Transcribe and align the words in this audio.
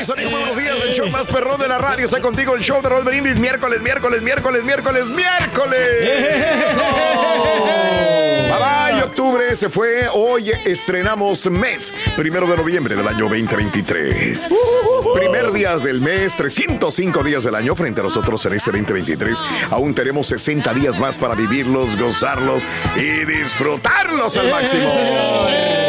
Mis 0.00 0.08
amigos. 0.08 0.32
Buenos 0.32 0.56
días. 0.56 0.80
El 0.82 0.94
show 0.94 1.08
más 1.10 1.26
perrón 1.26 1.60
de 1.60 1.68
la 1.68 1.76
radio 1.76 2.06
está 2.06 2.20
contigo. 2.20 2.54
El 2.54 2.62
show 2.62 2.80
de 2.80 2.88
Raúl 2.88 3.04
Brindis. 3.04 3.38
Miércoles, 3.38 3.82
miércoles, 3.82 4.22
miércoles, 4.22 4.64
miércoles, 4.64 5.06
miércoles. 5.08 5.80
Bye 8.48 8.92
bye, 8.92 9.02
octubre 9.02 9.54
se 9.54 9.68
fue. 9.68 10.08
Hoy 10.14 10.52
estrenamos 10.64 11.50
mes, 11.50 11.92
primero 12.16 12.46
de 12.46 12.56
noviembre 12.56 12.96
del 12.96 13.06
año 13.06 13.28
2023. 13.28 14.48
Primer 15.14 15.52
día 15.52 15.76
del 15.76 16.00
mes, 16.00 16.34
305 16.34 17.22
días 17.22 17.44
del 17.44 17.54
año 17.54 17.74
frente 17.74 18.00
a 18.00 18.04
nosotros 18.04 18.46
en 18.46 18.54
este 18.54 18.70
2023. 18.70 19.38
Aún 19.70 19.94
tenemos 19.94 20.28
60 20.28 20.72
días 20.72 20.98
más 20.98 21.18
para 21.18 21.34
vivirlos, 21.34 21.96
gozarlos 21.96 22.62
y 22.96 23.26
disfrutarlos 23.26 24.34
al 24.38 24.50
máximo. 24.50 25.79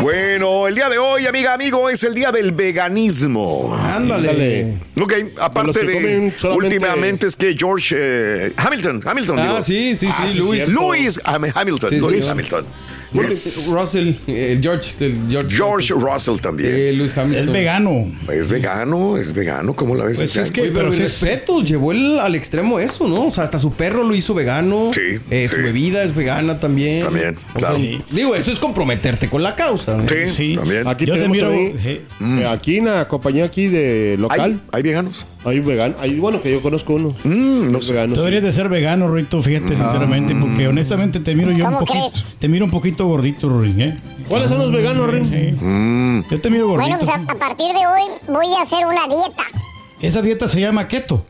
Bueno, 0.00 0.66
el 0.66 0.74
día 0.74 0.88
de 0.88 0.98
hoy, 0.98 1.26
amiga, 1.26 1.54
amigo, 1.54 1.88
es 1.88 2.02
el 2.04 2.14
día 2.14 2.30
del 2.32 2.52
veganismo. 2.52 3.74
Ándale. 3.74 4.78
Ok, 5.00 5.12
aparte 5.40 5.84
de, 5.84 6.32
solamente- 6.36 6.48
últimamente 6.48 7.26
es 7.26 7.36
que 7.36 7.54
George 7.56 7.94
eh, 7.98 8.52
Hamilton, 8.56 9.02
Hamilton. 9.04 9.38
Ah, 9.38 9.42
digo. 9.42 9.62
sí, 9.62 9.94
sí, 9.96 10.08
sí, 10.28 10.38
Lewis. 10.38 10.68
Lewis 10.68 11.20
Ham- 11.24 11.50
Hamilton, 11.54 11.90
Sí, 11.90 12.00
señor. 12.00 12.30
Hamilton. 12.30 12.66
Bueno, 13.14 13.28
Es 13.30 13.68
Russell, 13.72 14.12
eh, 14.26 14.58
George, 14.60 14.92
George, 15.30 15.56
George 15.56 15.94
Russell 15.94 16.36
también. 16.40 16.72
Eh, 16.74 16.92
Lewis 16.92 17.16
Hamilton. 17.16 17.44
Es 17.46 17.52
vegano. 17.52 18.12
Es 18.30 18.48
vegano, 18.48 19.16
es 19.16 19.32
vegano, 19.32 19.74
¿cómo 19.74 19.94
la 19.94 20.04
ves? 20.04 20.18
Pues 20.18 20.36
es 20.36 20.50
que- 20.50 20.62
Oye, 20.62 20.70
pero 20.72 20.90
pero 20.90 20.92
es- 21.04 21.20
respetos, 21.20 21.64
llevó 21.64 21.92
el- 21.92 22.18
al 22.18 22.34
extremo 22.34 22.78
eso, 22.80 23.06
¿no? 23.08 23.26
O 23.26 23.30
sea, 23.30 23.44
hasta 23.44 23.58
su 23.58 23.72
perro 23.72 24.02
lo 24.04 24.14
hizo 24.14 24.34
vegano. 24.34 24.90
Sí, 24.92 25.20
Eh, 25.30 25.48
Su 25.48 25.56
bebida 25.58 26.02
es 26.02 26.14
vegana 26.14 26.58
también. 26.60 27.04
También, 27.04 27.36
O 27.54 27.58
sea, 27.60 27.68
claro. 27.70 27.78
digo, 28.10 28.34
eso 28.34 28.50
es 28.50 28.58
comprometerte 28.58 29.28
con 29.28 29.42
la 29.42 29.54
causa. 29.54 29.96
¿no? 29.96 30.08
Sí, 30.08 30.30
Sí. 30.34 30.54
también. 30.56 30.86
Aquí 30.88 31.06
Yo 31.06 31.14
te 31.14 31.20
tenemos 31.20 31.36
miro. 31.36 31.48
también, 31.48 31.78
eh, 32.40 32.46
aquí 32.46 32.78
en 32.78 32.86
la 32.86 33.06
compañía 33.06 33.44
aquí 33.44 33.68
de 33.68 34.12
¿Hay, 34.12 34.16
local, 34.18 34.60
hay 34.72 34.82
veganos? 34.82 35.24
Hay, 35.44 35.60
vegan, 35.60 35.96
hay 36.00 36.18
bueno 36.18 36.40
que 36.40 36.50
yo 36.50 36.62
conozco 36.62 36.94
uno. 36.94 37.14
Mm, 37.24 37.70
no 37.72 37.78
veganos. 37.80 38.14
Tú 38.14 38.20
deberías 38.20 38.42
de 38.42 38.52
ser 38.52 38.68
vegano, 38.68 39.10
Rito, 39.12 39.42
fíjate, 39.42 39.76
sinceramente, 39.76 40.34
porque 40.34 40.68
honestamente 40.68 41.20
te 41.20 41.34
miro 41.34 41.50
yo 41.52 41.64
un 41.66 41.74
¿Cómo 41.74 41.86
poquito. 41.86 42.08
crees? 42.10 42.24
Te 42.38 42.48
miro 42.48 42.64
un 42.64 42.70
poquito 42.70 43.06
gordito, 43.06 43.48
Rory, 43.48 43.74
¿eh? 43.82 43.96
¿Cuáles 44.28 44.48
son 44.48 44.58
los 44.58 44.72
veganos, 44.72 45.06
Rin? 45.10 45.24
Sí. 45.24 45.52
Mm. 45.60 46.24
Yo 46.30 46.40
te 46.40 46.50
miro 46.50 46.68
gordito. 46.68 46.96
Bueno, 46.96 46.98
pues 46.98 47.10
a, 47.10 47.32
a 47.32 47.38
partir 47.38 47.72
de 47.72 47.86
hoy 47.86 48.02
voy 48.28 48.46
a 48.58 48.62
hacer 48.62 48.86
una 48.86 49.06
dieta. 49.06 49.44
Esa 50.00 50.22
dieta 50.22 50.48
se 50.48 50.60
llama 50.60 50.88
keto. 50.88 51.24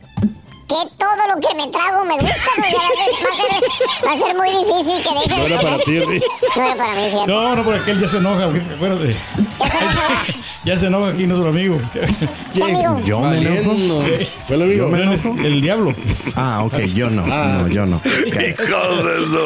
Que 0.67 0.75
todo 0.97 1.35
lo 1.35 1.39
que 1.47 1.55
me 1.55 1.67
trago 1.71 2.03
me 2.05 2.13
gusta, 2.13 2.49
pues 2.55 2.71
ya 2.71 4.07
va 4.07 4.13
a 4.13 4.17
ser, 4.17 4.25
va 4.25 4.31
a 4.31 4.33
muy 4.33 4.49
difícil 4.49 5.03
que 5.03 5.19
deje 5.19 5.39
No 5.39 5.45
era 5.45 5.61
para 5.61 5.77
ti. 5.77 5.99
No 6.55 6.65
era 6.65 6.75
para 6.75 6.95
mí, 6.95 7.09
fíjate. 7.11 7.27
No, 7.27 7.55
no, 7.55 7.63
porque 7.63 7.79
aquel 7.81 7.99
ya 7.99 8.07
se 8.07 8.17
enoja, 8.17 8.45
porque, 8.45 8.61
acuérdate. 8.61 9.15
Ya 9.59 9.69
se 9.69 9.77
enoja. 9.77 10.23
Ya 10.65 10.77
se 10.79 10.87
enoja 10.87 11.11
aquí 11.11 11.27
nuestro 11.27 11.49
amigo. 11.49 11.79
¿Qué 12.53 12.63
amigo? 12.63 13.01
Yo 13.05 13.21
me 13.21 13.37
enojo. 13.37 14.03
¿Fue 14.45 14.55
el 14.55 14.61
amigo? 14.63 14.95
Él 14.95 15.11
es 15.13 15.25
el 15.25 15.61
diablo. 15.61 15.93
Ah, 16.35 16.63
ok, 16.65 16.79
yo 16.93 17.09
no. 17.09 17.25
No, 17.27 17.67
yo 17.67 17.85
no. 17.85 18.01
Hijos 18.05 19.05
de 19.05 19.25
su- 19.27 19.45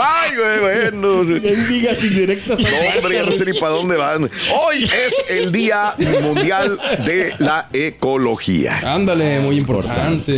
Ay, 0.00 0.30
güey, 0.36 0.60
bueno. 0.90 1.24
Bendigas 1.24 2.02
indirectas. 2.02 2.58
No, 2.58 2.66
hombre, 2.96 3.14
ya 3.14 3.22
no 3.24 3.32
sé 3.32 3.44
ni 3.44 3.52
para 3.58 3.72
dónde 3.74 3.96
van. 3.96 4.22
Hoy 4.24 4.84
es 4.84 5.14
el 5.28 5.52
Día 5.52 5.94
Mundial 6.22 6.78
de 7.04 7.34
la 7.38 7.68
Ecología. 7.72 8.80
Ándale, 8.94 9.40
muy 9.40 9.58
importante. 9.58 10.32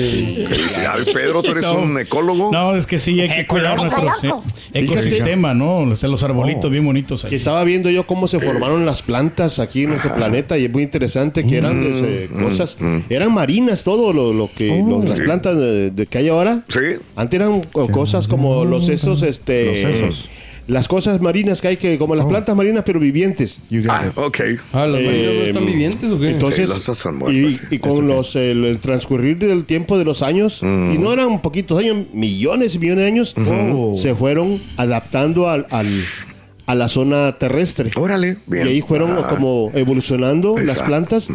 Felicidades, 0.48 1.08
Pedro. 1.10 1.42
¿Tú 1.42 1.52
eres 1.52 1.64
No. 1.64 1.74
un 1.74 1.98
ecólogo? 2.00 2.50
No, 2.52 2.74
es 2.76 2.86
que 2.86 2.98
sí, 2.98 3.20
hay 3.20 3.28
que 3.28 3.46
cuidar 3.46 3.76
nuestro 3.76 4.08
eh, 4.22 4.32
ecosistema, 4.74 5.54
¿no? 5.54 5.84
Los, 5.84 6.02
los 6.02 6.22
arbolitos 6.24 6.70
bien 6.70 6.84
bonitos 6.84 7.24
ahí. 7.24 7.30
Que 7.30 7.36
estaba 7.36 7.62
viendo 7.64 7.90
yo 7.90 8.06
cómo 8.08 8.26
se 8.28 8.40
formaron 8.40 8.84
las 8.84 9.02
plantas 9.02 9.35
aquí 9.58 9.84
en 9.84 9.90
nuestro 9.90 10.14
planeta 10.14 10.56
y 10.58 10.64
es 10.64 10.70
muy 10.72 10.82
interesante 10.82 11.44
que 11.44 11.58
eran 11.58 11.82
eh, 11.84 12.28
cosas, 12.42 12.76
eran 13.08 13.32
marinas 13.32 13.82
todo 13.84 14.12
lo, 14.12 14.32
lo 14.32 14.50
que 14.52 14.68
lo- 14.68 15.02
las 15.04 15.16
Sí. 15.18 15.22
plantas 15.24 15.56
de, 15.56 15.90
de 15.90 16.06
que 16.06 16.18
hay 16.18 16.28
ahora. 16.28 16.62
Sí. 16.68 16.80
Antes 17.14 17.40
eran 17.40 17.60
co- 17.72 17.88
cosas 17.88 18.26
como 18.28 18.64
los 18.64 18.86
sesos, 18.86 19.22
este, 19.22 19.66
Los 19.66 19.78
sesos. 19.78 20.30
las 20.68 20.88
cosas 20.88 21.20
marinas 21.20 21.60
que 21.60 21.68
hay 21.68 21.76
que 21.76 21.96
como 21.96 22.16
las 22.16 22.26
plantas 22.26 22.56
marinas 22.56 22.82
pero 22.84 22.98
vivientes. 22.98 23.60
Ah, 23.88 24.10
ok. 24.16 24.38
Ah, 24.72 24.86
¿los 24.86 25.00
marinos 25.00 25.34
no 25.34 25.40
Eh, 25.42 25.46
están 25.48 25.66
vivientes 25.66 26.10
o 26.10 26.18
qué? 26.18 26.30
Entonces, 26.30 26.68
las 26.68 26.88
están 26.88 27.20
y, 27.32 27.74
y 27.74 27.78
con 27.78 28.08
los 28.08 28.34
el, 28.34 28.64
el 28.64 28.78
transcurrir 28.78 29.38
del 29.38 29.64
tiempo 29.64 29.96
de 29.98 30.04
los 30.04 30.22
años, 30.22 30.62
Mm. 30.62 30.94
y 30.94 30.98
no 30.98 31.12
eran 31.12 31.40
poquitos 31.40 31.78
años, 31.78 32.06
millones 32.12 32.74
y 32.74 32.78
millones 32.80 33.02
de 33.04 33.06
años, 33.08 33.34
se 34.00 34.14
fueron 34.16 34.60
adaptando 34.76 35.48
al, 35.48 35.66
al- 35.70 35.86
a 36.66 36.74
la 36.74 36.88
zona 36.88 37.38
terrestre. 37.38 37.90
Órale, 37.96 38.38
Y 38.48 38.50
bien. 38.50 38.66
ahí 38.66 38.82
fueron 38.82 39.16
Ah. 39.18 39.26
como 39.28 39.70
evolucionando 39.74 40.54
las 40.56 40.62
Exacto. 40.78 40.84
plantas. 40.86 41.28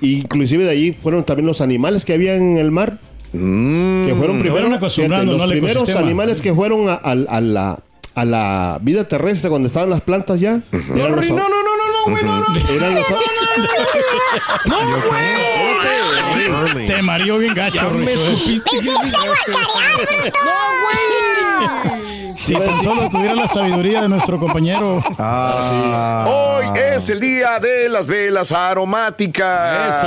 Y 0.00 0.20
inclusive 0.20 0.64
de 0.64 0.70
ahí 0.70 0.92
fueron 1.02 1.24
también 1.24 1.46
los 1.46 1.60
animales 1.60 2.04
que 2.04 2.12
había 2.14 2.34
en 2.36 2.56
el 2.56 2.70
mar. 2.72 2.98
Mm. 3.32 4.06
Que 4.06 4.14
fueron 4.16 4.38
primero, 4.40 4.68
¿no? 4.68 4.78
los 4.78 5.42
al 5.42 5.50
primeros 5.50 5.88
animales 5.90 6.40
que 6.40 6.52
fueron 6.54 6.88
a, 6.88 6.94
a- 6.94 7.10
a 7.12 7.40
la, 7.40 7.78
a 8.14 8.24
la 8.24 8.78
vida 8.82 9.06
terrestre 9.06 9.50
cuando 9.50 9.68
estaban 9.68 9.90
las 9.90 10.00
plantas 10.00 10.40
ya. 10.40 10.62
eran 10.72 10.88
No, 10.96 11.08
los- 11.10 11.20
Rin, 11.20 11.36
no, 11.36 11.42
no, 11.42 11.48
no, 11.48 11.76
no, 11.76 11.86
no, 11.92 12.12
güey, 12.12 12.24
no, 12.24 12.40
no. 12.40 12.46
eran 12.76 12.94
los- 12.94 13.04
Te 16.86 17.02
mareó 17.02 17.38
bien 17.38 17.54
gacho, 17.54 17.90
Me 17.90 18.12
escupiste. 18.12 18.70
¡Me 18.82 18.90
hiciste 18.90 19.18
guacarear, 19.26 19.96
bruto! 21.92 22.05
Si 22.36 22.52
tan 22.52 22.82
solo 22.82 23.08
tuviera 23.08 23.34
la 23.34 23.48
sabiduría 23.48 24.02
de 24.02 24.08
nuestro 24.08 24.38
compañero. 24.38 25.02
Hoy 25.18 26.66
es 26.94 27.08
el 27.10 27.20
día 27.20 27.58
de 27.58 27.88
las 27.88 28.06
velas 28.06 28.52
aromáticas. 28.52 30.04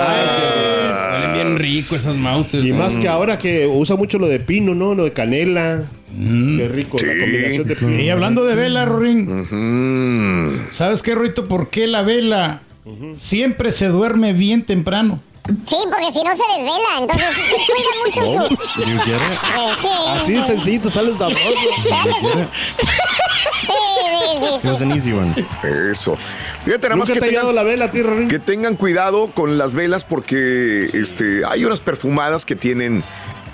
Huelen 1.14 1.34
bien 1.34 1.60
rico 1.60 1.96
esas 1.96 2.16
mouses. 2.16 2.64
Y 2.64 2.72
¿no? 2.72 2.78
más 2.78 2.98
que 2.98 3.08
ahora 3.08 3.38
que 3.38 3.68
usa 3.68 3.96
mucho 3.96 4.20
lo 4.20 4.28
de 4.28 4.40
pino, 4.40 4.76
¿no? 4.76 4.96
Lo 4.96 5.04
de 5.06 5.14
canela. 5.14 5.84
Qué 6.18 6.70
rico 6.74 6.98
la 7.00 7.14
combinación 7.20 7.68
de 7.68 7.76
pino. 7.76 8.00
Y 8.00 8.10
hablando 8.10 8.46
de 8.46 8.56
vela, 8.56 8.86
Rorín, 8.86 9.46
Mm. 9.52 10.72
¿sabes 10.72 11.02
qué, 11.02 11.16
Rito? 11.16 11.46
¿Por 11.46 11.70
qué 11.70 11.88
la 11.88 12.02
vela 12.04 12.62
siempre 13.16 13.72
se 13.72 13.88
duerme 13.88 14.34
bien 14.34 14.64
temprano? 14.64 15.20
Sí, 15.66 15.78
porque 15.90 16.12
si 16.12 16.24
no 16.24 16.32
se 16.36 16.44
desvela, 16.56 16.98
entonces 17.00 17.28
cuida 17.68 17.92
mucho 18.06 18.22
su... 18.48 19.90
Así 20.10 20.34
de 20.34 20.42
sí. 20.42 20.48
sencillo, 20.48 20.90
sale 20.90 21.18
sabroso. 21.18 21.40
¿Verdad 21.84 22.04
que 22.22 22.28
sí? 22.28 22.40
Eso. 25.92 26.18
Fíjate, 26.66 26.90
nada 26.90 26.96
más 26.98 27.10
¿Nunca 27.10 27.14
que 27.14 27.20
te 27.20 27.26
ha 27.26 27.30
llegado 27.30 27.50
tengan, 27.50 27.66
la 27.66 27.70
vela, 27.72 27.92
tío 27.92 28.28
que 28.28 28.40
tengan 28.40 28.76
cuidado 28.76 29.32
con 29.34 29.58
las 29.58 29.74
velas 29.74 30.04
porque 30.04 30.86
este, 30.94 31.44
hay 31.46 31.66
unas 31.66 31.82
perfumadas 31.82 32.46
que 32.46 32.56
tienen 32.56 33.04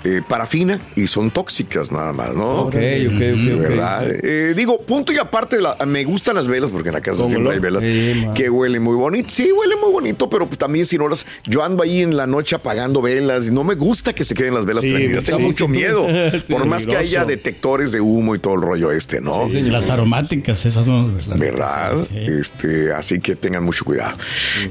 eh, 0.08 0.22
parafina 0.28 0.78
y 0.94 1.08
son 1.08 1.30
tóxicas 1.32 1.90
nada 1.90 2.12
más, 2.12 2.32
¿no? 2.34 2.62
Ok, 2.62 2.74
ok, 2.74 2.74
ok, 2.74 3.54
ok. 3.54 3.58
¿Verdad? 3.58 4.06
Eh, 4.22 4.54
digo, 4.56 4.80
punto 4.80 5.12
y 5.12 5.18
aparte, 5.18 5.60
la- 5.60 5.76
me 5.84 6.04
gustan 6.04 6.36
las 6.36 6.46
velas 6.46 6.70
porque 6.70 6.90
en 6.90 6.94
la 6.94 7.00
casa 7.00 7.26
siempre 7.28 7.54
hay 7.54 7.58
velas 7.58 7.82
Sí, 7.82 8.24
que 8.34 8.48
huelen 8.48 8.82
muy 8.82 8.94
bonito. 8.94 9.28
Sí, 9.32 9.50
huele 9.50 9.74
muy 9.76 9.90
bonito, 9.90 10.30
pero 10.30 10.46
pues 10.46 10.58
también 10.58 10.86
si 10.86 10.96
no 10.96 11.08
las... 11.08 11.26
Yo 11.46 11.64
ando 11.64 11.82
ahí 11.82 12.02
en 12.02 12.16
la 12.16 12.26
noche 12.26 12.54
apagando 12.54 13.02
velas 13.02 13.48
y 13.48 13.50
no 13.50 13.64
me 13.64 13.74
gusta 13.74 14.12
que 14.14 14.22
se 14.24 14.34
queden 14.34 14.54
las 14.54 14.64
velas 14.64 14.82
Sí, 14.82 14.92
prendidas. 14.92 15.24
Tengo 15.24 15.38
sí, 15.40 15.44
mucho 15.44 15.64
sí. 15.66 15.70
miedo. 15.72 16.06
Sí, 16.46 16.52
por 16.52 16.66
más 16.66 16.86
que 16.86 16.96
haya 16.96 17.24
detectores 17.24 17.90
de 17.92 18.00
humo 18.00 18.34
y 18.34 18.38
todo 18.38 18.54
el 18.54 18.60
rollo 18.62 18.92
este, 18.92 19.20
¿no? 19.20 19.48
Las 19.48 19.90
aromáticas, 19.90 20.64
esas 20.66 20.86
no. 20.86 21.10
las- 21.26 21.38
¿Verdad? 21.38 21.96
Sí. 22.08 22.18
Este, 22.18 22.92
así 22.92 23.20
que 23.20 23.34
tengan 23.36 23.64
mucho 23.64 23.84
cuidado. 23.84 24.16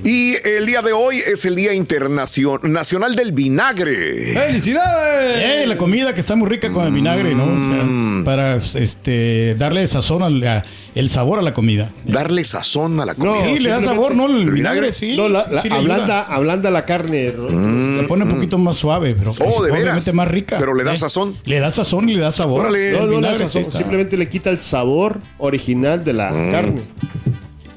Y 0.03 0.35
el 0.47 0.65
día 0.65 0.81
de 0.81 0.93
hoy 0.93 1.17
es 1.19 1.43
el 1.45 1.55
Día 1.55 1.73
Internacional 1.73 2.59
Nacional 2.63 3.15
del 3.15 3.31
Vinagre. 3.33 4.33
¡Felicidades! 4.33 5.24
Eh, 5.25 5.65
la 5.67 5.77
comida 5.77 6.13
que 6.13 6.19
está 6.19 6.35
muy 6.35 6.47
rica 6.49 6.71
con 6.71 6.85
el 6.85 6.93
vinagre, 6.93 7.33
¿no? 7.35 7.43
O 7.43 7.47
Mm. 7.47 8.15
sea, 8.17 8.25
para 8.25 8.55
este, 8.55 9.55
darle 9.55 9.85
sazón 9.87 10.23
al 10.23 10.41
a- 10.45 10.63
el 10.95 11.09
sabor 11.09 11.39
a 11.39 11.41
la 11.41 11.53
comida. 11.53 11.89
Darle 12.05 12.45
sazón 12.45 12.99
a 13.01 13.05
la 13.05 13.15
comida. 13.15 13.43
sí, 13.45 13.59
le 13.59 13.69
da 13.69 13.81
sabor, 13.81 14.15
¿no? 14.15 14.27
El 14.27 14.31
¿El 14.43 14.51
vinagre, 14.51 14.79
vinagre? 14.79 14.91
sí. 14.93 15.15
No, 15.17 15.27
la, 15.27 15.45
la- 15.51 15.61
sí 15.61 15.67
le 15.69 15.75
ablanda, 15.75 16.21
ablanda 16.23 16.71
la 16.71 16.85
carne. 16.85 17.33
¿no? 17.37 17.49
Mm. 17.49 17.97
La 18.01 18.07
pone 18.07 18.23
un 18.23 18.29
poquito 18.31 18.57
más 18.57 18.77
suave, 18.77 19.13
pero 19.17 19.31
Oh, 19.31 19.63
¿de 19.63 19.71
veras? 19.71 19.83
obviamente 19.83 20.13
más 20.13 20.27
rica. 20.27 20.57
Pero 20.57 20.73
le 20.73 20.83
da 20.83 20.93
Eh, 20.93 20.97
sazón. 20.97 21.35
Le 21.45 21.59
da 21.59 21.69
sazón 21.71 22.07
y 22.09 22.13
le 22.15 22.21
da 22.21 22.31
sabor. 22.31 22.61
Órale. 22.61 22.91
No, 22.93 22.99
no, 22.99 23.05
no, 23.07 23.15
vinagre, 23.17 23.37
sazón, 23.39 23.65
sí, 23.71 23.77
simplemente 23.77 24.15
le 24.17 24.29
quita 24.29 24.49
el 24.49 24.61
sabor 24.61 25.19
original 25.37 26.03
de 26.05 26.13
la 26.13 26.31
Mm. 26.31 26.51
carne. 26.51 26.81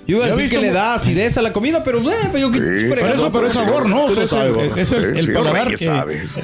Yo 0.08 0.16
iba 0.16 0.24
a 0.24 0.28
decir 0.30 0.48
que 0.48 0.58
le 0.58 0.70
da 0.70 0.94
acidez 0.94 1.36
a 1.36 1.42
la 1.42 1.52
comida, 1.52 1.84
pero 1.84 2.00
bueno, 2.00 2.38
yo 2.38 2.50
que 2.50 2.56
Sí, 2.58 2.88
Por 2.88 2.98
eso, 2.98 3.30
pero 3.30 3.46
es 3.46 3.52
sabor, 3.52 3.86
¿no? 3.86 4.06
O 4.06 4.10
sea, 4.10 4.24
es 4.24 4.32
el, 4.32 4.78
es 4.78 4.92
el- 4.92 5.04
Sí, 5.04 5.18
el 5.18 5.26
sí, 5.26 5.32
paladar 5.32 5.74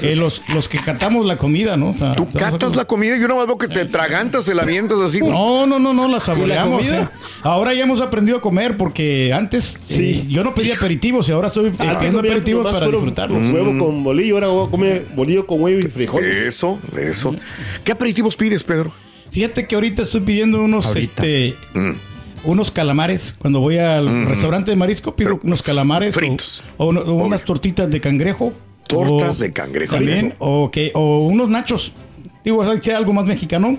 que, 0.00 0.16
los, 0.16 0.43
los 0.49 0.69
que 0.69 0.78
catamos 0.81 1.25
la 1.25 1.38
comida, 1.38 1.75
¿no? 1.78 1.88
O 1.88 1.94
sea, 1.94 2.12
Tú 2.12 2.28
catas 2.31 2.76
la 2.76 2.84
comida 2.84 3.16
y 3.16 3.20
yo 3.20 3.26
nomás 3.26 3.46
veo 3.46 3.56
que 3.56 3.69
te 3.69 3.87
tragantas, 3.87 4.44
se 4.44 4.55
la 4.55 4.64
avientas 4.64 4.99
así. 5.00 5.20
No, 5.20 5.66
no, 5.66 5.78
no, 5.78 5.94
no, 5.94 6.08
la 6.08 6.20
saboreamos. 6.20 6.78
comida? 6.82 7.05
¿eh? 7.05 7.08
Ahora 7.43 7.72
ya 7.72 7.84
hemos 7.84 8.02
aprendido 8.02 8.37
a 8.37 8.40
comer 8.43 8.76
porque 8.76 9.32
antes 9.32 9.78
eh, 9.93 10.26
yo 10.28 10.44
no 10.44 10.55
pedía 10.55 10.75
aperitivos 10.76 11.26
y 11.31 11.32
ahora 11.32 11.49
estoy 11.49 11.69
eh, 11.69 11.72
Antes 11.78 11.96
pidiendo 11.96 12.19
aperitivos 12.19 12.70
para 12.70 12.84
puro 12.84 12.99
disfrutarlos. 12.99 13.38
Huevo 13.50 13.78
con 13.82 14.05
bolillo, 14.05 14.34
ahora 14.34 14.49
voy 14.49 14.66
a 14.69 14.70
comer 14.70 15.06
bolillo 15.16 15.46
con 15.46 15.62
huevo 15.62 15.78
y 15.81 15.84
frijoles. 15.90 16.37
Eso, 16.37 16.78
eso. 16.99 17.34
¿Qué 17.82 17.93
aperitivos 17.93 18.37
pides, 18.37 18.62
Pedro? 18.62 18.93
Fíjate 19.31 19.66
que 19.66 19.75
ahorita 19.75 20.02
estoy 20.02 20.20
pidiendo 20.20 20.61
unos, 20.62 20.84
Ahorita. 20.84 21.25
este, 21.25 21.55
Mm. 21.72 21.93
Unos 22.44 22.70
calamares. 22.70 23.35
Cuando 23.38 23.61
voy 23.61 23.79
al 23.79 24.26
restaurante 24.26 24.70
de 24.70 24.76
marisco 24.76 25.14
pido 25.17 25.41
unos 25.43 25.62
calamares 25.62 26.14
fritos. 26.14 26.62
o, 26.76 26.87
unas 26.88 27.44
tortitas 27.44 27.91
de 27.91 28.00
cangrejo. 28.00 28.52
Tortas 28.87 29.41
o- 29.41 29.43
de 29.44 29.52
cangrejo. 29.52 29.94
También, 29.96 30.35
o, 30.38 30.70
que, 30.70 30.91
o 30.94 31.26
unos 31.26 31.49
nachos. 31.49 31.93
Digo, 32.44 32.62
sea 32.82 32.96
algo 32.99 33.12
más 33.12 33.25
mexicano. 33.25 33.79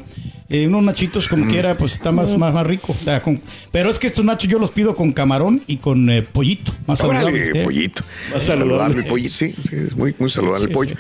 Eh, 0.50 0.68
unos 0.68 0.84
nachitos 0.84 1.26
Mm. 1.26 1.30
como 1.30 1.46
quiera, 1.52 1.76
pues 1.76 1.94
está 1.94 2.12
más, 2.12 2.38
más, 2.38 2.54
más 2.54 2.66
rico. 2.68 2.96
O 3.00 3.04
sea, 3.04 3.22
con- 3.22 3.42
pero 3.72 3.90
es 3.90 3.98
que 4.00 4.08
estos 4.08 4.24
nachos 4.24 4.50
yo 4.50 4.60
los 4.60 4.70
pido 4.72 4.96
con 4.96 5.12
camarón 5.12 5.62
y 5.68 5.78
con 5.78 6.10
eh, 6.10 6.22
pollito. 6.22 6.72
Más 6.86 7.00
saludable. 7.00 7.42
Órale, 7.44 7.62
¿eh? 7.62 7.64
pollito. 7.64 8.04
Más 8.34 8.44
saludable 8.44 8.66
saludable. 8.76 9.02
el 9.02 9.08
pollito, 9.08 9.34
sí, 9.34 9.56
sí, 9.70 9.76
es 9.76 9.96
muy, 9.96 10.14
muy 10.20 10.30
saludable 10.30 10.64
el 10.64 10.68
Sí, 10.70 10.74
pollo. 10.74 10.96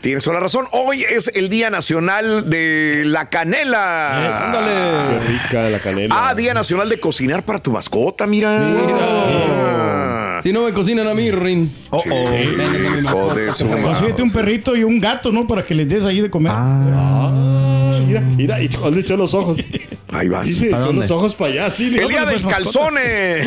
Tienes 0.00 0.24
toda 0.24 0.34
la 0.34 0.40
razón. 0.40 0.64
Hoy 0.72 1.02
es 1.02 1.30
el 1.34 1.48
Día 1.50 1.68
Nacional 1.70 2.48
de 2.48 3.02
la 3.06 3.26
Canela. 3.30 5.10
Qué 5.10 5.32
rica 5.32 5.68
la 5.68 5.78
canela. 5.78 6.14
Ah, 6.28 6.34
Día 6.34 6.54
Nacional 6.54 6.88
de 6.88 6.98
cocinar 6.98 7.44
para 7.44 7.58
tu 7.58 7.72
mascota, 7.72 8.26
mira. 8.26 8.58
Ah. 8.62 10.40
Si 10.42 10.52
no 10.52 10.62
me 10.64 10.72
cocinan 10.72 11.06
a 11.08 11.14
mí, 11.14 11.30
Rin. 11.30 11.72
Oh, 11.90 12.02
oh. 12.10 13.34
Consíguete 13.82 14.22
un 14.22 14.30
perrito 14.32 14.76
y 14.76 14.84
un 14.84 15.00
gato, 15.00 15.32
¿no? 15.32 15.46
Para 15.46 15.64
que 15.64 15.74
les 15.74 15.88
des 15.88 16.04
ahí 16.04 16.20
de 16.20 16.30
comer. 16.30 16.52
Ah, 16.54 17.65
mira, 18.06 18.20
mira, 18.20 18.62
y 18.62 18.68
cuando 18.68 19.00
echó 19.00 19.16
los 19.16 19.34
ojos. 19.34 19.58
Ahí 20.12 20.28
vas. 20.28 20.46
Dice, 20.48 20.66
¿A 20.66 20.68
echó 20.68 20.78
dónde? 20.86 21.00
los 21.02 21.10
ojos 21.10 21.34
para 21.34 21.52
allá. 21.52 21.70
Sí, 21.70 21.86
El 21.98 22.08
día 22.08 22.24
pues, 22.24 22.42
del 22.42 22.50
calzone. 22.50 23.00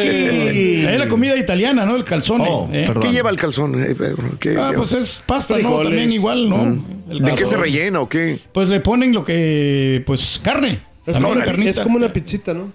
Eh, 0.00 0.86
Es 0.92 0.98
la 0.98 1.08
comida 1.08 1.36
italiana, 1.36 1.84
¿no? 1.84 1.96
El 1.96 2.04
calzone. 2.04 2.46
Oh, 2.48 2.68
¿eh? 2.72 2.90
¿Qué 3.00 3.10
lleva 3.12 3.30
el? 3.30 3.36
¿Qué 3.36 4.50
Ah, 4.50 4.52
lleva? 4.52 4.72
pues 4.72 4.92
es 4.92 5.22
pasta, 5.24 5.54
¿no? 5.54 5.60
Frijoles. 5.60 5.88
También 5.88 6.12
igual, 6.12 6.48
¿no? 6.48 6.84
El 7.10 7.20
¿De 7.20 7.34
qué 7.34 7.46
se 7.46 7.56
rellena 7.56 8.00
o 8.00 8.08
qué? 8.08 8.38
Pues 8.52 8.68
le 8.68 8.80
ponen 8.80 9.12
lo 9.12 9.24
que, 9.24 10.02
pues 10.06 10.40
carne. 10.42 10.80
Es 11.06 11.16
carnita. 11.16 11.70
es 11.70 11.80
como 11.80 11.96
una 11.96 12.12
pizzita, 12.12 12.52
¿no? 12.54 12.70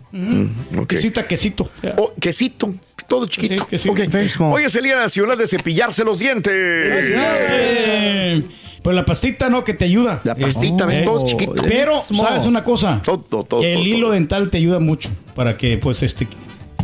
Ok. 0.77 0.87
Quesita, 0.89 1.27
quesito. 1.27 1.69
Ya. 1.83 1.93
Oh, 1.97 2.13
quesito, 2.19 2.73
todo 3.07 3.27
chiquito. 3.27 3.63
Sí, 3.65 3.69
quesito. 3.69 3.93
Ok. 3.93 3.99
Very 4.09 4.29
small. 4.29 4.53
Hoy 4.53 4.63
es 4.63 4.75
el 4.75 4.83
Día 4.83 4.95
Nacional 4.95 5.37
de 5.37 5.47
cepillarse 5.47 6.03
los 6.03 6.17
dientes. 6.19 6.51
Eh, 6.55 8.43
pues 8.83 8.95
la 8.95 9.05
pastita, 9.05 9.49
¿no? 9.49 9.63
Que 9.63 9.73
te 9.73 9.85
ayuda. 9.85 10.19
La 10.23 10.35
pastita, 10.35 10.85
¿ves? 10.85 10.99
Eh, 10.99 11.03
Todo 11.03 11.25
chiquito. 11.25 11.53
Pero, 11.67 11.99
¿sabes 12.01 12.45
una 12.45 12.63
cosa? 12.63 13.01
Todo, 13.03 13.17
todo, 13.19 13.63
El 13.63 13.75
todo, 13.75 13.83
hilo 13.85 14.01
todo. 14.07 14.11
dental 14.11 14.49
te 14.49 14.57
ayuda 14.57 14.79
mucho 14.79 15.09
para 15.35 15.53
que, 15.55 15.77
pues, 15.77 16.03
este... 16.03 16.27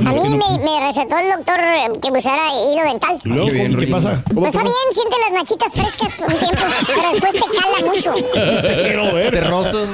A 0.06 0.14
mí 0.14 0.22
no- 0.30 0.30
me, 0.38 0.60
me 0.64 0.88
recetó 0.88 1.18
el 1.20 1.28
doctor 1.30 1.60
eh, 1.60 1.90
que 2.02 2.10
usara 2.10 2.48
hilo 2.54 2.84
dental. 2.86 3.18
Qué 3.22 3.52
bien, 3.52 3.76
¿Qué 3.78 3.88
pasa? 3.88 4.24
Pues 4.34 4.48
está 4.48 4.62
bien, 4.64 4.74
siente 4.94 5.16
las 5.26 5.34
nachitas 5.34 5.74
frescas 5.74 6.20
un 6.20 6.40
tiempo, 6.40 6.58
pero 6.88 7.12
después 7.12 7.34
te 7.34 7.40
cala 7.60 7.86
mucho. 7.94 8.14
Te 8.62 8.82
quiero 8.84 9.14
ver. 9.14 9.32
Te 9.32 9.42
rozas. 9.42 9.90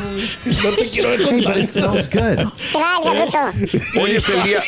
No 0.45 0.69
te 0.77 0.89
quiero 0.89 1.09
ver 1.09 1.23
con 1.23 1.37
good. 1.37 2.05
Trae, 2.11 2.47
Gabrielito. 3.03 3.99
Hoy 3.99 4.11
es 4.11 4.29
el 4.29 4.43
día, 4.43 4.59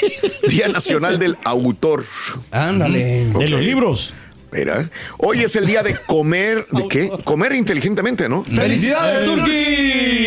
día 0.50 0.68
Nacional 0.70 1.20
del 1.20 1.38
Autor. 1.44 2.04
Ándale. 2.50 3.26
De 3.28 3.48
los 3.50 3.62
libros. 3.62 4.14
Mira, 4.52 4.90
hoy 5.18 5.40
es 5.42 5.56
el 5.58 5.66
día 5.66 5.84
de 5.84 5.94
comer, 6.08 6.66
¿de 6.72 6.88
qué? 6.88 7.10
Comer 7.26 7.54
inteligentemente, 7.54 8.30
¿no? 8.30 8.44
¡Felicidades, 8.44 9.26
Turki! 9.26 9.52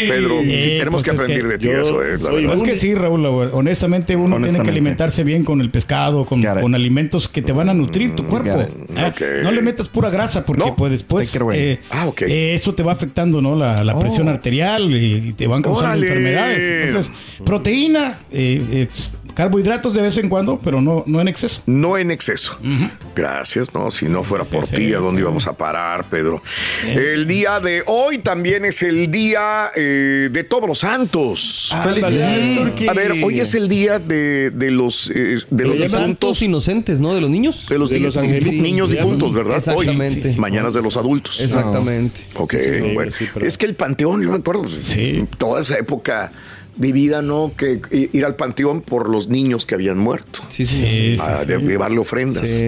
Pedro, 0.08 0.40
sí, 0.42 0.50
Eh, 0.52 0.76
tenemos 0.78 1.02
pues 1.02 1.04
que 1.04 1.10
es 1.10 1.20
aprender 1.22 1.42
que 1.42 1.48
de 1.48 1.58
ti 1.58 1.64
yo 1.66 1.80
eso, 1.80 2.04
eh, 2.04 2.12
la 2.12 2.18
soy 2.18 2.42
verdad. 2.46 2.56
Es 2.56 2.62
que 2.62 2.76
sí, 2.76 2.94
Raúl, 2.94 3.24
honestamente 3.24 4.16
uno 4.16 4.36
tiene 4.38 4.60
que 4.62 4.68
alimentarse 4.68 5.24
bien 5.24 5.42
con 5.44 5.60
el 5.62 5.70
pescado, 5.70 6.26
con, 6.26 6.44
alimentos 6.74 7.28
que 7.28 7.40
te 7.42 7.52
van 7.52 7.70
a 7.70 7.74
nutrir 7.74 8.14
tu 8.14 8.26
cuerpo. 8.26 8.50
got 8.50 8.68
it. 8.68 8.98
Ah. 8.98 9.14
No 9.42 9.52
le 9.52 9.62
metas 9.62 9.88
pura 9.88 10.10
grasa 10.10 10.44
porque 10.44 10.64
No. 10.64 10.76
pues 10.76 10.92
después 10.92 11.34
eh, 11.54 11.80
Ah, 11.90 12.06
ok. 12.06 12.22
eh, 12.22 12.54
eso 12.54 12.74
te 12.74 12.82
va 12.82 12.92
afectando 12.92 13.40
no 13.40 13.56
la, 13.56 13.82
la 13.84 13.98
presión 13.98 14.28
arterial 14.28 14.90
y, 14.94 15.28
y 15.28 15.32
te 15.32 15.46
van 15.46 15.62
causando 15.62 15.90
Órale. 15.92 16.06
enfermedades. 16.06 16.88
Entonces, 16.88 17.12
proteína, 17.44 18.18
eh, 18.30 18.62
eh, 18.70 18.88
carbohidratos 19.34 19.92
de 19.94 20.02
vez 20.02 20.16
en 20.18 20.28
cuando, 20.28 20.58
pero 20.62 20.80
no, 20.80 21.04
no 21.06 21.20
en 21.20 21.28
exceso. 21.28 21.62
No 21.66 21.96
en 21.98 22.10
exceso. 22.10 22.58
Gracias, 23.14 23.72
no, 23.74 23.90
si 23.90 24.06
no 24.06 24.22
fuera 24.24 24.44
sí, 24.44 24.54
por 24.54 24.66
sí, 24.66 24.76
ti, 24.76 24.82
¿a 24.94 24.98
sí, 24.98 25.04
dónde 25.04 25.20
sí. 25.20 25.22
íbamos 25.22 25.46
a 25.46 25.52
parar, 25.56 26.04
Pedro? 26.08 26.42
El 26.86 27.26
día 27.26 27.60
de 27.60 27.82
hoy 27.86 28.18
también 28.18 28.64
es 28.64 28.82
el 28.82 29.10
día 29.10 29.70
eh, 29.74 30.28
de 30.32 30.44
todos 30.44 30.68
los 30.68 30.78
santos. 30.80 31.74
¡Felicidades, 31.82 32.58
Turki! 32.58 32.88
A 32.88 32.92
ver, 32.92 33.12
hoy 33.22 33.40
es 33.40 33.54
el 33.54 33.68
día 33.68 33.98
de, 33.98 34.50
de 34.50 34.70
los, 34.70 35.10
eh, 35.14 35.38
de 35.50 35.64
los 35.64 35.76
santos 35.78 35.90
difuntos. 36.00 36.42
inocentes, 36.42 37.00
¿no? 37.00 37.14
De 37.14 37.20
los 37.20 37.30
niños. 37.30 37.66
De 37.68 37.78
los, 37.78 37.90
de 37.90 38.00
los 38.00 38.16
angelitos, 38.16 38.52
niños 38.54 38.90
difuntos, 38.90 39.32
¿verdad? 39.32 39.56
Exactamente. 39.56 40.28
Hoy, 40.28 40.36
mañanas 40.36 40.74
de 40.74 40.82
los 40.82 40.96
adultos. 40.96 41.40
Exactamente. 41.40 42.20
Ok, 42.36 42.54
Sí, 42.62 42.94
bueno. 42.94 43.12
sí, 43.12 43.26
pero- 43.32 43.46
es 43.46 43.58
que 43.58 43.66
el 43.66 43.74
panteón, 43.74 44.22
yo 44.22 44.30
me 44.30 44.36
acuerdo, 44.36 44.68
Sí. 44.68 45.26
toda 45.38 45.60
esa 45.60 45.78
época 45.78 46.32
vivida, 46.80 47.20
¿no? 47.22 47.52
Que 47.56 47.80
i- 47.92 48.08
ir 48.16 48.24
al 48.24 48.34
panteón 48.36 48.80
por 48.80 49.08
los 49.08 49.28
niños 49.28 49.66
que 49.66 49.74
habían 49.76 49.98
muerto. 49.98 50.40
Sí, 50.48 50.64
sí. 50.66 50.78
Sí, 50.78 51.16
sí, 51.18 51.22
a 51.22 51.36
sí. 51.36 51.46
de- 51.46 51.58
llevarle 51.58 51.98
ofrendas. 51.98 52.48
Sí. 52.48 52.66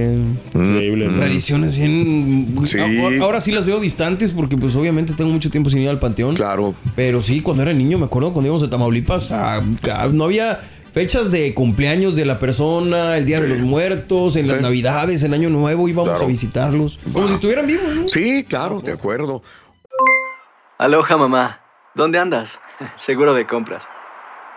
Increíble. 0.54 1.08
¿no? 1.08 1.16
Tradiciones 1.18 1.74
bien. 1.74 2.54
Sí. 2.66 2.78
Ahora, 2.78 3.16
ahora 3.22 3.40
sí 3.40 3.50
las 3.52 3.64
veo 3.66 3.80
distantes 3.80 4.30
porque, 4.30 4.56
pues, 4.56 4.76
obviamente 4.76 5.14
tengo 5.14 5.30
mucho 5.30 5.50
tiempo 5.50 5.70
sin 5.70 5.80
ir 5.80 5.88
al 5.88 5.98
panteón. 5.98 6.34
Claro. 6.36 6.74
Pero 6.94 7.22
sí, 7.22 7.40
cuando 7.40 7.62
era 7.64 7.72
niño, 7.72 7.98
me 7.98 8.04
acuerdo 8.04 8.32
cuando 8.32 8.46
íbamos 8.48 8.62
a 8.62 8.70
Tamaulipas, 8.70 9.32
a- 9.32 9.56
a- 9.56 10.08
no 10.12 10.24
había 10.24 10.60
fechas 10.92 11.30
de 11.30 11.54
cumpleaños 11.54 12.14
de 12.14 12.26
la 12.26 12.38
persona, 12.38 13.16
el 13.16 13.24
Día 13.24 13.40
de 13.40 13.48
los 13.48 13.60
Muertos, 13.60 14.36
en 14.36 14.46
las 14.46 14.58
Sí. 14.58 14.62
Navidades, 14.62 15.22
en 15.22 15.32
Año 15.32 15.48
Nuevo, 15.48 15.88
íbamos 15.88 16.10
Claro. 16.10 16.26
a 16.26 16.28
visitarlos. 16.28 16.98
Como 17.14 17.28
si 17.28 17.34
estuvieran 17.34 17.66
vivos, 17.66 17.96
¿no? 17.96 18.08
Sí, 18.10 18.44
claro, 18.46 18.82
de 18.82 18.92
acuerdo. 18.92 19.42
Aloha 20.78 21.16
mamá, 21.16 21.60
¿dónde 21.94 22.18
andas? 22.18 22.60
Seguro 22.96 23.32
de 23.32 23.46
compras. 23.46 23.84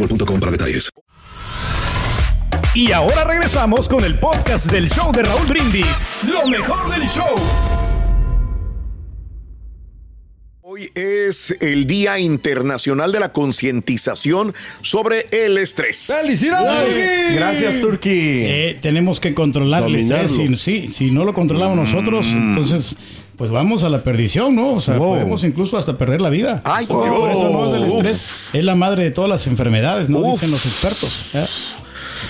boostmobile.com 0.00 0.40
para 0.40 0.52
detalles. 0.52 0.90
Y 2.74 2.92
ahora 2.92 3.24
regresamos 3.24 3.88
con 3.88 4.04
el 4.04 4.18
podcast 4.18 4.70
del 4.70 4.88
show 4.88 5.12
de 5.12 5.22
Raúl 5.22 5.46
Brindis. 5.46 6.04
Lo 6.22 6.46
mejor 6.46 6.90
del 6.90 7.08
show. 7.08 7.34
Hoy 10.62 10.88
es 10.94 11.56
el 11.60 11.88
Día 11.88 12.20
Internacional 12.20 13.10
de 13.10 13.18
la 13.18 13.32
Concientización 13.32 14.54
sobre 14.82 15.26
el 15.32 15.58
Estrés. 15.58 16.12
¡Felicidades! 16.22 17.34
Gracias, 17.34 17.80
Turki. 17.80 18.08
Eh, 18.12 18.78
tenemos 18.80 19.18
que 19.18 19.34
controlar 19.34 19.82
el 19.82 19.96
estrés. 19.96 20.30
Si, 20.30 20.54
sí, 20.54 20.88
si 20.88 21.10
no 21.10 21.24
lo 21.24 21.34
controlamos 21.34 21.76
nosotros, 21.76 22.28
entonces 22.28 22.96
pues 23.40 23.50
vamos 23.50 23.84
a 23.84 23.88
la 23.88 24.02
perdición, 24.02 24.54
¿no? 24.54 24.74
O 24.74 24.80
sea, 24.82 24.98
Wow. 24.98 25.12
podemos 25.14 25.42
incluso 25.44 25.78
hasta 25.78 25.96
perder 25.96 26.20
la 26.20 26.28
vida. 26.28 26.60
Ay, 26.62 26.84
por 26.84 27.04
Dios. 27.04 27.30
eso 27.38 27.48
no 27.48 27.66
es 27.68 27.72
el 27.72 27.88
Uf. 27.88 27.94
estrés, 28.04 28.24
es 28.52 28.64
la 28.64 28.74
madre 28.74 29.02
de 29.04 29.10
todas 29.12 29.30
las 29.30 29.46
enfermedades, 29.46 30.10
¿no? 30.10 30.18
Uf. 30.18 30.32
Dicen 30.34 30.50
los 30.50 30.66
expertos. 30.66 31.24
¿eh? 31.32 31.46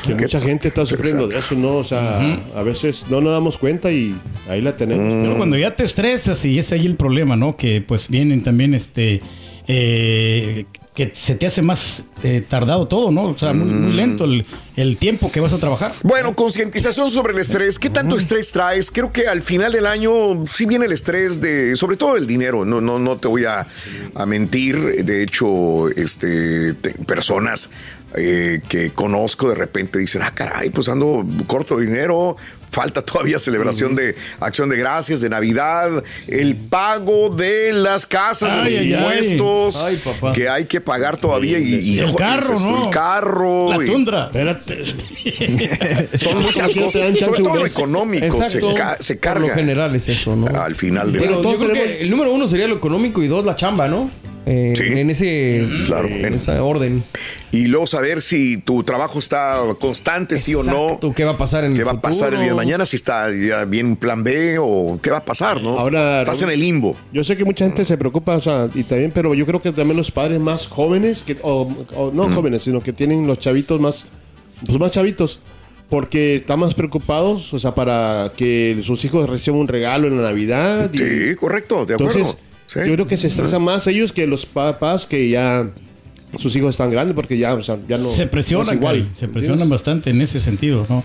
Que 0.07 0.15
mucha 0.15 0.41
gente 0.41 0.69
está 0.69 0.87
sufriendo 0.87 1.27
de 1.27 1.37
eso, 1.37 1.57
¿no? 1.57 1.79
O 1.79 1.83
sea, 1.85 2.21
a 2.57 2.63
veces 2.63 3.07
no 3.11 3.21
nos 3.21 3.33
damos 3.33 3.59
cuenta 3.59 3.91
y 3.91 4.15
ahí 4.49 4.61
la 4.61 4.77
tenemos. 4.77 5.13
Pero 5.25 5.37
cuando 5.37 5.59
ya 5.59 5.75
te 5.75 5.83
estresas 5.83 6.45
y 6.45 6.61
es 6.61 6.71
ahí 6.71 6.87
el 6.87 6.95
problema, 6.95 7.35
¿no? 7.35 7.57
Que 7.57 7.81
pues 7.83 8.07
vienen 8.09 8.45
también 8.45 8.73
este 8.75 9.21
eh, 9.67 10.65
que 10.95 11.13
se 11.15 11.37
te 11.37 11.47
hace 11.47 11.63
más 11.63 12.03
eh, 12.25 12.43
tardado 12.47 12.89
todo, 12.89 13.11
¿no? 13.13 13.27
O 13.27 13.39
sea, 13.39 13.53
muy, 13.53 13.69
muy 13.71 13.93
lento 13.93 14.25
el, 14.25 14.45
el 14.77 14.97
tiempo 14.97 15.31
que 15.31 15.39
vas 15.39 15.53
a 15.53 15.59
trabajar. 15.59 15.93
Bueno, 16.03 16.35
concientización 16.35 17.11
sobre 17.11 17.33
el 17.33 17.39
estrés. 17.39 17.79
¿Qué 17.79 17.91
tanto 17.91 18.19
estrés 18.19 18.51
traes? 18.51 18.91
Creo 18.91 19.13
que 19.13 19.29
al 19.29 19.41
final 19.43 19.73
del 19.73 19.87
año 19.87 20.45
sí 20.47 20.67
viene 20.67 20.87
el 20.87 20.93
estrés 20.93 21.41
de, 21.41 21.77
sobre 21.77 21.97
todo 21.97 22.17
el 22.17 22.27
dinero. 22.27 22.65
No, 22.65 22.81
no, 22.81 22.99
no 22.99 23.19
te 23.19 23.29
voy 23.29 23.45
a, 23.45 23.67
a 24.15 24.27
mentir. 24.27 25.05
De 25.05 25.23
hecho, 25.23 25.89
este, 25.91 26.75
te- 26.75 26.91
personas 27.05 27.71
eh, 28.17 28.61
que 28.69 28.91
conozco 28.91 29.49
de 29.49 29.55
repente 29.55 29.99
dicen, 30.01 30.23
ah, 30.23 30.33
caray, 30.35 30.71
pues 30.71 30.89
ando 30.89 31.25
corto 31.47 31.77
de 31.79 31.87
dinero. 31.87 32.37
Falta 32.71 33.03
todavía 33.03 33.39
celebración 33.39 33.97
de 33.97 34.15
acción 34.39 34.69
de 34.69 34.77
gracias, 34.77 35.21
de 35.21 35.29
Navidad, 35.29 36.05
el 36.29 36.55
pago 36.57 37.29
de 37.31 37.73
las 37.73 38.07
casas, 38.07 38.51
Ay, 38.63 38.73
de 38.91 38.97
los 38.97 39.03
ay. 39.11 39.19
impuestos 39.33 39.83
Ay, 39.83 39.97
papá. 39.97 40.33
que 40.33 40.49
hay 40.49 40.67
que 40.67 40.81
pagar 40.81 41.17
todavía. 41.17 41.59
Y, 41.59 41.75
y- 41.75 41.99
el 41.99 42.15
carro, 42.15 42.59
¿no? 42.61 42.85
El 42.87 42.91
carro. 42.91 43.71
La 43.71 43.85
y- 43.85 43.87
tundra. 43.87 44.25
Espérate. 44.27 44.85
son 46.21 46.43
muchas 46.43 46.71
que 46.73 46.81
no 46.81 46.89
te 46.91 46.99
dan 47.01 47.13
cosas, 47.13 47.27
sobre 47.29 47.43
un 47.43 47.49
todo 47.49 47.57
lo 47.57 47.67
económico, 47.67 48.25
Exacto. 48.25 48.71
se, 48.71 48.75
ca- 48.77 48.97
se 49.01 49.15
Por 49.15 49.21
carga 49.21 49.49
lo 49.49 49.55
general 49.55 49.95
es 49.97 50.09
eso, 50.09 50.37
¿no? 50.37 50.47
al 50.47 50.75
final 50.77 51.13
del 51.13 51.23
Pero 51.23 51.41
año. 51.41 51.53
yo 51.53 51.59
creo 51.59 51.73
que 51.73 52.01
el 52.03 52.11
número 52.11 52.33
uno 52.33 52.47
sería 52.49 52.69
lo 52.69 52.77
económico 52.77 53.23
y 53.23 53.29
dos 53.29 53.45
la 53.45 53.57
chamba, 53.57 53.89
¿no? 53.89 54.11
Eh, 54.47 54.73
Sí. 54.77 54.83
En 54.99 55.11
ese, 55.11 55.67
Claro, 55.87 56.09
en 56.09 56.25
en- 56.25 56.35
esa 56.35 56.63
orden. 56.65 57.05
Y 57.53 57.67
luego 57.67 57.87
saber 57.87 58.23
si 58.23 58.57
tu 58.59 58.83
trabajo 58.85 59.19
está 59.19 59.61
constante, 59.79 60.39
sí 60.39 60.55
o 60.55 60.63
no. 60.63 60.99
¿Qué 61.15 61.25
va 61.25 61.33
a 61.33 61.37
pasar 61.37 61.65
en 61.65 61.75
¿Qué 61.75 61.81
el 61.81 61.87
va 61.87 61.93
a 61.93 62.01
pasar 62.01 62.33
el 62.35 62.41
día 62.41 62.49
de 62.51 62.55
mañana? 62.55 62.87
Si 62.87 62.97
está 62.97 63.29
ya 63.35 63.65
bien 63.65 63.87
un 63.87 63.97
plan 63.97 64.25
B 64.25 64.57
o 64.59 64.99
qué 65.03 65.11
va 65.11 65.19
a 65.19 65.25
pasar, 65.25 65.61
¿no? 65.63 65.79
Ahora, 65.79 66.21
estás 66.21 66.41
en 66.43 66.51
el 66.51 66.61
limbo. 66.61 66.97
Yo 67.13 67.23
sé 67.23 67.37
que 67.37 67.45
mucha 67.45 67.65
gente 67.67 67.85
se 67.85 67.97
preocupa, 67.99 68.37
o 68.37 68.41
sea, 68.41 68.69
y 68.75 68.83
también, 68.85 69.11
pero 69.13 69.35
yo 69.35 69.45
creo 69.47 69.61
que 69.61 69.73
también 69.73 69.97
los 69.97 70.11
padres 70.11 70.41
más 70.41 70.67
jóvenes, 70.69 71.23
que, 71.23 71.37
o, 71.43 71.69
o 71.95 72.11
no 72.13 72.29
jóvenes, 72.31 72.63
sino 72.63 72.81
que 72.83 72.93
tienen 72.93 73.27
los 73.27 73.39
chavitos 73.39 73.81
más, 73.81 74.07
pues 74.67 74.79
más 74.79 74.91
chavitos, 74.93 75.41
porque 75.89 76.37
están 76.37 76.61
más 76.61 76.75
preocupados, 76.75 77.53
o 77.53 77.59
sea, 77.59 77.75
para 77.75 78.33
que 78.37 78.79
sus 78.85 79.05
hijos 79.05 79.29
reciban 79.29 79.61
un 79.61 79.69
regalo 79.69 80.07
en 80.09 80.17
la 80.17 80.23
Navidad. 80.31 80.91
y- 80.95 80.99
Sí, 80.99 81.35
correcto, 81.37 81.85
de 81.85 81.95
acuerdo. 81.95 82.17
Entonces, 82.17 82.37
Sí. 82.73 82.81
yo 82.87 82.95
creo 82.95 83.07
que 83.07 83.17
se 83.17 83.27
estresan 83.29 83.63
más 83.63 83.87
ellos 83.87 84.13
que 84.13 84.27
los 84.27 84.47
papás 84.47 85.07
que 85.07 85.29
ya 85.29 85.69
sus 86.39 86.55
hijos 86.55 86.71
están 86.71 86.93
grandes, 86.93 87.17
porque 87.17 87.37
ya, 87.37 87.55
o 87.55 87.63
sea, 87.65 87.77
ya 87.89 87.97
no. 87.97 88.05
se 88.09 88.27
no 88.27 88.31
presionan, 88.31 88.69
es 88.69 88.75
igual. 88.75 89.11
Se 89.19 89.27
presionan 89.27 89.69
bastante 89.69 90.11
en 90.11 90.21
ese 90.21 90.39
sentido, 90.39 90.87
¿no? 90.89 91.03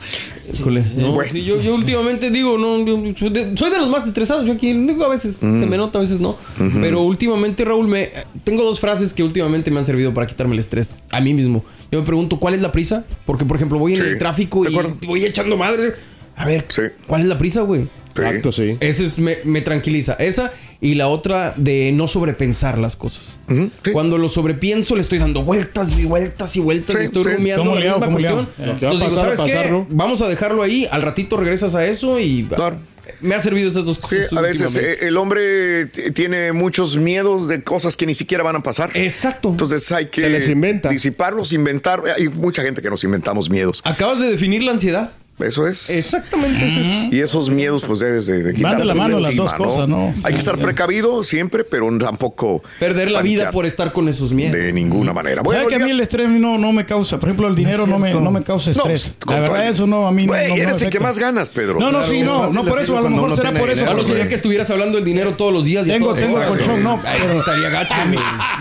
Híjole, 0.53 0.85
no, 0.95 1.17
sí, 1.31 1.43
yo, 1.43 1.59
yo 1.59 1.73
últimamente 1.73 2.29
digo, 2.29 2.59
no, 2.59 2.85
yo 2.85 2.95
soy 3.17 3.29
de, 3.31 3.57
soy 3.57 3.71
de 3.71 3.79
los 3.79 3.89
más 3.89 4.05
estresados. 4.05 4.45
Yo 4.45 4.53
aquí, 4.53 4.71
digo, 4.73 5.03
a 5.03 5.07
veces 5.09 5.41
Mm. 5.41 5.59
se 5.61 5.65
me 5.65 5.77
nota, 5.77 5.97
a 5.97 6.01
veces 6.03 6.19
no. 6.19 6.37
Pero 6.79 7.01
últimamente, 7.01 7.65
Raúl, 7.65 7.87
me 7.87 8.11
tengo 8.43 8.63
dos 8.63 8.79
frases 8.79 9.13
que 9.13 9.23
últimamente 9.23 9.71
me 9.71 9.79
han 9.79 9.85
servido 9.87 10.13
para 10.13 10.27
quitarme 10.27 10.53
el 10.53 10.59
estrés 10.59 11.01
a 11.09 11.19
mí 11.21 11.33
mismo. 11.33 11.65
Yo 11.91 11.99
me 12.01 12.05
pregunto, 12.05 12.39
¿cuál 12.39 12.53
es 12.53 12.61
la 12.61 12.71
prisa? 12.71 13.03
Porque, 13.25 13.45
por 13.45 13.55
ejemplo, 13.57 13.79
voy 13.79 13.93
en 13.95 14.01
Sí, 14.01 14.07
el 14.07 14.17
tráfico 14.19 14.63
y 14.69 14.75
voy 15.07 15.25
echando 15.25 15.57
madre. 15.57 15.93
A 16.35 16.45
ver, 16.45 16.65
Sí. 16.67 16.81
¿cuál 17.07 17.21
es 17.21 17.27
la 17.27 17.39
prisa, 17.39 17.61
güey? 17.61 17.87
Exacto, 18.15 18.51
sí. 18.51 18.77
Esa 18.79 19.03
es, 19.03 19.17
me, 19.17 19.37
me 19.43 19.61
tranquiliza. 19.61 20.13
Esa 20.13 20.51
y 20.81 20.95
la 20.95 21.07
otra 21.07 21.53
de 21.55 21.91
no 21.93 22.07
sobrepensar 22.07 22.77
las 22.77 22.95
cosas. 22.95 23.39
Sí. 23.47 23.71
Cuando 23.93 24.17
lo 24.17 24.29
sobrepienso, 24.29 24.95
le 24.95 25.01
estoy 25.01 25.19
dando 25.19 25.43
vueltas 25.43 25.97
y 25.97 26.05
vueltas 26.05 26.55
y 26.55 26.59
vueltas 26.59 26.95
Sí, 26.95 27.01
y 27.01 27.05
estoy 27.05 27.23
sí. 27.23 27.29
rumiando 27.31 27.63
¿Cómo 27.65 27.75
la 27.75 27.91
misma 27.91 28.07
cuestión. 28.11 28.49
Entonces 28.59 29.09
digo, 29.09 29.15
¿sabes 29.21 29.39
qué? 29.41 29.85
Vamos 29.89 30.21
a 30.21 30.27
dejarlo 30.27 30.63
ahí. 30.63 30.87
Al 30.91 31.01
ratito 31.01 31.37
regresas 31.37 31.75
a 31.75 31.85
eso 31.85 32.19
y 32.19 32.43
Claro. 32.43 32.77
me 33.21 33.35
ha 33.35 33.39
servido 33.39 33.69
esas 33.69 33.85
dos 33.85 33.97
Sí, 34.01 34.15
cosas. 34.17 34.33
a 34.33 34.41
veces 34.41 34.75
eh, 34.75 35.07
el 35.07 35.17
hombre 35.17 35.85
tiene 36.13 36.51
muchos 36.51 36.97
miedos 36.97 37.47
de 37.47 37.63
cosas 37.63 37.95
que 37.97 38.05
ni 38.05 38.13
siquiera 38.15 38.43
van 38.43 38.57
a 38.57 38.63
pasar. 38.63 38.91
Exacto. 38.95 39.49
Entonces 39.49 39.91
hay 39.91 40.07
que 40.07 40.21
Se 40.21 40.29
les 40.29 40.49
inventa. 40.49 40.89
disiparlos, 40.89 41.53
inventar. 41.53 42.03
Hay 42.17 42.27
mucha 42.29 42.61
gente 42.63 42.81
que 42.81 42.89
nos 42.89 43.03
inventamos 43.03 43.49
miedos. 43.49 43.81
Acabas 43.85 44.19
de 44.19 44.29
definir 44.31 44.63
la 44.63 44.71
ansiedad. 44.73 45.09
Eso 45.39 45.67
es. 45.67 45.89
Exactamente 45.89 46.65
es 46.65 46.77
eso. 46.77 46.89
Y 47.11 47.19
esos 47.19 47.49
miedos, 47.49 47.83
pues 47.85 47.99
debes 47.99 48.25
de, 48.25 48.41
de 48.41 48.53
Van 48.61 48.77
de 48.77 48.85
la 48.85 48.95
mano 48.95 49.19
las 49.19 49.35
dos 49.35 49.51
cosas, 49.53 49.87
¿no? 49.87 50.13
Hay 50.23 50.33
que 50.33 50.39
estar 50.39 50.57
precavido 50.57 51.23
siempre, 51.23 51.63
pero 51.63 51.85
tampoco. 51.97 52.63
Perder 52.79 53.11
la 53.11 53.21
vida 53.21 53.51
por 53.51 53.65
estar 53.65 53.91
con 53.91 54.07
esos 54.07 54.31
miedos. 54.31 54.53
De 54.53 54.71
ninguna 54.71 55.11
manera. 55.13 55.41
¿Sabes 55.43 55.63
Bueno, 55.63 55.67
que 55.69 55.75
a 55.75 55.79
mí 55.85 55.91
el 55.91 55.99
estrés 55.99 56.29
no, 56.29 56.57
no 56.57 56.71
me 56.71 56.85
causa? 56.85 57.19
Por 57.19 57.29
ejemplo, 57.29 57.47
el 57.47 57.55
dinero 57.55 57.85
no 57.85 57.99
me, 57.99 58.13
no 58.13 58.31
me 58.31 58.43
causa 58.43 58.71
No, 58.71 58.77
estrés. 58.77 59.13
con 59.23 59.35
la 59.35 59.41
verdad, 59.41 59.67
eso 59.67 59.85
no, 59.85 60.07
a 60.07 60.11
mí 60.11 60.25
no- 60.25 60.33
Güey, 60.33 60.47
no, 60.49 60.55
me 60.55 60.61
eres 60.61 60.81
el 60.81 60.89
que 60.89 60.99
más 60.99 61.19
ganas, 61.19 61.49
Pedro. 61.49 61.79
No, 61.79 61.91
no, 61.91 61.99
Claro, 61.99 62.07
sí, 62.13 62.21
no, 62.21 62.49
no 62.51 62.63
por 62.65 62.81
eso, 62.81 62.97
a 62.97 63.01
lo 63.01 63.09
mejor 63.09 63.35
será 63.35 63.51
por 63.53 63.69
eso. 63.69 63.85
porque- 63.85 64.05
sería 64.05 64.27
que 64.29 64.35
estuvieras 64.35 64.69
hablando 64.69 64.95
del 64.97 65.05
dinero 65.05 65.35
todos 65.35 65.53
los 65.53 65.65
días. 65.65 65.85
Tengo, 65.85 66.13
tengo 66.13 66.35
horas, 66.37 66.49
colchón, 66.49 66.81
no. 66.83 67.01
Sí 67.03 67.37
estaría 67.37 67.69
gacho, 67.69 67.93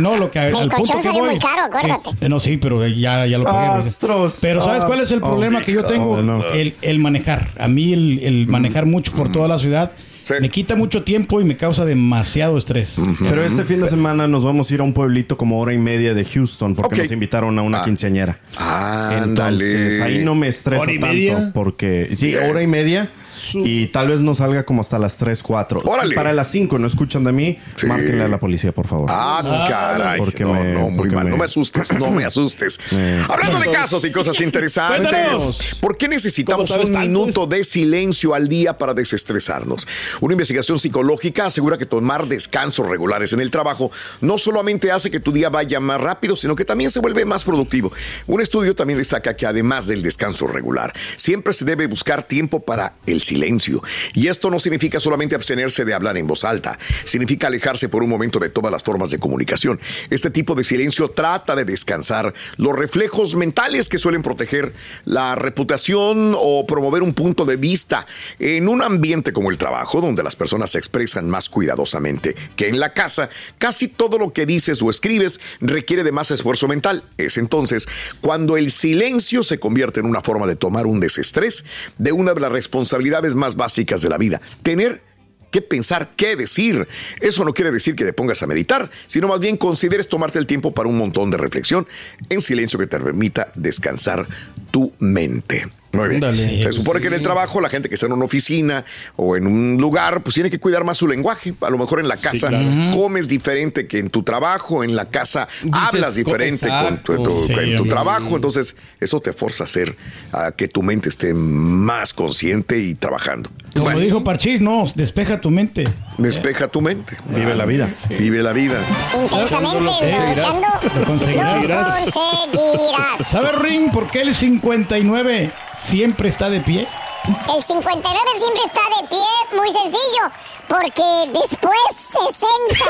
no, 0.01 0.17
lo 0.17 0.31
que 0.31 0.41
El 0.49 0.53
colchón 0.69 1.03
salió 1.03 1.25
muy 1.25 1.39
caro, 1.39 1.63
acuérdate. 1.63 2.29
No, 2.29 2.41
sí, 2.41 2.57
pero 2.57 2.87
ya, 2.87 3.27
ya 3.27 3.39
lo 3.39 3.45
pagué. 3.45 3.69
Astros. 3.89 4.39
Pero 4.41 4.65
¿sabes 4.65 4.85
cuál 4.85 5.01
es 5.01 5.11
el 5.11 5.21
Ah, 5.23 5.27
problema 5.27 5.63
que 5.63 5.73
yo 5.73 5.85
tengo? 5.85 6.21
El, 6.69 6.75
el 6.83 6.99
manejar. 6.99 7.51
A 7.59 7.69
mí 7.69 7.93
el, 7.93 8.19
el 8.23 8.47
manejar 8.47 8.87
mucho 8.87 9.13
por 9.13 9.31
toda 9.31 9.49
la 9.49 9.59
ciudad 9.59 9.93
Sí. 10.25 10.33
me 10.41 10.49
quita 10.49 10.75
mucho 10.75 11.03
tiempo 11.03 11.39
y 11.43 11.45
me 11.45 11.55
causa 11.55 11.85
demasiado 11.85 12.57
estrés. 12.57 12.99
Pero 13.21 13.45
este 13.45 13.63
fin 13.65 13.83
de 13.83 13.89
semana 13.91 14.27
nos 14.27 14.43
vamos 14.43 14.71
a 14.71 14.75
ir 14.75 14.81
a 14.81 14.83
un 14.83 14.95
pueblito 14.95 15.37
como 15.37 15.61
hora 15.61 15.75
y 15.75 15.77
media 15.79 16.15
de 16.15 16.25
Houston 16.25 16.75
porque 16.75 17.03
nos 17.03 17.13
invitaron 17.13 17.59
a 17.59 17.63
una 17.63 17.83
Ah. 17.83 17.85
quinceañera. 17.85 18.39
Ándale. 18.57 19.65
Entonces 19.71 20.01
ahí 20.01 20.25
no 20.25 20.35
me 20.35 20.49
estresa 20.49 20.83
¿Hora 20.83 20.93
y 20.93 20.99
tanto 20.99 21.15
media? 21.15 21.51
porque 21.53 22.09
sí, 22.15 22.35
hora 22.37 22.63
y 22.63 22.67
media 22.67 23.11
y 23.55 23.87
tal 23.89 24.09
vez 24.09 24.21
no 24.21 24.35
salga 24.35 24.65
como 24.65 24.81
hasta 24.81 24.99
las 24.99 25.17
3, 25.17 25.43
4. 25.43 25.83
Órale. 25.85 26.15
para 26.15 26.33
las 26.33 26.51
5 26.51 26.79
no 26.79 26.87
escuchan 26.87 27.25
de 27.25 27.33
mí, 27.33 27.59
Sí. 27.77 27.87
márquenle 27.87 28.25
a 28.25 28.29
la 28.29 28.39
policía, 28.39 28.73
por 28.73 28.87
favor. 28.87 29.07
Ah, 29.11 29.67
caray. 29.69 30.19
Porque 30.19 30.45
no, 30.45 30.55
me- 30.55 30.73
no, 30.73 30.89
muy 30.89 30.97
porque 30.99 31.15
mal. 31.15 31.25
me- 31.25 31.31
No 31.31 31.37
me 31.37 31.45
asustes, 31.45 31.93
no 31.95 32.11
me 32.11 32.25
asustes. 32.25 32.79
Hablando 33.29 33.59
de 33.61 33.71
casos 33.71 34.05
y 34.05 34.11
cosas 34.13 34.41
interesantes, 34.41 35.01
Cuéntanos. 35.11 35.79
¿por 35.81 35.97
qué 35.97 36.09
necesitamos 36.09 36.69
¿Cómo 36.69 36.79
sabes 36.79 36.89
un 36.91 36.95
tanto 36.95 37.09
minuto 37.09 37.47
de 37.47 37.65
silencio 37.65 38.35
al 38.35 38.49
día 38.49 38.79
para 38.79 38.95
desestresarnos? 38.95 39.87
Una 40.21 40.35
investigación 40.35 40.79
psicológica 40.79 41.47
asegura 41.47 41.79
que 41.79 41.87
tomar 41.87 42.27
descansos 42.27 42.87
regulares 42.89 43.33
en 43.33 43.41
el 43.41 43.51
trabajo 43.51 43.91
no 44.21 44.39
solamente 44.39 44.91
hace 44.93 45.11
que 45.11 45.21
tu 45.21 45.33
día 45.33 45.49
vaya 45.51 45.81
más 45.81 46.01
rápido, 46.01 46.37
sino 46.37 46.55
que 46.57 46.65
también 46.65 46.91
se 46.91 47.01
vuelve 47.01 47.25
más 47.25 47.45
productivo. 47.45 47.93
Un 48.27 48.41
estudio 48.41 48.75
también 48.75 48.99
destaca 48.99 49.35
que 49.37 49.47
además 49.47 49.87
del 49.87 50.03
descanso 50.03 50.47
regular, 50.47 50.93
siempre 51.17 51.53
se 51.53 51.65
debe 51.65 51.87
buscar 51.87 52.23
tiempo 52.23 52.61
para 52.61 52.95
el 53.07 53.23
silencio. 53.25 53.83
Y 54.15 54.29
esto 54.29 54.51
no 54.51 54.61
significa 54.61 55.01
solamente 55.01 55.35
abstenerse 55.35 55.85
de 55.85 55.95
hablar 55.95 56.17
en 56.17 56.27
voz 56.27 56.45
alta, 56.45 56.79
significa 57.05 57.49
alejarse 57.49 57.89
por 57.89 58.03
un 58.03 58.11
momento 58.11 58.39
de 58.39 58.51
todas 58.51 58.71
las 58.71 58.83
formas 58.83 59.11
de 59.11 59.19
comunicación. 59.19 59.81
Este 60.11 60.31
tipo 60.31 60.55
de 60.55 60.65
silencio 60.65 61.11
trata 61.11 61.57
de 61.57 61.65
descansar 61.65 62.33
los 62.57 62.77
reflejos 62.77 63.35
mentales 63.35 63.89
que 63.89 63.99
suelen 63.99 64.23
proteger 64.23 64.75
la 65.05 65.35
reputación 65.35 66.35
o 66.37 66.67
promover 66.67 67.03
un 67.03 67.15
punto 67.15 67.45
de 67.45 67.57
vista 67.57 68.07
en 68.39 68.69
un 68.69 68.83
ambiente 68.83 69.33
como 69.33 69.51
el 69.51 69.59
trabajo, 69.59 70.01
donde 70.01 70.23
las 70.23 70.37
personas 70.37 70.71
se 70.71 70.79
expresan 70.79 71.29
más 71.29 71.49
cuidadosamente 71.49 72.37
que 72.57 72.69
en 72.69 72.79
la 72.79 72.93
casa. 72.93 73.31
Casi 73.59 73.89
todo 73.89 74.19
lo 74.19 74.33
que 74.33 74.47
dices 74.47 74.83
o 74.83 74.91
escribes 74.91 75.41
requiere 75.61 76.05
de 76.05 76.13
más 76.13 76.31
esfuerzo 76.31 76.69
mental. 76.69 77.05
Es 77.19 77.39
entonces 77.39 77.89
cuando 78.21 78.57
el 78.57 78.71
silencio 78.71 79.43
se 79.43 79.59
convierte 79.59 80.01
en 80.01 80.07
una 80.07 80.21
forma 80.21 80.47
de 80.47 80.57
tomar 80.57 80.87
un 80.87 81.01
desestrés 81.01 81.65
de 81.99 82.13
una 82.13 82.35
de 82.35 82.41
las 82.41 82.53
responsabilidades 82.53 83.14
más 83.35 83.57
básicas 83.57 84.03
de 84.03 84.09
la 84.09 84.19
vida. 84.19 84.41
Tener 84.63 85.03
que 85.51 85.63
pensar, 85.63 86.11
qué 86.17 86.35
decir. 86.35 86.89
Eso 87.21 87.45
no 87.45 87.55
quiere 87.55 87.71
decir 87.71 87.95
que 87.95 88.05
te 88.05 88.13
pongas 88.13 88.43
a 88.43 88.47
meditar, 88.49 88.91
sino 89.07 89.29
más 89.29 89.39
bien 89.39 89.57
consideres 89.57 90.09
tomarte 90.09 90.41
el 90.41 90.47
tiempo 90.47 90.75
para 90.75 90.89
un 90.89 90.99
montón 90.99 91.31
de 91.31 91.37
reflexión 91.37 91.87
en 92.29 92.41
silencio 92.41 92.79
que 92.79 92.89
te 92.89 92.99
permita 92.99 93.53
descansar 93.55 94.27
tu 94.73 94.93
mente. 94.99 95.69
Muy 95.97 96.09
bien. 96.09 96.23
Se 96.33 96.73
supone 96.73 97.01
que 97.01 97.07
en 97.09 97.15
el 97.15 97.23
trabajo 97.23 97.61
la 97.61 97.69
gente 97.69 97.89
que 97.89 97.95
está 97.95 98.07
en 98.07 98.13
una 98.13 98.25
oficina 98.25 98.85
o 99.17 99.37
en 99.37 99.47
un 99.47 99.77
lugar, 99.81 100.23
pues 100.23 100.35
tiene 100.35 100.51
que 100.51 100.59
cuidar 100.59 100.85
más 100.85 100.99
su 100.99 101.07
lenguaje. 101.09 101.55
A 101.61 101.71
lo 101.71 101.79
mejor 101.79 102.01
en 102.01 102.09
la 102.09 102.17
casa 102.17 102.49
claro. 102.49 102.65
comes 102.97 103.29
diferente 103.29 103.87
que 103.87 103.99
en 103.99 104.11
tu 104.11 104.23
trabajo, 104.23 104.85
en 104.85 104.95
la 104.97 105.07
casa 105.11 105.49
hablas 105.73 106.15
diferente 106.15 106.69
con 106.69 106.99
tu, 107.03 107.13
exacto. 107.13 107.23
tu- 107.23 107.47
Sí, 107.47 107.53
en 107.59 107.77
tu 107.77 107.87
trabajo. 107.87 108.37
Entonces, 108.37 108.77
eso 109.01 109.21
te 109.21 109.33
forza 109.33 109.65
a 109.65 109.67
hacer 109.67 109.97
a 110.33 110.53
que 110.53 110.69
tu 110.69 110.83
mente 110.83 111.09
esté 111.09 111.35
más 111.35 112.13
consciente 112.13 112.79
y 112.79 112.95
trabajando. 112.95 113.51
Como 113.75 113.85
Bueno, 113.87 114.01
dijo 114.01 114.23
Parchís, 114.23 114.61
no, 114.61 114.85
despeja 114.95 115.41
tu 115.41 115.51
mente. 115.51 115.85
despeja 116.17 116.69
tu 116.69 116.81
mente. 116.81 117.17
Vive 117.27 117.55
la 117.57 117.65
vida. 117.65 117.89
Vive 118.09 118.41
la 118.43 118.53
vida. 118.53 118.79
Intensamente, 119.15 119.81
Lo 119.81 120.35
luchando. 120.35 120.67
Lo 121.01 121.05
conseguirás. 121.07 121.67
Lo 121.69 121.75
conseguirás. 122.13 123.27
¿Sabe, 123.27 123.51
Ring, 123.53 123.91
por 123.91 124.09
qué 124.11 124.21
el 124.23 124.35
59 124.35 125.51
siempre 125.77 126.29
está 126.29 126.49
de 126.51 126.61
pie? 126.61 126.87
El 127.25 127.63
59 127.65 128.31
siempre 128.39 128.63
está 128.65 128.81
de 129.01 129.09
pie, 129.09 129.27
muy 129.57 129.73
sencillo, 129.73 130.31
porque 130.69 131.03
después 131.33 131.79
60. 132.13 132.85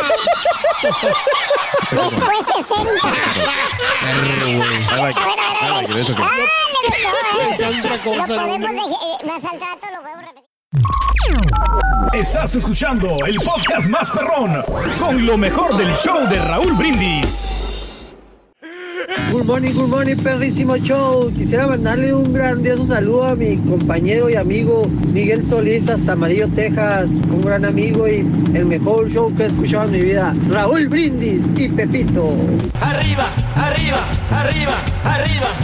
después 1.93 2.39
60. 2.69 3.09
I 4.05 5.01
like 5.01 5.17
it. 5.17 5.25
I 5.63 5.69
like 5.71 5.89
it. 5.91 5.97
It's 5.97 6.11
okay. 6.11 6.25
Ah, 6.25 6.29
me 6.73 6.89
gustó, 6.89 7.11
¿eh? 7.15 8.17
Lo 8.17 8.27
podemos 8.27 8.61
dejar, 8.61 8.75
eh, 8.75 9.27
más 9.27 9.45
al 9.45 9.61
rato 9.61 9.87
lo 9.95 10.03
podemos 10.03 10.23
repetir. 10.25 10.44
Estás 12.13 12.55
escuchando 12.55 13.09
el 13.27 13.37
podcast 13.37 13.89
más 13.89 14.11
perrón 14.11 14.63
con 14.99 15.25
lo 15.27 15.37
mejor 15.37 15.77
del 15.77 15.93
show 15.95 16.29
de 16.29 16.39
Raúl 16.39 16.75
Brindis. 16.75 18.17
Good 19.31 19.47
morning, 19.47 19.73
good 19.73 19.89
morning, 19.89 20.17
perrísimo 20.17 20.77
show. 20.77 21.31
Quisiera 21.33 21.67
mandarle 21.67 22.15
un 22.15 22.33
grandioso 22.33 22.87
saludo 22.87 23.25
a 23.25 23.35
mi 23.35 23.57
compañero 23.59 24.31
y 24.31 24.37
amigo 24.37 24.83
Miguel 25.13 25.49
Solís 25.49 25.89
hasta 25.89 26.13
Amarillo, 26.13 26.49
Texas. 26.55 27.11
Un 27.11 27.41
gran 27.41 27.65
amigo 27.65 28.09
y 28.09 28.21
el 28.55 28.67
mejor 28.67 29.11
show 29.11 29.35
que 29.37 29.45
he 29.45 29.47
escuchado 29.47 29.85
en 29.85 29.93
mi 29.93 30.01
vida. 30.01 30.35
Raúl 30.49 30.89
Brindis 30.89 31.41
y 31.57 31.69
Pepito. 31.69 32.31
Arriba, 32.81 33.27
arriba, 33.57 33.99
arriba, 34.31 34.75
arriba. 35.05 35.64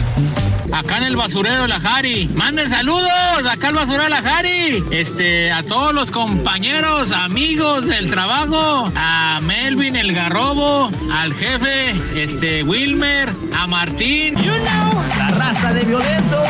Acá 0.71 0.97
en 0.97 1.03
el 1.03 1.15
basurero 1.15 1.63
de 1.63 1.67
la 1.67 1.79
Jari. 1.79 2.27
Manden 2.33 2.69
saludos 2.69 3.11
acá 3.49 3.67
al 3.69 3.75
basurero 3.75 4.03
de 4.03 4.09
la 4.09 4.21
Jari. 4.21 4.83
Este, 4.91 5.51
a 5.51 5.63
todos 5.63 5.93
los 5.93 6.11
compañeros, 6.11 7.11
amigos 7.11 7.85
del 7.87 8.09
trabajo. 8.09 8.89
A 8.95 9.39
Melvin 9.41 9.95
el 9.95 10.13
Garrobo, 10.13 10.89
al 11.13 11.33
jefe, 11.33 11.91
este, 12.15 12.63
Wilmer, 12.63 13.29
a 13.57 13.67
Martín. 13.67 14.35
You 14.37 14.53
know, 14.53 15.03
la 15.17 15.27
raza 15.37 15.73
de 15.73 15.83
violento. 15.83 16.43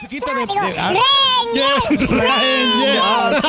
Chiquita 0.00 0.34
de... 0.34 0.46
De- 0.46 1.29
Ranger, 1.54 2.08
Ranger. 2.10 3.42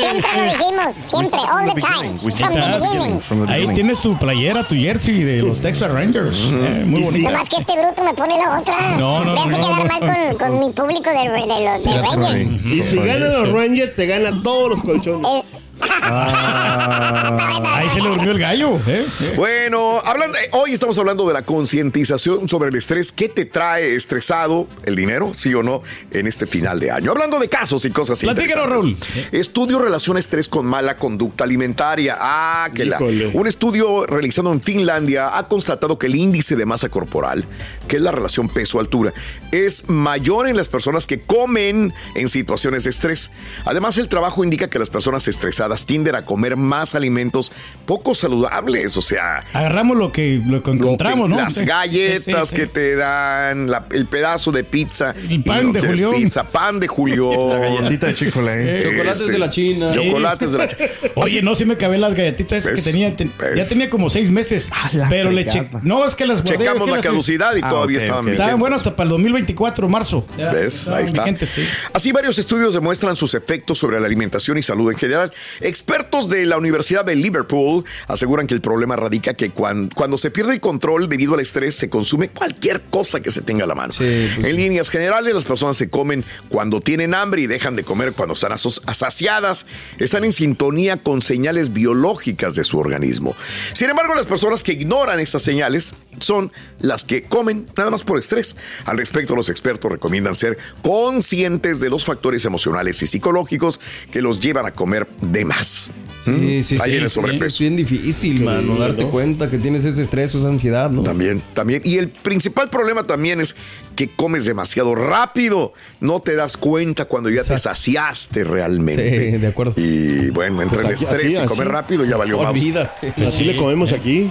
Siempre 0.00 0.30
lo 0.36 0.42
dijimos, 0.44 0.94
siempre, 0.94 1.40
all 1.40 1.66
the 1.74 1.80
time. 1.80 2.18
From 2.18 2.52
the 2.54 2.78
beginning. 2.78 3.48
Ahí 3.48 3.74
tienes 3.74 4.00
tu 4.00 4.16
playera, 4.18 4.66
tu 4.66 4.74
jersey 4.74 5.22
de 5.22 5.42
los 5.42 5.60
Texas 5.60 5.90
Rangers. 5.90 6.44
Eh, 6.44 6.84
muy 6.86 7.02
bonita. 7.02 7.30
Nomás 7.30 7.48
que 7.48 7.56
este 7.56 7.72
bruto 7.72 8.02
me 8.02 8.14
pone 8.14 8.38
la 8.38 8.58
otra. 8.58 8.96
No, 8.98 9.24
no, 9.24 9.34
me 9.34 9.40
hace 9.40 9.58
no, 9.58 9.66
quedar 9.66 9.78
no. 9.78 9.86
mal 9.86 10.00
con, 10.00 10.38
con 10.38 10.60
mi 10.60 10.72
público 10.72 11.10
de, 11.10 11.16
de 11.16 11.28
los 11.64 11.84
de 11.84 12.16
Rangers. 12.16 12.72
Y 12.72 12.82
si 12.82 12.96
ganan 12.96 13.32
los 13.32 13.52
Rangers, 13.52 13.94
te 13.94 14.06
ganan 14.06 14.42
todos 14.42 14.70
los 14.70 14.82
colchones. 14.82 15.44
Ahí 15.80 17.88
se 17.90 18.00
le 18.00 18.08
durmió 18.08 18.30
el 18.30 18.38
gallo. 18.38 18.76
¿eh? 18.86 19.06
Eh. 19.20 19.32
Bueno, 19.36 20.00
hablando, 20.04 20.38
eh, 20.38 20.48
hoy 20.52 20.72
estamos 20.72 20.98
hablando 20.98 21.26
de 21.26 21.34
la 21.34 21.42
concientización 21.42 22.48
sobre 22.48 22.70
el 22.70 22.76
estrés. 22.76 23.12
¿Qué 23.12 23.28
te 23.28 23.44
trae 23.44 23.94
estresado? 23.94 24.66
¿El 24.84 24.96
dinero? 24.96 25.32
¿Sí 25.34 25.52
o 25.54 25.62
no? 25.62 25.82
En 26.10 26.26
este 26.26 26.46
final 26.46 26.80
de 26.80 26.90
año. 26.90 27.10
Hablando 27.10 27.38
de 27.38 27.48
casos 27.48 27.84
y 27.84 27.90
cosas 27.90 28.18
Platícanos, 28.20 28.86
interesantes. 28.86 29.32
Estudio 29.32 29.78
relaciona 29.78 30.20
estrés 30.20 30.48
con 30.48 30.66
mala 30.66 30.96
conducta 30.96 31.44
alimentaria. 31.44 32.16
Ah, 32.18 32.70
que 32.74 32.84
la. 32.84 32.98
Un 33.32 33.46
estudio 33.46 34.06
realizado 34.06 34.52
en 34.52 34.60
Finlandia 34.60 35.36
ha 35.36 35.48
constatado 35.48 35.98
que 35.98 36.06
el 36.06 36.16
índice 36.16 36.56
de 36.56 36.66
masa 36.66 36.88
corporal, 36.88 37.44
que 37.88 37.96
es 37.96 38.02
la 38.02 38.12
relación 38.12 38.48
peso-altura, 38.48 39.12
es 39.52 39.88
mayor 39.88 40.48
en 40.48 40.56
las 40.56 40.68
personas 40.68 41.06
que 41.06 41.20
comen 41.20 41.92
en 42.14 42.28
situaciones 42.28 42.84
de 42.84 42.90
estrés. 42.90 43.30
Además, 43.64 43.98
el 43.98 44.08
trabajo 44.08 44.44
indica 44.44 44.68
que 44.68 44.78
las 44.78 44.90
personas 44.90 45.28
estresadas 45.28 45.65
tienden 45.86 46.14
a 46.14 46.24
comer 46.24 46.56
más 46.56 46.94
alimentos 46.94 47.50
poco 47.86 48.14
saludables, 48.14 48.96
o 48.96 49.02
sea, 49.02 49.44
Agarramos 49.52 49.96
lo 49.96 50.12
que, 50.12 50.40
lo 50.46 50.62
que 50.62 50.70
encontramos, 50.72 51.28
¿no? 51.28 51.36
las 51.36 51.58
galletas 51.58 52.24
sí, 52.24 52.32
sí, 52.32 52.40
sí. 52.46 52.54
que 52.56 52.66
te 52.66 52.94
dan, 52.96 53.70
la- 53.70 53.86
el 53.90 54.06
pedazo 54.06 54.52
de 54.52 54.64
pizza, 54.64 55.14
El 55.28 55.42
pan 55.42 55.70
y 55.70 55.72
de 55.72 55.80
Julián. 55.80 56.12
pizza, 56.14 56.44
pan 56.44 56.78
de 56.80 56.88
Julián, 56.88 57.48
La 57.48 57.58
galletita 57.58 58.06
de 58.08 58.14
Chick-fil-A. 58.14 58.54
Eh, 58.54 58.80
Chocolates 58.84 59.22
sí. 59.26 59.30
de 59.32 59.38
la 59.38 59.50
China. 59.50 59.92
chocolates 59.94 60.52
de 60.52 60.58
la 60.58 60.68
China. 60.68 60.88
Oye, 61.16 61.42
no, 61.42 61.54
sí 61.54 61.64
me 61.64 61.76
cabé 61.76 61.98
las 61.98 62.14
galletitas 62.14 62.64
que 62.66 62.72
¿Ves? 62.72 62.84
tenía. 62.84 63.14
ya 63.54 63.68
tenía 63.68 63.88
como 63.90 64.10
seis 64.10 64.30
meses. 64.30 64.70
pero 65.08 65.30
le 65.30 65.46
che- 65.46 65.68
No, 65.82 66.04
es 66.04 66.14
que 66.14 66.26
las 66.26 66.42
guardé. 66.42 66.58
Checamos 66.58 66.88
la 66.88 66.96
las- 66.96 67.04
caducidad 67.06 67.54
y 67.56 67.60
Ah, 67.62 67.68
todavía 67.70 67.98
ok, 67.98 68.02
estaban 68.04 68.24
vigentes. 68.24 68.40
Estaban 68.44 68.60
buenas 68.60 68.78
hasta 68.80 68.96
para 68.96 69.04
el 69.04 69.10
2024, 69.10 69.88
marzo. 69.88 70.26
Ya, 70.36 70.50
¿Ves? 70.52 70.88
Ahí 70.88 71.04
está. 71.06 71.22
vigentes, 71.22 71.50
sí. 71.50 71.62
Así 71.92 72.12
varios 72.12 72.38
estudios 72.38 72.74
demuestran 72.74 73.16
sus 73.16 73.34
efectos 73.34 73.78
sobre 73.78 73.98
la 74.00 74.06
alimentación 74.06 74.58
y 74.58 74.62
salud 74.62 74.90
en 74.90 74.98
general. 74.98 75.32
Expertos 75.60 76.28
de 76.28 76.46
la 76.46 76.56
Universidad 76.58 77.04
de 77.04 77.14
Liverpool 77.16 77.84
aseguran 78.08 78.46
que 78.46 78.54
el 78.54 78.60
problema 78.60 78.96
radica 78.96 79.34
que 79.34 79.50
cuan- 79.50 79.88
cuando, 79.94 80.18
se 80.18 80.30
pierde 80.30 80.54
el 80.54 80.60
control 80.60 81.08
debido 81.08 81.34
al 81.34 81.40
estrés 81.40 81.74
se 81.76 81.88
consume 81.90 82.28
cualquier 82.28 82.80
cosa 82.82 83.20
que 83.20 83.30
se 83.30 83.42
tenga 83.42 83.64
a 83.64 83.66
la 83.66 83.74
mano. 83.74 83.92
Sí, 83.92 84.28
pues 84.34 84.46
en 84.46 84.56
líneas 84.56 84.88
generales, 84.90 85.34
las 85.34 85.44
personas 85.44 85.76
se 85.76 85.90
comen 85.90 86.24
cuando 86.48 86.80
tienen 86.80 87.14
hambre 87.14 87.42
y 87.42 87.46
dejan 87.46 87.76
de 87.76 87.84
comer 87.84 88.12
cuando 88.12 88.34
están 88.34 88.52
saciadas. 88.58 89.66
Están 89.98 90.24
en 90.24 90.32
sintonía 90.32 90.96
con 91.02 91.22
señales 91.22 91.72
biológicas 91.72 92.54
de 92.54 92.64
su 92.64 92.78
organismo. 92.78 93.34
Sin 93.72 93.90
embargo, 93.90 94.14
las 94.14 94.26
personas 94.26 94.62
que 94.62 94.72
ignoran 94.72 95.20
esas 95.20 95.42
señales 95.42 95.92
son 96.20 96.50
las 96.80 97.04
que 97.04 97.22
comen 97.24 97.66
nada 97.76 97.90
más 97.90 98.02
por 98.02 98.18
estrés. 98.18 98.56
Al 98.84 98.96
respecto, 98.98 99.36
los 99.36 99.48
expertos 99.48 99.90
recomiendan 99.92 100.34
ser 100.34 100.56
conscientes 100.82 101.78
de 101.80 101.90
los 101.90 102.04
factores 102.04 102.44
emocionales 102.44 103.02
y 103.02 103.06
psicológicos 103.06 103.80
que 104.10 104.22
los 104.22 104.40
llevan 104.40 104.66
a 104.66 104.70
comer 104.72 105.06
de 105.20 105.44
más. 105.46 105.90
Sí, 106.24 106.62
sí, 106.64 106.76
Ahí 106.80 106.90
sí. 106.92 106.96
en 106.96 107.02
el 107.04 107.08
sí, 107.08 107.14
sobrepeso. 107.14 107.44
Es 107.46 107.58
bien 107.60 107.76
difícil, 107.76 108.42
mano, 108.42 108.76
darte 108.76 109.04
cuenta 109.06 109.48
que 109.48 109.58
tienes 109.58 109.84
ese 109.84 110.02
estrés 110.02 110.34
o 110.34 110.38
esa 110.38 110.48
ansiedad, 110.48 110.90
¿no? 110.90 111.02
También, 111.04 111.40
también. 111.54 111.82
Y 111.84 111.98
el 111.98 112.08
principal 112.08 112.68
problema 112.68 113.04
también 113.04 113.40
es 113.40 113.54
que 113.94 114.08
comes 114.08 114.44
demasiado 114.44 114.96
rápido. 114.96 115.72
No 116.00 116.18
te 116.20 116.34
das 116.34 116.56
cuenta 116.56 117.04
cuando 117.04 117.30
ya 117.30 117.44
te 117.44 117.56
saciaste 117.56 118.42
realmente. 118.42 119.32
Sí, 119.32 119.38
de 119.38 119.46
acuerdo. 119.46 119.74
Y 119.76 120.30
bueno, 120.30 120.62
entre 120.62 120.82
Pues 120.82 121.00
el 121.00 121.06
estrés 121.06 121.24
así, 121.26 121.32
y 121.34 121.36
así. 121.36 121.46
comer 121.46 121.68
rápido 121.68 122.04
ya 122.04 122.16
valió 122.16 122.38
más. 122.38 122.50
Olvídate. 122.50 123.14
Así 123.24 123.44
le 123.44 123.56
comemos 123.56 123.92
aquí. 123.92 124.28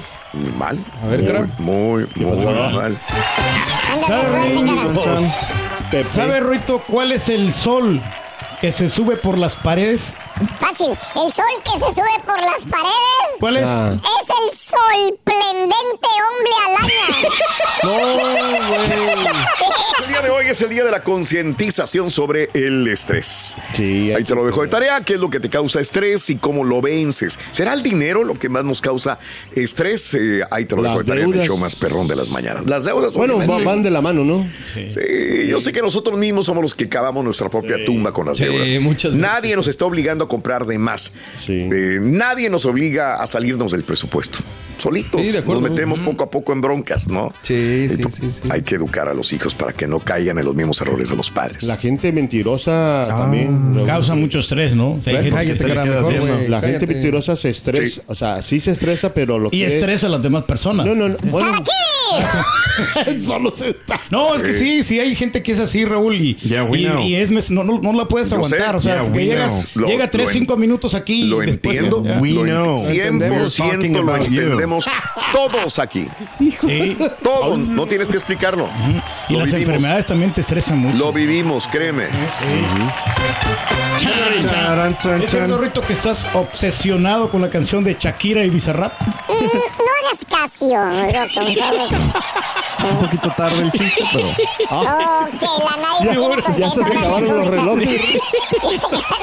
Mal. 0.59 0.77
A 1.01 1.07
ver, 1.07 1.19
muy, 1.21 1.27
cara. 1.31 1.55
muy, 1.59 2.05
muy 2.15 2.45
pasó? 2.45 2.71
mal. 2.71 2.97
¿Sabe, 4.05 4.55
Pepe. 5.91 6.03
¿Sabe, 6.03 6.39
Ruito, 6.41 6.83
cuál 6.85 7.13
es 7.13 7.29
el 7.29 7.53
sol 7.53 8.01
que 8.61 8.71
se 8.71 8.89
sube 8.89 9.17
por 9.17 9.37
las 9.37 9.55
paredes. 9.55 10.15
Fácil. 10.59 10.87
El 11.15 11.31
sol 11.31 11.45
que 11.63 11.71
se 11.79 11.91
sube 11.95 12.09
por 12.25 12.39
las 12.41 12.63
paredes. 12.69 12.91
¿Cuál 13.39 13.57
es? 13.57 13.63
Ah. 13.65 13.93
Es 13.95 14.29
el 14.29 14.57
sorprendente 14.57 16.07
hombre 16.29 16.51
araña. 16.67 17.29
No, 17.83 17.91
El 20.03 20.07
día 20.09 20.21
de 20.21 20.29
hoy 20.29 20.47
es 20.47 20.61
el 20.61 20.69
día 20.69 20.83
de 20.83 20.89
la 20.91 21.03
concientización 21.03 22.09
sobre 22.09 22.49
el 22.53 22.87
estrés. 22.87 23.55
Sí, 23.73 24.11
Ahí 24.11 24.23
te 24.23 24.33
lo 24.33 24.45
dejo 24.45 24.61
de 24.63 24.67
tarea, 24.69 25.01
qué 25.01 25.13
es 25.15 25.19
lo 25.19 25.29
que 25.29 25.39
te 25.39 25.49
causa 25.49 25.79
estrés 25.79 26.29
y 26.31 26.37
cómo 26.37 26.63
lo 26.63 26.81
vences. 26.81 27.37
¿Será 27.51 27.73
el 27.73 27.83
dinero 27.83 28.23
lo 28.23 28.39
que 28.39 28.49
más 28.49 28.63
nos 28.65 28.81
causa 28.81 29.19
estrés? 29.53 30.13
Eh, 30.15 30.41
ahí 30.49 30.65
te 30.65 30.75
lo 30.75 30.81
dejo 30.81 30.99
de 30.99 31.03
tarea 31.05 31.23
en 31.23 31.29
el 31.29 31.33
deudas. 31.33 31.47
show 31.47 31.57
más 31.57 31.75
perrón 31.75 32.07
de 32.07 32.15
las 32.15 32.29
mañanas. 32.29 32.65
Las 32.65 32.85
deudas. 32.85 33.13
Bueno, 33.13 33.35
obviamente. 33.35 33.63
van 33.65 33.83
de 33.83 33.91
la 33.91 34.01
mano, 34.01 34.23
¿no? 34.23 34.47
Sí, 34.73 34.89
yo 35.47 35.59
sé 35.59 35.71
que 35.71 35.81
nosotros 35.81 36.17
mismos 36.17 36.45
somos 36.47 36.63
los 36.63 36.73
que 36.73 36.89
cavamos 36.89 37.23
nuestra 37.23 37.49
propia 37.49 37.83
tumba 37.85 38.11
con 38.11 38.25
las 38.25 38.39
Sí, 38.45 38.51
deudas. 38.53 38.81
muchas 38.81 39.11
veces, 39.13 39.21
Nadie 39.27 39.55
nos 39.55 39.67
está 39.67 39.85
obligando 39.85 40.25
a 40.25 40.27
comprar 40.27 40.65
de 40.65 40.77
más. 40.77 41.11
Eh, 41.47 41.99
nadie 42.01 42.49
nos 42.49 42.65
obliga 42.65 43.21
a 43.21 43.27
salirnos 43.27 43.71
del 43.71 43.83
presupuesto. 43.83 44.39
Solitos 44.77 45.21
Sí, 45.21 45.31
de 45.31 45.37
acuerdo. 45.37 45.61
nos 45.61 45.71
metemos 45.71 45.99
poco 45.99 46.25
a 46.25 46.29
poco 46.29 46.51
en 46.51 46.59
broncas, 46.59 47.07
¿no? 47.07 47.33
Sí, 47.43 47.87
sí, 47.87 47.95
Entonces, 47.95 48.43
Hay 48.49 48.61
que 48.61 48.75
educar 48.75 49.07
a 49.07 49.13
los 49.13 49.31
hijos 49.31 49.55
para 49.55 49.71
que 49.71 49.87
no 49.87 49.99
caigan 50.01 50.37
en 50.37 50.43
los 50.45 50.53
mismos 50.53 50.81
errores 50.81 51.09
de 51.09 51.15
los 51.15 51.31
padres. 51.31 51.63
La 51.63 51.77
gente 51.77 52.11
mentirosa 52.11 53.05
también. 53.07 53.77
Ah, 53.79 53.83
Causa 53.85 54.15
mucho 54.15 54.39
estrés, 54.39 54.75
¿no? 54.75 54.93
O 54.95 55.01
sea, 55.01 55.13
hay 55.17 55.23
gente 55.31 55.35
Cállate, 55.37 55.53
que 55.63 55.69
se 55.69 55.75
la 55.75 55.85
mejor, 55.85 56.61
gente 56.69 56.87
mentirosa 56.87 57.35
se 57.37 57.49
estresa. 57.49 58.01
O 58.07 58.15
sea, 58.15 58.41
sí 58.41 58.59
se 58.59 58.71
estresa, 58.71 59.13
pero 59.13 59.39
lo 59.39 59.47
Y 59.49 59.59
que. 59.61 59.65
estresa 59.77 60.07
a 60.07 60.09
las 60.09 60.21
demás 60.21 60.43
personas. 60.43 60.85
No, 60.85 60.93
no, 60.93 61.07
no. 61.07 61.15
Bueno, 61.23 61.63
Solo 63.25 63.51
se 63.55 63.69
está. 63.69 63.99
No, 64.09 64.35
es 64.35 64.41
que 64.43 64.53
sí, 64.53 64.83
sí 64.83 64.99
hay 64.99 65.15
gente 65.15 65.41
que 65.43 65.51
es 65.53 65.59
así, 65.59 65.85
Raúl, 65.85 66.15
y, 66.15 66.35
Yeah, 66.37 66.63
we 66.63 66.79
y, 66.79 66.85
know. 66.85 67.01
y 67.01 67.15
es 67.15 67.51
no, 67.51 67.63
no, 67.63 67.79
no 67.79 67.93
la 67.93 68.07
puedes 68.07 68.31
aguantar. 68.33 68.71
sé. 68.71 68.77
O 68.77 68.81
sea, 68.81 68.93
Yeah, 68.95 69.03
porque 69.03 69.17
we 69.19 69.25
llegas, 69.25 69.67
know. 69.73 69.83
Lo- 69.83 69.87
llega 69.87 70.09
tres, 70.11 70.25
lo 70.25 70.29
en- 70.31 70.33
cinco 70.39 70.57
minutos 70.57 70.93
aquí. 70.93 71.23
Lo 71.23 71.41
y 71.43 71.47
después 71.47 71.77
entiendo, 71.77 72.03
ya. 72.05 72.13
en- 72.15 73.19
100% 73.19 74.01
lo 74.03 74.15
entendemos 74.15 74.85
todos 75.31 75.79
aquí. 75.79 76.07
Sí. 76.59 76.97
Todos, 77.23 77.57
no 77.59 77.85
tienes 77.87 78.07
que 78.07 78.17
explicarlo. 78.17 78.67
Y 79.29 79.33
Lo 79.33 79.39
las 79.39 79.47
vivimos. 79.49 79.53
enfermedades 79.69 80.05
también 80.05 80.31
te 80.33 80.41
estresan 80.41 80.77
mucho. 80.79 80.97
Lo 80.97 81.11
vivimos, 81.13 81.67
créeme. 81.67 82.05
¿Es 85.23 85.31
cierto, 85.31 85.57
Rito, 85.57 85.81
que 85.81 85.93
estás 85.93 86.25
obsesionado 86.33 87.29
con 87.29 87.41
la 87.41 87.49
canción 87.49 87.83
de 87.83 87.95
Shakira 87.99 88.43
y 88.43 88.49
Bizarrap? 88.49 88.93
Mm, 89.01 89.07
no 89.27 89.91
hagas 90.01 90.25
caso, 90.29 90.67
loco. 91.77 91.94
Un 92.89 92.99
poquito 92.99 93.29
tarde 93.31 93.61
el 93.63 93.71
chiste, 93.71 94.03
pero. 94.13 94.27
Oh, 94.69 95.25
que 95.39 95.45
la 95.45 95.77
nadie 95.81 96.59
Ya, 96.59 96.69
se 96.69 96.81
ahora 96.81 96.99
acabaron 96.99 97.35
los 97.37 97.47
relojes. 97.47 98.01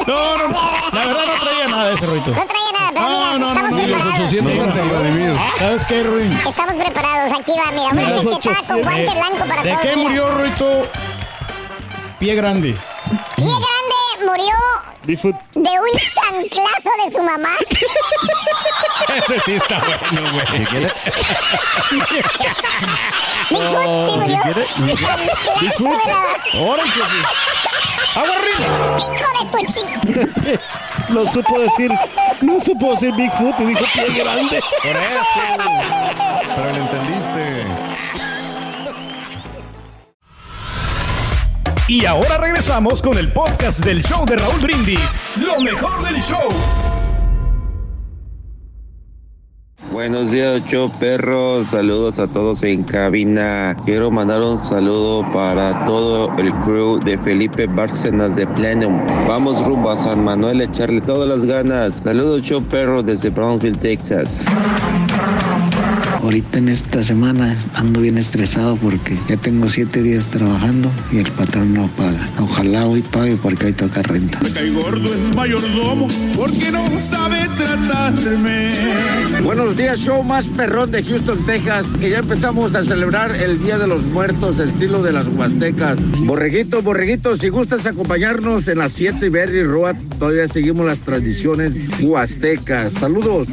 No, 0.07 0.37
no, 0.39 0.49
la 0.93 1.07
verdad 1.07 1.25
no 1.27 1.45
traía 1.45 1.69
nada 1.69 1.89
de 1.89 1.95
ese 1.95 2.07
Rito. 2.07 2.31
No 2.33 2.45
traía 2.47 2.73
nada, 2.73 2.91
pero 2.93 3.09
mira, 3.09 3.27
No, 3.27 3.39
no, 3.39 3.39
no, 3.39 3.49
estamos 3.53 3.71
no, 3.71 3.77
los 3.79 3.87
preparados. 3.87 4.21
800 4.21 4.61
anteriores. 4.67 5.41
¿Sabes 5.59 5.85
qué, 5.85 6.03
Ruin? 6.03 6.33
Estamos 6.33 6.75
preparados, 6.75 7.33
aquí 7.39 7.53
va, 7.53 7.71
mira, 7.73 7.89
una 7.93 8.03
cachetada 8.03 8.67
con 8.67 8.77
800. 8.81 8.83
guante 8.83 9.13
blanco 9.13 9.45
para 9.49 9.63
¿De 9.63 9.71
todos. 9.71 9.83
qué 9.83 9.97
murió 9.97 10.39
Rito? 10.39 10.87
Pie 12.19 12.35
grande. 12.35 12.77
Pie 13.37 13.47
grande 13.47 13.82
murió 14.27 14.55
Bigfoot. 15.05 15.37
de 15.55 15.71
un 15.71 15.91
chanclazo 15.99 16.91
de 17.05 17.11
su 17.11 17.23
mamá. 17.23 17.51
Ese 19.17 19.41
sí 19.41 19.53
está 19.55 19.79
bueno, 19.79 20.33
güey. 20.33 20.47
Bigfoot 23.51 24.11
sí 24.11 24.17
murió 24.19 24.41
de 24.55 24.95
chanclazo 24.95 25.85
de 25.85 26.07
la... 26.07 26.21
Ahora 26.55 26.83
que 26.85 26.91
sí. 26.91 27.21
¡Agua 28.15 28.35
arriba! 28.37 28.97
Hijo 28.99 29.29
de 29.39 29.45
tu 29.51 29.59
chico. 29.73 30.61
No 31.09 31.31
supo 31.31 31.59
decir. 31.59 31.91
No 32.41 32.61
supo 32.61 32.93
decir 32.93 33.13
Bigfoot 33.15 33.61
y 33.61 33.65
dijo 33.65 33.85
pie 33.93 34.23
grande. 34.23 34.61
Por 34.83 34.97
eso. 34.97 35.41
Pero 36.57 36.71
lo 36.71 36.77
entendiste. 36.77 37.82
Y 41.89 42.07
ahora 42.07 42.39
regresamos 42.39 43.03
con 43.03 43.19
el 43.19 43.33
podcast 43.33 43.85
del 43.85 44.03
show 44.03 44.25
de 44.25 44.37
Raúl 44.37 44.61
Brindis. 44.61 45.19
Lo 45.37 45.61
mejor 45.61 46.05
del 46.05 46.23
show. 46.23 46.49
Buenos 49.91 50.31
días, 50.31 50.65
yo 50.71 50.89
perros. 51.01 51.67
Saludos 51.67 52.21
a 52.21 52.29
todos 52.29 52.63
en 52.63 52.85
cabina. 52.85 53.77
Quiero 53.85 54.11
mandar 54.13 54.41
un 54.41 54.59
saludo 54.59 55.31
para 55.33 55.85
todo 55.85 56.33
el 56.39 56.53
crew 56.61 57.01
de 57.01 57.19
Felipe 57.19 57.67
Bárcenas 57.67 58.37
de 58.37 58.47
Plenum. 58.47 59.05
Vamos 59.27 59.63
rumbo 59.67 59.91
a 59.91 59.97
San 59.97 60.25
Manuel 60.25 60.61
a 60.61 60.65
echarle 60.65 61.01
todas 61.01 61.29
las 61.29 61.45
ganas. 61.45 61.97
Saludos, 61.97 62.43
yo 62.43 62.63
perro, 62.63 63.03
desde 63.03 63.31
Brownsville, 63.31 63.77
Texas. 63.77 64.47
Ahorita 66.23 66.59
en 66.59 66.69
esta 66.69 67.03
semana 67.03 67.57
ando 67.75 68.01
bien 68.01 68.17
estresado 68.17 68.77
porque 68.77 69.19
ya 69.29 69.37
tengo 69.37 69.69
siete 69.69 70.05
días 70.05 70.29
trabajando 70.29 70.89
y 71.11 71.19
el 71.19 71.29
patrón 71.33 71.75
no 71.75 71.89
paga. 71.89 72.29
Ojalá 72.39 72.87
hoy 72.87 73.03
pague 73.03 73.37
porque 73.37 73.67
hoy 73.67 73.73
toca 73.73 74.03
renta. 74.03 74.39
Me 74.41 74.51
cae 74.51 74.71
gordo 74.71 75.13
el 75.13 75.35
mayordomo 75.35 76.07
porque 76.37 76.71
no 76.71 76.87
sabe 77.01 77.41
tratarme. 77.57 78.73
Buenos 79.43 79.77
días, 79.77 79.99
show 79.99 80.23
más 80.23 80.47
perrón 80.47 80.93
de 80.93 81.03
Houston, 81.03 81.45
Texas, 81.45 81.87
que 81.99 82.11
ya 82.11 82.21
empezamos 82.21 82.77
a 82.77 82.85
celebrar 82.85 83.35
el 83.35 83.61
Día 83.61 83.77
de 83.79 83.89
los 83.89 84.05
Muertos, 84.05 84.61
estilo 84.61 85.03
de 85.03 85.13
las 85.13 85.27
Huastecas. 85.27 85.99
Borreguito, 86.21 86.83
borreguito, 86.83 87.37
si 87.37 87.49
gustas 87.49 87.85
acompañarnos 87.85 88.69
en 88.69 88.79
las 88.79 88.93
7 88.93 89.29
Berry 89.29 89.65
Road, 89.65 89.97
todavía 90.21 90.47
seguimos 90.47 90.87
las 90.87 91.01
tradiciones 91.01 91.73
huastecas. 92.01 92.93
Saludos. 92.93 93.49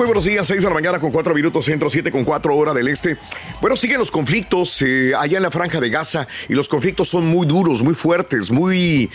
Muy 0.00 0.06
buenos 0.06 0.24
días, 0.24 0.46
6 0.46 0.62
de 0.62 0.68
la 0.70 0.72
mañana 0.72 0.98
con 0.98 1.10
4 1.10 1.34
minutos 1.34 1.66
centro, 1.66 1.90
7 1.90 2.10
con 2.10 2.24
4 2.24 2.56
hora 2.56 2.72
del 2.72 2.88
este. 2.88 3.18
Bueno, 3.60 3.76
siguen 3.76 3.98
los 3.98 4.10
conflictos 4.10 4.80
eh, 4.80 5.12
allá 5.14 5.36
en 5.36 5.42
la 5.42 5.50
franja 5.50 5.78
de 5.78 5.90
Gaza 5.90 6.26
y 6.48 6.54
los 6.54 6.70
conflictos 6.70 7.06
son 7.10 7.26
muy 7.26 7.46
duros, 7.46 7.82
muy 7.82 7.92
fuertes, 7.92 8.50
muy 8.50 9.10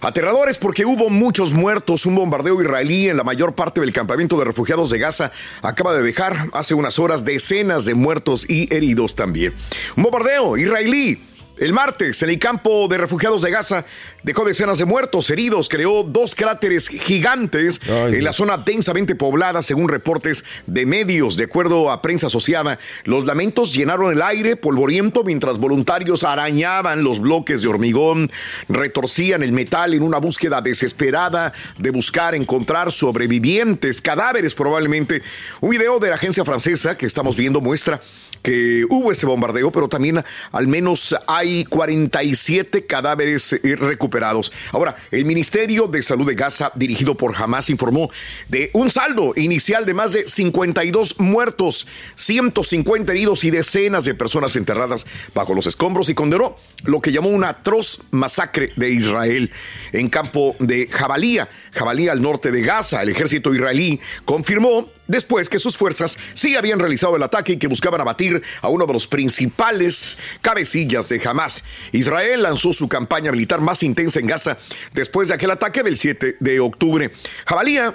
aterradores 0.00 0.56
porque 0.56 0.86
hubo 0.86 1.10
muchos 1.10 1.52
muertos. 1.52 2.06
Un 2.06 2.14
bombardeo 2.14 2.62
israelí 2.62 3.08
en 3.08 3.16
la 3.16 3.24
mayor 3.24 3.56
parte 3.56 3.80
del 3.80 3.92
campamento 3.92 4.38
de 4.38 4.44
refugiados 4.44 4.90
de 4.90 5.00
Gaza 5.00 5.32
acaba 5.62 5.92
de 5.94 6.02
dejar 6.04 6.46
hace 6.52 6.74
unas 6.74 7.00
horas 7.00 7.24
decenas 7.24 7.84
de 7.84 7.96
muertos 7.96 8.48
y 8.48 8.72
heridos 8.72 9.16
también. 9.16 9.52
Un 9.96 10.04
bombardeo 10.04 10.56
israelí 10.56 11.20
el 11.60 11.74
martes, 11.74 12.22
en 12.22 12.30
el 12.30 12.38
campo 12.38 12.88
de 12.88 12.96
refugiados 12.96 13.42
de 13.42 13.50
Gaza, 13.50 13.84
dejó 14.22 14.46
decenas 14.46 14.78
de 14.78 14.86
muertos, 14.86 15.28
heridos, 15.28 15.68
creó 15.68 16.02
dos 16.04 16.34
cráteres 16.34 16.88
gigantes 16.88 17.82
en 17.86 18.24
la 18.24 18.32
zona 18.32 18.56
densamente 18.56 19.14
poblada, 19.14 19.60
según 19.60 19.90
reportes 19.90 20.42
de 20.66 20.86
medios. 20.86 21.36
De 21.36 21.44
acuerdo 21.44 21.90
a 21.90 22.00
prensa 22.00 22.28
asociada, 22.28 22.78
los 23.04 23.26
lamentos 23.26 23.74
llenaron 23.74 24.10
el 24.10 24.22
aire 24.22 24.56
polvoriento 24.56 25.22
mientras 25.22 25.58
voluntarios 25.58 26.24
arañaban 26.24 27.04
los 27.04 27.20
bloques 27.20 27.60
de 27.60 27.68
hormigón, 27.68 28.30
retorcían 28.70 29.42
el 29.42 29.52
metal 29.52 29.92
en 29.92 30.02
una 30.02 30.16
búsqueda 30.16 30.62
desesperada 30.62 31.52
de 31.76 31.90
buscar 31.90 32.34
encontrar 32.34 32.90
sobrevivientes, 32.90 34.00
cadáveres 34.00 34.54
probablemente. 34.54 35.20
Un 35.60 35.68
video 35.68 35.98
de 35.98 36.08
la 36.08 36.14
agencia 36.14 36.42
francesa 36.42 36.96
que 36.96 37.04
estamos 37.04 37.36
viendo 37.36 37.60
muestra 37.60 38.00
que 38.42 38.86
hubo 38.88 39.12
ese 39.12 39.26
bombardeo, 39.26 39.70
pero 39.70 39.88
también 39.88 40.24
al 40.52 40.66
menos 40.66 41.14
hay 41.26 41.49
47 41.68 42.86
cadáveres 42.86 43.52
eh, 43.52 43.76
recuperados. 43.76 44.52
Ahora, 44.72 44.96
el 45.10 45.24
Ministerio 45.24 45.86
de 45.86 46.02
Salud 46.02 46.26
de 46.26 46.34
Gaza, 46.34 46.72
dirigido 46.74 47.16
por 47.16 47.34
Hamas, 47.36 47.70
informó 47.70 48.10
de 48.48 48.70
un 48.72 48.90
saldo 48.90 49.32
inicial 49.36 49.86
de 49.86 49.94
más 49.94 50.12
de 50.12 50.26
52 50.26 51.20
muertos, 51.20 51.86
150 52.16 53.12
heridos 53.12 53.44
y 53.44 53.50
decenas 53.50 54.04
de 54.04 54.14
personas 54.14 54.56
enterradas 54.56 55.06
bajo 55.34 55.54
los 55.54 55.66
escombros 55.66 56.08
y 56.08 56.14
condenó 56.14 56.56
lo 56.84 57.00
que 57.00 57.12
llamó 57.12 57.28
una 57.28 57.50
atroz 57.50 58.00
masacre 58.10 58.72
de 58.76 58.90
Israel 58.90 59.50
en 59.92 60.08
campo 60.08 60.56
de 60.58 60.86
Jabalía, 60.88 61.48
Jabalía 61.72 62.12
al 62.12 62.22
norte 62.22 62.50
de 62.50 62.62
Gaza. 62.62 63.02
El 63.02 63.10
ejército 63.10 63.54
israelí 63.54 64.00
confirmó 64.24 64.88
después 65.06 65.48
que 65.48 65.58
sus 65.58 65.76
fuerzas 65.76 66.18
sí 66.34 66.56
habían 66.56 66.78
realizado 66.78 67.16
el 67.16 67.22
ataque 67.22 67.52
y 67.52 67.56
que 67.56 67.66
buscaban 67.66 68.00
abatir 68.00 68.42
a 68.62 68.68
uno 68.68 68.86
de 68.86 68.92
los 68.92 69.06
principales 69.06 70.18
cabecillas 70.40 71.08
de 71.08 71.20
Hamas. 71.24 71.64
Israel 71.92 72.42
lanzó 72.42 72.72
su 72.72 72.88
campaña 72.88 73.30
militar 73.32 73.60
más 73.60 73.82
intensa 73.82 74.20
en 74.20 74.26
Gaza 74.26 74.58
después 74.92 75.28
de 75.28 75.34
aquel 75.34 75.50
ataque 75.50 75.82
del 75.82 75.96
7 75.96 76.36
de 76.40 76.60
octubre. 76.60 77.10
Jabalía 77.46 77.94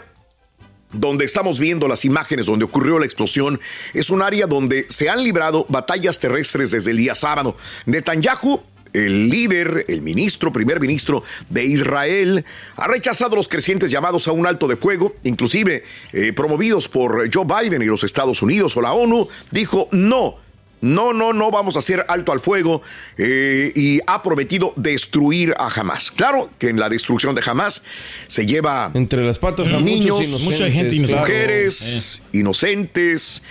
donde 0.91 1.25
estamos 1.25 1.59
viendo 1.59 1.87
las 1.87 2.05
imágenes 2.05 2.45
donde 2.45 2.65
ocurrió 2.65 2.99
la 2.99 3.05
explosión, 3.05 3.59
es 3.93 4.09
un 4.09 4.21
área 4.21 4.47
donde 4.47 4.85
se 4.89 5.09
han 5.09 5.23
librado 5.23 5.65
batallas 5.67 6.19
terrestres 6.19 6.71
desde 6.71 6.91
el 6.91 6.97
día 6.97 7.15
sábado. 7.15 7.57
Netanyahu 7.85 8.61
el 8.95 9.29
líder, 9.29 9.85
el 9.87 10.01
ministro, 10.01 10.51
primer 10.53 10.79
ministro 10.79 11.23
de 11.49 11.65
Israel, 11.65 12.45
ha 12.77 12.87
rechazado 12.87 13.35
los 13.35 13.47
crecientes 13.47 13.91
llamados 13.91 14.27
a 14.27 14.31
un 14.31 14.47
alto 14.47 14.67
de 14.67 14.77
fuego, 14.77 15.15
inclusive 15.23 15.83
eh, 16.13 16.33
promovidos 16.33 16.87
por 16.87 17.29
Joe 17.33 17.45
Biden 17.45 17.81
y 17.81 17.85
los 17.85 18.03
Estados 18.03 18.41
Unidos 18.41 18.75
o 18.77 18.81
la 18.81 18.93
ONU, 18.93 19.27
dijo 19.51 19.89
no. 19.91 20.43
No, 20.81 21.13
no, 21.13 21.33
no 21.33 21.49
vamos 21.49 21.77
a 21.77 21.79
hacer 21.79 22.05
alto 22.09 22.31
al 22.31 22.41
fuego 22.41 22.81
eh, 23.17 23.71
y 23.75 24.01
ha 24.05 24.21
prometido 24.21 24.71
destruir 24.75 25.55
a 25.57 25.67
Hamas. 25.67 26.11
Claro 26.11 26.51
que 26.59 26.69
en 26.69 26.79
la 26.79 26.89
destrucción 26.89 27.33
de 27.33 27.41
Hamas 27.43 27.81
se 28.27 28.45
lleva 28.45 28.91
entre 28.93 29.23
las 29.25 29.39
patas 29.39 29.71
a 29.71 29.79
niños, 29.79 30.17
muchos 30.17 30.27
inocentes, 30.27 30.59
Mucha 30.59 30.71
gente 30.71 30.95
inocente. 30.95 31.19
mujeres, 31.21 32.21
inocentes 32.33 33.41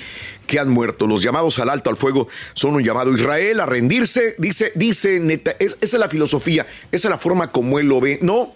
que 0.47 0.59
han 0.59 0.69
muerto. 0.69 1.07
Los 1.07 1.23
llamados 1.23 1.59
al 1.59 1.71
alto 1.71 1.91
al 1.91 1.97
fuego 1.97 2.29
son 2.55 2.75
un 2.75 2.85
llamado 2.85 3.11
a 3.11 3.15
Israel 3.15 3.61
a 3.61 3.67
rendirse. 3.67 4.35
Dice, 4.39 4.73
dice 4.75 5.21
neta, 5.21 5.53
es- 5.59 5.77
esa 5.81 5.97
es 5.97 6.01
la 6.01 6.09
filosofía, 6.09 6.67
esa 6.93 7.09
es 7.09 7.11
la 7.11 7.19
forma 7.19 7.51
como 7.53 7.79
él 7.79 7.87
lo 7.89 8.01
ve. 8.01 8.19
No, 8.23 8.55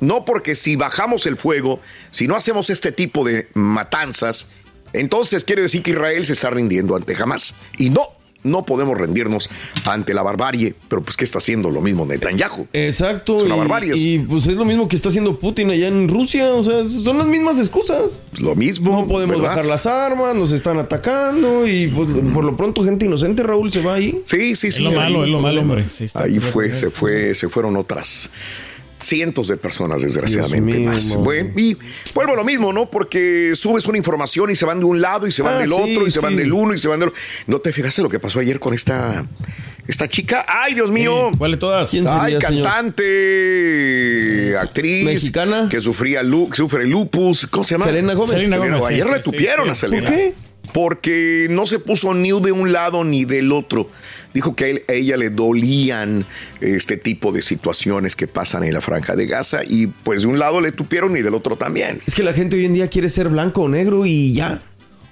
no 0.00 0.24
porque 0.24 0.54
si 0.54 0.76
bajamos 0.76 1.26
el 1.26 1.36
fuego, 1.36 1.80
si 2.10 2.26
no 2.26 2.36
hacemos 2.36 2.70
este 2.70 2.92
tipo 2.92 3.24
de 3.24 3.48
matanzas, 3.54 4.50
entonces 4.92 5.44
quiere 5.44 5.62
decir 5.62 5.82
que 5.82 5.90
Israel 5.92 6.24
se 6.26 6.32
está 6.32 6.50
rindiendo 6.50 6.96
ante 6.96 7.14
Hamas. 7.20 7.54
Y 7.78 7.90
no, 7.90 8.08
no 8.42 8.64
podemos 8.64 8.96
rendirnos 8.96 9.50
ante 9.84 10.14
la 10.14 10.22
barbarie. 10.22 10.74
Pero 10.88 11.02
pues, 11.02 11.16
¿qué 11.16 11.24
está 11.24 11.38
haciendo 11.38 11.70
lo 11.70 11.80
mismo 11.80 12.06
Netanyahu? 12.06 12.66
Exacto. 12.72 13.36
Es 13.38 13.42
una 13.44 13.56
y- 13.56 13.58
barbarie. 13.58 13.96
Y, 13.96 14.18
pues 14.20 14.46
es 14.46 14.56
lo 14.56 14.64
mismo 14.64 14.88
que 14.88 14.96
está 14.96 15.08
haciendo 15.08 15.38
Putin 15.38 15.70
allá 15.70 15.88
en 15.88 16.08
Rusia. 16.08 16.52
O 16.54 16.64
sea, 16.64 16.84
son 16.84 17.18
las 17.18 17.26
mismas 17.26 17.58
excusas. 17.58 18.20
Lo 18.38 18.54
mismo. 18.54 18.90
No 18.92 19.06
podemos 19.06 19.36
¿verdad? 19.36 19.50
bajar 19.50 19.66
las 19.66 19.86
armas, 19.86 20.34
nos 20.34 20.52
están 20.52 20.78
atacando 20.78 21.66
y 21.66 21.88
pues, 21.88 22.08
por 22.32 22.44
lo 22.44 22.56
pronto 22.56 22.84
gente 22.84 23.06
inocente, 23.06 23.42
Raúl, 23.42 23.70
se 23.70 23.82
va 23.82 23.94
ahí. 23.94 24.20
Sí, 24.24 24.56
sí, 24.56 24.72
sí. 24.72 24.82
lo 24.82 24.92
malo, 24.92 25.24
es 25.24 25.30
lo 25.30 25.40
malo, 25.40 25.60
hombre. 25.60 25.84
Sí, 25.88 26.04
está 26.04 26.24
ahí 26.24 26.38
fue, 26.40 26.72
se 26.74 26.90
fue, 26.90 27.34
se 27.34 27.48
fueron 27.48 27.76
otras 27.76 28.30
cientos 29.00 29.48
de 29.48 29.56
personas, 29.56 30.02
desgraciadamente 30.02 30.78
mío, 30.78 30.90
más. 30.90 31.04
no. 31.06 31.18
Bueno, 31.20 31.50
y 31.56 31.76
vuelvo 32.14 32.34
a 32.34 32.36
lo 32.36 32.44
mismo, 32.44 32.72
¿no? 32.72 32.90
Porque 32.90 33.52
subes 33.54 33.86
una 33.86 33.98
información 33.98 34.50
y 34.50 34.56
se 34.56 34.64
van 34.66 34.78
de 34.80 34.84
un 34.84 35.00
lado 35.00 35.26
y 35.26 35.32
se 35.32 35.42
van 35.42 35.54
Ah, 35.54 35.58
del 35.60 35.68
sí, 35.70 35.74
otro 35.74 36.06
y 36.06 36.10
se 36.10 36.20
van 36.20 36.36
del 36.36 36.52
uno 36.52 36.74
y 36.74 36.78
se 36.78 36.88
van 36.88 37.00
del 37.00 37.08
otro. 37.08 37.20
¿No 37.46 37.60
te 37.60 37.72
fijaste 37.72 38.02
lo 38.02 38.08
que 38.08 38.18
pasó 38.20 38.38
ayer 38.40 38.60
con 38.60 38.74
esta, 38.74 39.26
esta 39.88 40.08
chica? 40.08 40.44
¡Ay, 40.46 40.74
Dios 40.74 40.90
mío! 40.90 41.30
¿Cuál 41.38 41.52
de 41.52 41.56
todas? 41.56 41.90
¿Quién 41.90 42.06
Ay, 42.06 42.32
sería, 42.32 42.40
señor? 42.46 42.64
cantante, 42.64 44.56
actriz. 44.58 45.04
¿Mexicana? 45.04 45.68
Que 45.70 45.80
sufría 45.80 46.22
lu- 46.22 46.50
sufre 46.52 46.86
lupus. 46.86 47.46
¿Cómo 47.46 47.64
se 47.64 47.74
llama? 47.74 47.86
Selena 47.86 48.14
Gómez. 48.14 48.36
Selena 48.36 48.56
Gómez, 48.58 48.78
sí, 48.86 48.94
Ayer 48.94 49.06
sí, 49.06 49.12
le 49.12 49.18
sí, 49.18 49.24
tupieron 49.30 49.66
sí. 49.66 49.72
a 49.72 49.74
Selena. 49.74 50.08
¿Por 50.10 50.18
qué? 50.18 50.34
Porque 50.72 51.48
no 51.50 51.66
se 51.66 51.78
puso 51.80 52.14
ni 52.14 52.28
de 52.40 52.52
un 52.52 52.72
lado 52.72 53.02
ni 53.04 53.24
del 53.24 53.50
otro. 53.52 53.90
Dijo 54.32 54.54
que 54.54 54.70
él- 54.70 54.82
a 54.88 54.92
ella 54.92 55.16
le 55.16 55.30
dolían 55.30 56.24
este 56.60 56.96
tipo 56.96 57.32
de 57.32 57.42
situaciones 57.42 58.14
que 58.16 58.26
pasan 58.26 58.64
en 58.64 58.74
la 58.74 58.80
franja 58.80 59.16
de 59.16 59.26
Gaza 59.26 59.60
y 59.66 59.86
pues 59.88 60.22
de 60.22 60.28
un 60.28 60.38
lado 60.38 60.60
le 60.60 60.72
tupieron 60.72 61.16
y 61.16 61.22
del 61.22 61.34
otro 61.34 61.56
también. 61.56 62.00
Es 62.06 62.14
que 62.14 62.22
la 62.22 62.32
gente 62.32 62.56
hoy 62.56 62.64
en 62.66 62.74
día 62.74 62.88
quiere 62.88 63.08
ser 63.08 63.28
blanco 63.28 63.62
o 63.62 63.68
negro 63.68 64.06
y 64.06 64.32
ya. 64.32 64.62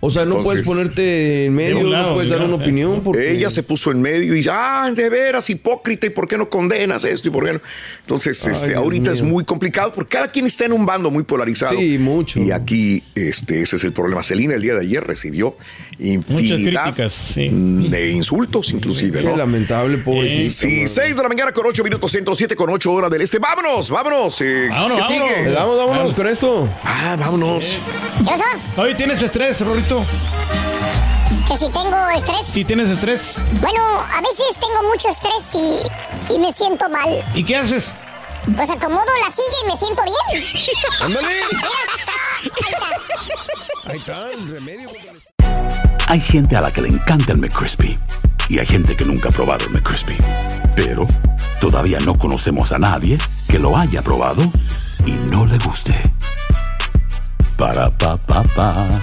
O 0.01 0.11
sea, 0.11 0.25
no 0.25 0.39
Entonces, 0.39 0.45
puedes 0.45 0.67
ponerte 0.67 1.47
en 1.47 1.55
medio, 1.55 1.83
lado, 1.91 2.09
no 2.11 2.15
puedes 2.15 2.31
de 2.31 2.37
dar 2.37 2.47
un 2.47 2.53
una 2.55 2.63
opinión. 2.63 3.03
Porque... 3.03 3.33
Ella 3.33 3.51
se 3.51 3.63
puso 3.65 3.91
en 3.91 4.01
medio 4.01 4.33
y 4.33 4.37
dice, 4.37 4.51
ah, 4.53 4.91
de 4.95 5.09
veras, 5.09 5.51
hipócrita, 5.51 6.07
¿y 6.07 6.11
por 6.11 6.29
qué 6.29 6.39
no 6.39 6.49
condenas 6.49 7.03
esto? 7.05 7.29
¿Y 7.29 7.31
por 7.33 7.45
qué 7.45 7.55
no? 7.55 7.61
Entonces, 8.03 8.45
Ay, 8.47 8.53
este, 8.53 8.75
ahorita 8.75 9.11
es 9.11 9.23
muy 9.23 9.45
complicado 9.45 9.93
porque 9.93 10.17
cada 10.17 10.29
quien 10.31 10.47
está 10.47 10.65
en 10.67 10.73
un 10.73 10.87
bando 10.87 11.11
muy 11.11 11.25
polarizado. 11.25 11.77
Sí, 11.79 11.99
mucho. 11.99 12.39
Y 12.41 12.53
aquí, 12.53 13.03
este, 13.15 13.63
ese 13.63 13.77
es 13.77 13.85
el 13.85 13.93
problema. 13.93 14.23
Celina 14.23 14.55
el 14.55 14.63
día 14.63 14.75
de 14.75 14.83
ayer 14.83 15.03
recibió 15.05 15.57
Muchas 15.99 16.31
infinidad 16.39 16.85
críticas, 16.85 17.13
sí. 17.13 17.49
de 17.91 18.11
insultos, 18.13 18.71
inclusive, 18.71 19.19
Qué 19.21 19.27
¿no? 19.27 19.37
lamentable, 19.37 19.99
pobrecito. 19.99 20.51
Sí, 20.69 20.87
6 20.87 21.17
de 21.17 21.23
la 21.23 21.29
mañana 21.29 21.51
con 21.51 21.67
8 21.67 21.83
minutos 21.83 22.13
centro, 22.13 22.37
7 22.37 22.55
con 22.55 22.71
8 22.71 22.93
horas 22.93 23.11
del 23.11 23.23
este. 23.23 23.41
Vámonos, 23.41 23.91
vámonos. 23.91 24.41
eh, 24.43 24.69
Vámonos, 24.71 25.07
¿qué 25.09 25.15
vámonos. 25.15 25.37
sigue? 25.39 25.51
Vamos, 25.55 25.77
vámonos 25.77 26.15
con 26.15 26.27
esto. 26.29 26.69
Ah, 26.85 27.17
vámonos. 27.19 27.65
¿Qué 28.19 28.25
pasó? 28.25 28.45
Hoy 28.77 28.95
tienes 28.95 29.21
estrés, 29.23 29.61
Que 29.89 31.57
si 31.57 31.71
tengo 31.71 31.97
estrés. 32.15 32.47
Si 32.47 32.63
tienes 32.63 32.91
estrés. 32.91 33.37
Bueno, 33.63 33.81
a 33.83 34.21
veces 34.21 34.55
tengo 34.61 34.83
mucho 34.91 35.09
estrés 35.09 35.55
y, 35.55 36.35
y 36.35 36.39
me 36.39 36.53
siento 36.53 36.91
mal. 36.91 37.25
¿Y 37.35 37.43
qué 37.43 37.57
haces? 37.57 37.95
Pues 38.55 38.69
acomodo 38.69 39.07
la 39.25 39.31
silla 39.31 39.57
y 39.65 39.71
me 39.71 39.77
siento 39.79 40.03
bien. 40.03 40.45
Ándale. 41.01 41.29
Ahí 41.29 42.73
está. 42.75 43.91
Ahí 43.91 43.99
está 43.99 44.31
el 44.31 44.49
remedio. 44.51 44.91
Hay 46.07 46.21
gente 46.21 46.57
a 46.57 46.61
la 46.61 46.71
que 46.71 46.83
le 46.83 46.89
encanta 46.89 47.33
el 47.33 47.39
McCrispy 47.39 47.99
y 48.51 48.59
hay 48.59 48.67
gente 48.67 48.95
que 48.95 49.07
nunca 49.07 49.31
ha 49.31 49.33
probado 49.33 49.65
el 49.65 49.73
McCrispy. 49.73 50.19
Pero 50.77 51.09
todavía 51.63 51.99
no 52.01 52.19
conocemos 52.19 52.73
a 52.73 52.79
nadie 52.79 53.17
que 53.49 53.59
lo 53.59 53.75
haya 53.75 54.03
probado 54.03 54.43
y 55.07 55.13
no 55.13 55.47
le 55.47 55.57
guste. 55.59 55.95
Para 57.57 57.91
pa 57.97 58.17
pa 58.17 58.43
pa. 58.43 59.03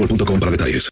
boostmobile.com 0.00 0.40
para 0.40 0.52
detalles. 0.52 0.88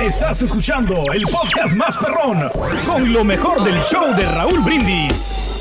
Estás 0.00 0.42
escuchando 0.42 1.02
el 1.12 1.22
podcast 1.24 1.74
más 1.74 1.96
perrón 1.98 2.50
con 2.86 3.12
lo 3.12 3.24
mejor 3.24 3.62
del 3.64 3.80
show 3.82 4.14
de 4.14 4.26
Raúl 4.26 4.60
Brindis. 4.60 5.52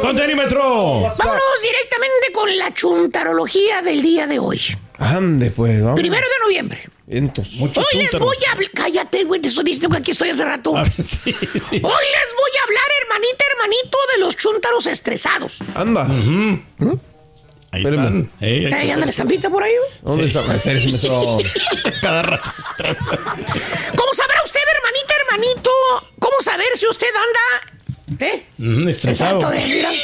¡Contenímetro! 0.00 1.02
Vámonos 1.02 1.62
directamente 1.62 2.32
con 2.32 2.56
la 2.56 2.72
chuntarología 2.72 3.82
del 3.82 4.00
día 4.00 4.26
de 4.26 4.38
hoy. 4.38 4.60
Ande, 4.98 5.50
pues, 5.50 5.82
vamos. 5.82 6.00
Primero 6.00 6.26
de 6.26 6.38
noviembre. 6.42 6.88
Entonces. 7.06 7.60
Hoy 7.60 7.98
les 7.98 8.18
voy 8.18 8.36
a 8.48 8.52
hablar. 8.52 8.70
Cállate, 8.72 9.24
güey, 9.24 9.40
te 9.40 9.48
estoy 9.48 9.64
diciendo 9.64 9.90
que 9.90 9.98
aquí 9.98 10.10
estoy 10.12 10.30
hace 10.30 10.44
rato. 10.44 10.70
Hoy 10.72 10.84
les 10.86 10.94
voy 10.94 11.32
a 11.34 12.62
hablar, 12.64 12.84
hermanita, 13.02 13.44
hermanito, 13.52 13.98
de 14.14 14.20
los 14.20 14.36
chúntaros 14.36 14.86
estresados. 14.86 15.58
Anda. 15.74 16.08
Ahí 17.72 17.82
Espérame. 17.84 18.04
están. 18.06 18.30
Ey, 18.40 18.66
ahí 18.66 18.72
Ahí 18.72 18.90
anda 18.90 19.06
la 19.06 19.10
estampita 19.10 19.48
por 19.48 19.62
ahí, 19.62 19.72
güey. 19.76 19.90
¿Dónde 20.02 20.26
está? 20.26 20.54
Espérese, 20.54 20.88
maestro. 20.88 21.38
Cada 22.02 22.22
rato. 22.22 22.50
atrás. 22.72 22.96
¿Cómo 23.06 24.14
sabrá 24.14 24.42
usted, 24.44 24.60
hermanita, 24.76 25.14
hermanito? 25.20 25.70
¿Cómo 26.18 26.36
saber 26.42 26.66
si 26.76 26.86
usted 26.88 27.06
anda. 27.08 28.26
¿Eh? 28.26 28.42
Mm, 28.58 28.88
estresado. 28.88 29.52
Eh, 29.52 29.64
mira. 29.66 29.90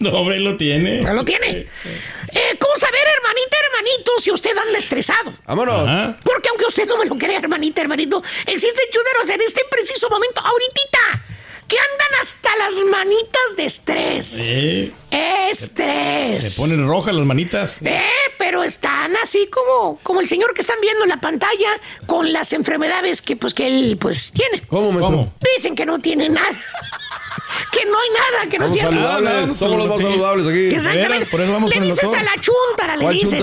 No, 0.00 0.10
hombre, 0.12 0.38
lo 0.40 0.56
tiene. 0.56 1.02
Ya 1.02 1.12
lo 1.12 1.24
tiene. 1.24 1.48
Eh, 1.48 2.56
¿Cómo 2.58 2.76
saber, 2.76 3.00
hermanita, 3.16 3.56
hermanito, 3.66 4.12
si 4.20 4.30
usted 4.30 4.56
anda 4.56 4.78
estresado? 4.78 5.32
Vámonos. 5.46 5.88
Ajá. 5.88 6.16
Porque 6.22 6.48
aunque 6.50 6.64
usted 6.66 6.86
no 6.86 6.96
me 6.98 7.06
lo 7.06 7.16
crea, 7.18 7.38
hermanita, 7.38 7.80
hermanito, 7.82 8.22
existen 8.46 8.84
chúntaros 8.92 9.28
en 9.28 9.40
este 9.42 9.62
preciso 9.70 10.08
momento, 10.08 10.40
ahorita, 10.40 11.24
que 11.70 11.76
andan 11.78 12.20
hasta 12.20 12.50
las 12.58 12.74
manitas 12.90 13.56
de 13.56 13.64
estrés. 13.64 14.36
Eh, 14.40 14.92
Estrés. 15.50 16.54
se 16.54 16.60
ponen 16.60 16.86
rojas 16.86 17.14
las 17.14 17.24
manitas. 17.24 17.80
Eh, 17.82 18.02
pero 18.38 18.64
están 18.64 19.12
así 19.22 19.48
como, 19.48 19.96
como 20.02 20.20
el 20.20 20.26
señor 20.26 20.52
que 20.52 20.62
están 20.62 20.80
viendo 20.80 21.04
en 21.04 21.10
la 21.10 21.20
pantalla 21.20 21.70
con 22.06 22.32
las 22.32 22.52
enfermedades 22.52 23.22
que 23.22 23.36
pues 23.36 23.54
que 23.54 23.68
él 23.68 23.98
pues 24.00 24.32
tiene. 24.32 24.66
¿Cómo, 24.66 24.90
maestro? 24.90 25.16
¿Cómo? 25.16 25.34
Dicen 25.56 25.76
que 25.76 25.86
no 25.86 26.00
tiene 26.00 26.28
nada. 26.28 26.60
Que 27.72 27.84
no 27.86 27.98
hay 27.98 28.08
nada, 28.10 28.46
que 28.50 28.58
no 28.58 28.64
es 28.66 28.70
Somos 28.70 28.74
cierto. 28.74 28.92
saludables, 28.94 29.48
no, 29.48 29.54
somos 29.54 29.78
los 29.78 29.88
más 29.88 30.00
saludables 30.02 30.46
aquí. 30.46 30.74
Exactamente. 30.74 31.26
por 31.26 31.40
eso 31.40 31.52
vamos 31.52 31.70
le 31.74 31.80
dices 31.80 32.02
doctor. 32.02 32.18
a 32.18 32.22
la 32.22 32.34
chuntara, 32.40 32.96
le 32.96 33.02
¿Cuál 33.04 33.14
dices. 33.14 33.30
Pues 33.40 33.42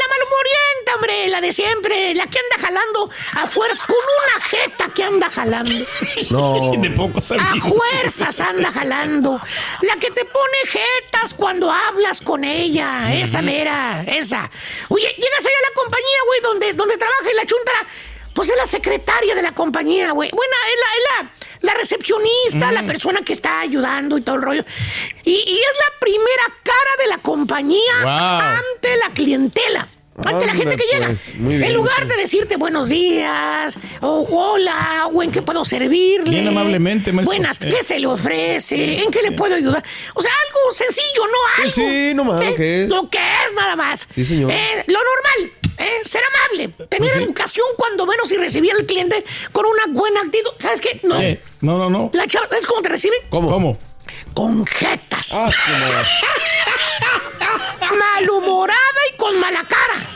la 0.00 0.08
malhumorienta, 0.08 0.94
hombre, 0.94 1.28
la 1.28 1.40
de 1.40 1.52
siempre, 1.52 2.14
la 2.14 2.26
que 2.26 2.38
anda 2.38 2.66
jalando 2.66 3.10
a 3.32 3.46
fuerzas, 3.48 3.86
con 3.86 3.96
una 3.96 4.44
jeta 4.44 4.88
que 4.94 5.02
anda 5.04 5.30
jalando. 5.30 5.70
No. 6.30 6.72
De 6.78 6.90
pocos 6.90 7.30
A 7.32 7.54
fuerzas 7.56 8.40
anda 8.40 8.70
jalando. 8.72 9.40
La 9.82 9.96
que 9.96 10.10
te 10.10 10.24
pone 10.24 10.58
jetas 10.66 11.34
cuando 11.34 11.70
hablas 11.70 12.20
con 12.20 12.44
ella. 12.44 13.14
Esa 13.14 13.40
mera, 13.42 14.04
esa. 14.06 14.50
Oye, 14.88 15.06
llegas 15.16 15.46
ahí 15.46 15.52
a 15.52 15.68
la 15.68 15.74
compañía, 15.74 16.18
güey, 16.26 16.40
donde, 16.42 16.72
donde 16.74 16.96
trabaja 16.96 17.30
y 17.32 17.34
la 17.36 17.46
chuntara. 17.46 17.86
Pues 18.34 18.50
es 18.50 18.56
la 18.56 18.66
secretaria 18.66 19.34
de 19.34 19.42
la 19.42 19.52
compañía, 19.52 20.12
güey. 20.12 20.30
Bueno, 20.32 20.52
es 20.72 20.78
la, 20.78 20.96
es 20.96 21.04
la, 21.24 21.47
la 21.60 21.74
recepcionista, 21.74 22.70
la 22.72 22.84
persona 22.84 23.20
que 23.24 23.32
está 23.32 23.60
ayudando 23.60 24.18
y 24.18 24.22
todo 24.22 24.36
el 24.36 24.42
rollo. 24.42 24.64
Y, 25.24 25.30
y 25.32 25.56
es 25.58 25.72
la 25.78 25.98
primera 26.00 26.56
cara 26.62 27.02
de 27.02 27.06
la 27.08 27.18
compañía 27.18 27.78
Wow. 28.02 28.10
ante 28.10 28.96
la 28.96 29.10
clientela. 29.14 29.88
ante 30.24 30.46
la 30.46 30.54
gente 30.54 30.74
que 30.74 30.82
llega. 30.92 31.06
pues, 31.06 31.32
bien, 31.36 31.62
en 31.62 31.74
lugar 31.74 32.02
sí. 32.02 32.08
de 32.08 32.16
decirte 32.16 32.56
buenos 32.56 32.88
días, 32.88 33.78
o 34.00 34.26
hola, 34.28 35.06
o 35.12 35.22
en 35.22 35.30
qué 35.30 35.42
puedo 35.42 35.64
servirle. 35.64 36.28
Bien 36.30 36.48
amablemente, 36.48 37.12
maestro. 37.12 37.36
Buenas, 37.36 37.60
Eh. 37.62 37.68
¿qué 37.70 37.84
se 37.84 38.00
le 38.00 38.08
ofrece? 38.08 39.04
¿En 39.04 39.12
qué 39.12 39.22
le 39.22 39.30
puedo 39.32 39.54
ayudar? 39.54 39.84
O 40.14 40.20
sea, 40.20 40.32
algo 40.48 40.74
sencillo, 40.74 41.22
no 41.24 41.38
algo. 41.56 41.62
Pues 41.62 41.72
sí, 41.74 42.12
nomás, 42.16 42.44
lo 42.44 42.54
que 42.56 42.84
es. 42.84 42.90
Lo 42.90 43.08
que 43.08 43.18
es, 43.18 43.52
nada 43.54 43.76
más. 43.76 44.08
Sí, 44.12 44.24
señor. 44.24 44.50
Eh, 44.50 44.84
lo 44.88 44.98
normal, 44.98 45.52
eh, 45.78 46.00
ser 46.04 46.22
amable, 46.24 46.68
tener 46.88 47.10
educación 47.22 47.66
cuando 47.76 48.06
menos 48.06 48.30
y 48.32 48.36
recibir 48.36 48.72
al 48.72 48.86
cliente 48.86 49.24
con 49.52 49.64
una 49.66 49.84
buena 49.88 50.20
actitud. 50.22 50.50
¿Sabes 50.58 50.80
qué? 50.80 51.00
No. 51.02 51.20
Eh, 51.20 51.40
no, 51.60 51.78
no, 51.78 51.90
no. 51.90 52.10
La 52.14 52.26
chava, 52.26 52.46
¿sabes 52.48 52.66
cómo 52.66 52.82
te 52.82 52.88
reciben? 52.88 53.18
¿Cómo? 53.30 53.50
¿Cómo? 53.50 53.78
Con 54.34 54.64
jetas. 54.66 55.32
Ah. 55.32 55.50
Malhumorada 57.98 59.00
y 59.12 59.16
con 59.16 59.38
mala 59.40 59.64
cara. 59.66 60.06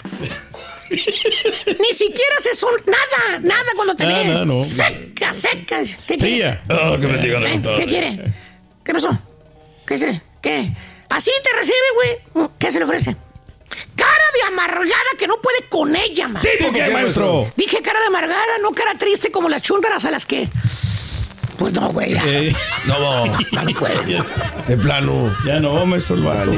Ni 0.90 1.92
siquiera 1.94 2.36
se 2.40 2.54
son 2.54 2.74
nada, 2.86 3.38
nada 3.40 3.72
cuando 3.74 3.96
te 3.96 4.04
ven. 4.04 4.28
nada, 4.28 4.44
no. 4.44 4.62
Secas, 4.62 5.36
secas. 5.36 5.96
¿Qué 6.06 6.18
quiere? 6.18 6.60
Oh, 6.68 6.94
¿Eh? 6.94 7.62
¿Qué 7.78 7.86
quiere? 7.86 8.32
¿Qué 8.84 8.92
pasó? 8.92 9.18
¿Qué 9.86 9.96
se? 9.96 10.20
¿Qué? 10.42 10.70
Así 11.08 11.30
te 11.42 11.52
recibe, 11.56 11.76
güey. 11.94 12.48
¿Qué 12.58 12.70
se 12.70 12.78
le 12.78 12.84
ofrece? 12.84 13.16
Cara 13.96 14.24
de 14.34 14.42
amargada 14.48 15.10
que 15.18 15.26
no 15.26 15.40
puede 15.40 15.64
con 15.68 15.94
ella, 15.94 16.28
man. 16.28 16.42
¿Tipo 16.42 16.72
qué, 16.72 16.88
maestro? 16.90 17.46
Dije 17.56 17.80
cara 17.82 18.00
de 18.00 18.06
amargada, 18.06 18.58
no 18.62 18.70
cara 18.72 18.94
triste 18.98 19.30
como 19.30 19.48
las 19.48 19.62
chúntaras 19.62 20.04
a 20.04 20.10
las 20.10 20.24
que. 20.26 20.48
Pues 21.58 21.74
no, 21.74 21.90
güey. 21.90 22.12
ya. 22.14 22.22
Eh, 22.26 22.52
No, 22.86 23.24
Ya 23.52 23.62
no 23.62 23.72
puede. 23.78 24.24
de 24.66 24.76
plano. 24.78 25.36
ya 25.46 25.60
no, 25.60 25.84
maestro, 25.86 26.16
el 26.16 26.22
vato. 26.22 26.52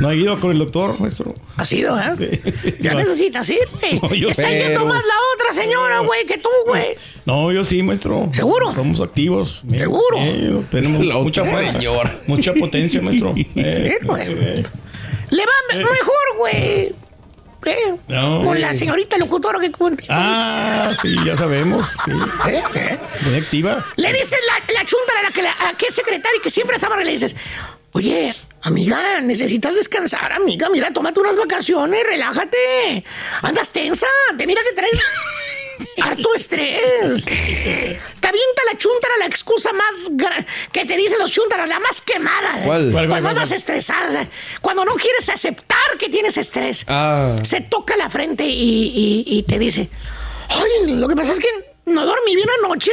No 0.00 0.08
ha 0.08 0.14
ido 0.14 0.40
con 0.40 0.52
el 0.52 0.58
doctor, 0.58 0.98
maestro. 1.00 1.34
Ha 1.56 1.64
sido, 1.66 1.98
¿eh? 2.00 2.12
Sí, 2.16 2.52
sí, 2.52 2.74
Ya 2.80 2.92
no. 2.92 3.00
necesitas 3.00 3.48
ir, 3.50 3.68
güey. 4.00 4.00
No, 4.22 4.30
Está 4.30 4.48
yendo 4.48 4.86
más 4.86 5.02
la 5.02 5.14
otra 5.34 5.52
señora, 5.52 5.98
güey, 6.00 6.24
que 6.24 6.38
tú, 6.38 6.48
güey. 6.66 6.96
No, 7.26 7.52
yo 7.52 7.64
sí, 7.64 7.82
maestro. 7.82 8.30
¿Seguro? 8.32 8.72
Somos 8.74 9.00
activos. 9.02 9.62
¿Seguro? 9.68 10.16
bien, 10.18 10.66
tenemos 10.70 11.04
La 11.04 11.16
mucha 11.16 11.44
fuerza. 11.44 11.72
señora. 11.72 12.18
Mucha 12.26 12.54
potencia, 12.54 13.02
maestro. 13.02 13.34
Eh, 13.56 13.98
güey. 14.04 14.64
Eh, 15.80 15.86
mejor, 15.92 16.36
güey. 16.38 16.94
¿Qué? 17.62 17.94
No. 18.08 18.42
Con 18.44 18.60
la 18.60 18.74
señorita 18.74 19.16
locutora 19.16 19.58
que 19.58 19.72
cuenta. 19.72 20.04
Ah, 20.10 20.92
sí, 21.00 21.16
ya 21.24 21.34
sabemos. 21.36 21.96
Sí. 22.04 22.10
¿Eh? 22.48 22.62
¿Eh? 22.74 22.98
Muy 23.22 23.34
activa. 23.36 23.86
Le 23.96 24.12
dices 24.12 24.38
la, 24.46 24.74
la 24.74 24.84
chuntara 24.84 25.20
a 25.20 25.22
la 25.22 25.30
que, 25.30 25.42
la, 25.42 25.52
a 25.68 25.72
que 25.72 25.86
es 25.86 25.94
secretaria 25.94 26.36
y 26.38 26.42
que 26.42 26.50
siempre 26.50 26.76
estaba, 26.76 26.96
le 27.02 27.10
dices, 27.10 27.34
oye, 27.92 28.34
amiga, 28.62 29.20
necesitas 29.22 29.76
descansar, 29.76 30.32
amiga, 30.32 30.68
mira, 30.68 30.92
tómate 30.92 31.20
unas 31.20 31.36
vacaciones, 31.38 32.04
relájate. 32.06 33.02
Andas 33.40 33.70
tensa, 33.70 34.06
te 34.36 34.46
mira 34.46 34.60
que 34.62 34.74
traes 34.74 34.92
harto 36.02 36.34
estrés. 36.34 37.24
Te 37.24 38.28
avienta 38.28 38.62
la 38.72 38.78
chuntara 38.78 39.16
la 39.18 39.26
excusa 39.26 39.72
más 39.72 40.10
que 40.72 40.84
te 40.84 40.96
dicen 40.96 41.18
los 41.18 41.30
chuntaras, 41.30 41.68
la 41.68 41.78
más 41.80 42.00
quemada. 42.00 42.52
¿Cuál? 42.64 42.64
¿Cuál, 42.64 42.92
cuál, 42.92 43.08
Cuando 43.08 43.08
cuál, 43.10 43.26
andas 43.36 43.48
cuál? 43.48 43.58
estresada, 43.58 44.26
cuando 44.60 44.84
no 44.84 44.94
quieres 44.94 45.28
aceptar 45.28 45.98
que 45.98 46.08
tienes 46.08 46.36
estrés. 46.36 46.84
Ah. 46.88 47.36
Se 47.42 47.60
toca 47.60 47.96
la 47.96 48.08
frente 48.10 48.44
y, 48.44 48.52
y- 48.52 49.24
y 49.38 49.42
te 49.44 49.58
dice, 49.58 49.88
ay, 50.48 50.92
lo 50.96 51.08
que 51.08 51.16
pasa 51.16 51.32
es 51.32 51.40
que 51.40 51.48
no 51.86 52.04
dormí 52.06 52.34
bien 52.34 52.48
anoche. 52.62 52.92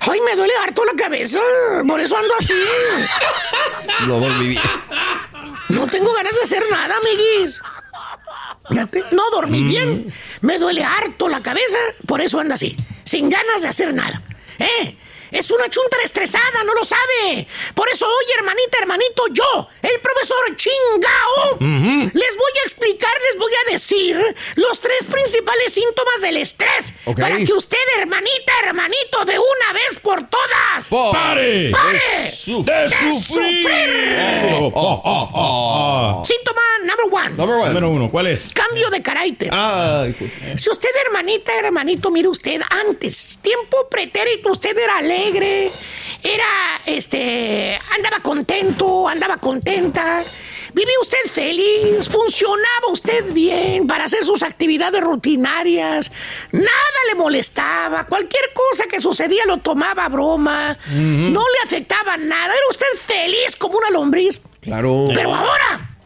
Ay, 0.00 0.20
me 0.20 0.34
duele 0.36 0.54
harto 0.56 0.84
la 0.84 0.92
cabeza, 0.94 1.40
por 1.86 2.00
eso 2.00 2.16
ando 2.16 2.34
así. 2.38 2.54
No 4.06 4.18
dormí 4.20 4.48
bien. 4.48 4.62
No 5.68 5.86
tengo 5.86 6.12
ganas 6.12 6.34
de 6.34 6.42
hacer 6.42 6.64
nada, 6.70 6.96
amiguis. 6.96 7.60
Fíjate, 8.68 9.04
no 9.12 9.30
dormí 9.30 9.62
bien. 9.64 10.12
Me 10.40 10.58
duele 10.58 10.84
harto 10.84 11.28
la 11.28 11.40
cabeza, 11.40 11.78
por 12.06 12.20
eso 12.20 12.40
anda 12.40 12.54
así, 12.54 12.76
sin 13.04 13.28
ganas 13.30 13.62
de 13.62 13.68
hacer 13.68 13.92
nada. 13.94 14.22
¿Eh? 14.58 14.96
Es 15.32 15.50
una 15.50 15.68
chuntara 15.70 16.02
estresada, 16.04 16.62
no 16.64 16.74
lo 16.74 16.84
sabe. 16.84 17.46
Por 17.74 17.88
eso 17.88 18.06
hoy, 18.06 18.24
hermanita, 18.36 18.78
hermanito, 18.80 19.24
yo, 19.32 19.68
el 19.82 19.98
profesor 20.00 20.56
Chingao, 20.56 21.58
les 22.12 22.36
voy 22.36 22.52
a 22.62 22.66
explicar, 22.66 23.12
les 23.30 23.38
voy 23.38 23.52
a 23.66 23.70
decir 23.72 24.36
los 24.56 24.78
tres 24.80 25.04
principales 25.10 25.72
síntomas 25.72 26.20
del 26.20 26.36
estrés. 26.36 26.92
Para 27.18 27.38
que 27.38 27.52
usted, 27.52 27.78
hermanita, 27.98 28.52
hermanito, 28.64 29.24
de 29.24 29.38
una 29.38 29.72
vez 29.72 29.98
por 30.02 30.28
todas. 30.28 30.88
¡Pare! 31.12 31.70
¡Pare! 31.70 32.32
su- 32.32 32.62
¡De 32.64 32.88
oh, 34.52 34.70
oh, 34.74 35.02
oh, 35.04 35.30
oh. 35.32 36.24
Síntoma 36.26 36.60
number 36.84 37.06
one. 37.10 37.30
Number 37.36 37.56
one. 37.56 37.68
Número 37.68 37.88
uno, 37.90 38.10
¿cuál 38.10 38.26
es? 38.26 38.50
Cambio 38.52 38.90
de 38.90 39.00
carácter. 39.02 39.48
Ay, 39.52 40.12
pues. 40.18 40.32
Si 40.60 40.70
usted, 40.70 40.90
hermanita, 41.06 41.52
hermanito, 41.58 42.10
mire 42.10 42.28
usted, 42.28 42.60
antes, 42.86 43.38
tiempo 43.40 43.88
pretérito, 43.88 44.50
usted 44.50 44.76
era 44.76 44.98
alegre, 44.98 45.21
era, 46.22 46.80
este, 46.86 47.78
andaba 47.96 48.20
contento, 48.20 49.08
andaba 49.08 49.36
contenta, 49.36 50.22
vivía 50.72 50.94
usted 51.00 51.30
feliz, 51.30 52.08
funcionaba 52.08 52.88
usted 52.90 53.32
bien 53.32 53.86
para 53.86 54.04
hacer 54.04 54.24
sus 54.24 54.42
actividades 54.42 55.00
rutinarias, 55.00 56.12
nada 56.52 56.98
le 57.08 57.14
molestaba, 57.14 58.06
cualquier 58.06 58.52
cosa 58.52 58.84
que 58.84 59.00
sucedía 59.00 59.44
lo 59.46 59.58
tomaba 59.58 60.06
a 60.06 60.08
broma, 60.08 60.76
no 60.90 61.40
le 61.40 61.58
afectaba 61.64 62.16
nada, 62.16 62.52
era 62.52 62.68
usted 62.70 62.86
feliz 62.96 63.56
como 63.56 63.78
una 63.78 63.90
lombriz. 63.90 64.40
Claro. 64.60 65.06
Pero 65.12 65.34
ahora, 65.34 65.96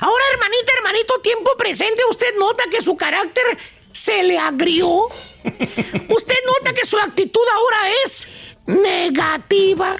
ahora, 0.00 0.24
hermanita, 0.32 0.72
hermanito, 0.76 1.20
tiempo 1.20 1.56
presente, 1.56 2.02
usted 2.10 2.34
nota 2.38 2.64
que 2.70 2.82
su 2.82 2.96
carácter 2.96 3.44
se 3.92 4.22
le 4.22 4.38
agrió. 4.38 4.88
Usted 5.44 6.34
nota 6.46 6.74
que 6.74 6.86
su 6.86 6.98
actitud 6.98 7.42
ahora 7.52 7.90
es 8.04 8.28
negativa. 8.66 9.96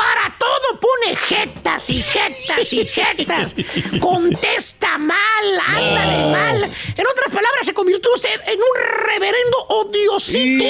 Para 0.00 0.34
todo 0.38 0.80
pone 0.80 1.14
jetas 1.14 1.90
y 1.90 2.02
jetas 2.02 2.72
y 2.72 2.86
jetas. 2.86 3.54
Contesta 4.00 4.96
mal, 4.96 5.60
anda 5.66 6.06
de 6.10 6.32
mal. 6.32 6.64
En 6.96 7.06
otras 7.06 7.28
palabras, 7.28 7.66
se 7.66 7.74
convirtió 7.74 8.10
usted 8.14 8.30
en 8.46 8.58
un 8.58 9.06
reverendo 9.06 9.58
odiosito. 9.68 10.64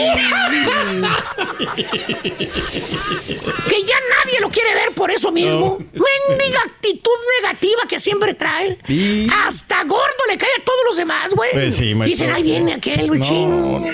que 3.68 3.82
ya 3.84 3.96
nadie 4.24 4.40
lo 4.40 4.50
quiere 4.50 4.74
ver 4.74 4.90
por 4.92 5.10
eso 5.12 5.30
mismo. 5.30 5.78
Mendiga 5.78 6.60
actitud 6.66 7.10
negativa 7.40 7.82
que 7.88 8.00
siempre 8.00 8.34
trae. 8.34 8.76
Sí. 8.86 9.28
Hasta 9.46 9.84
gordo 9.84 10.24
le 10.28 10.38
cae 10.38 10.50
a 10.60 10.64
todos 10.64 10.80
los 10.86 10.96
demás, 10.96 11.30
güey. 11.34 11.52
Pues 11.52 11.76
sí. 11.76 11.94
Dicen, 11.94 12.32
ahí 12.32 12.42
viene 12.42 12.74
aquel, 12.74 13.06
güey, 13.08 13.20
No. 13.20 13.84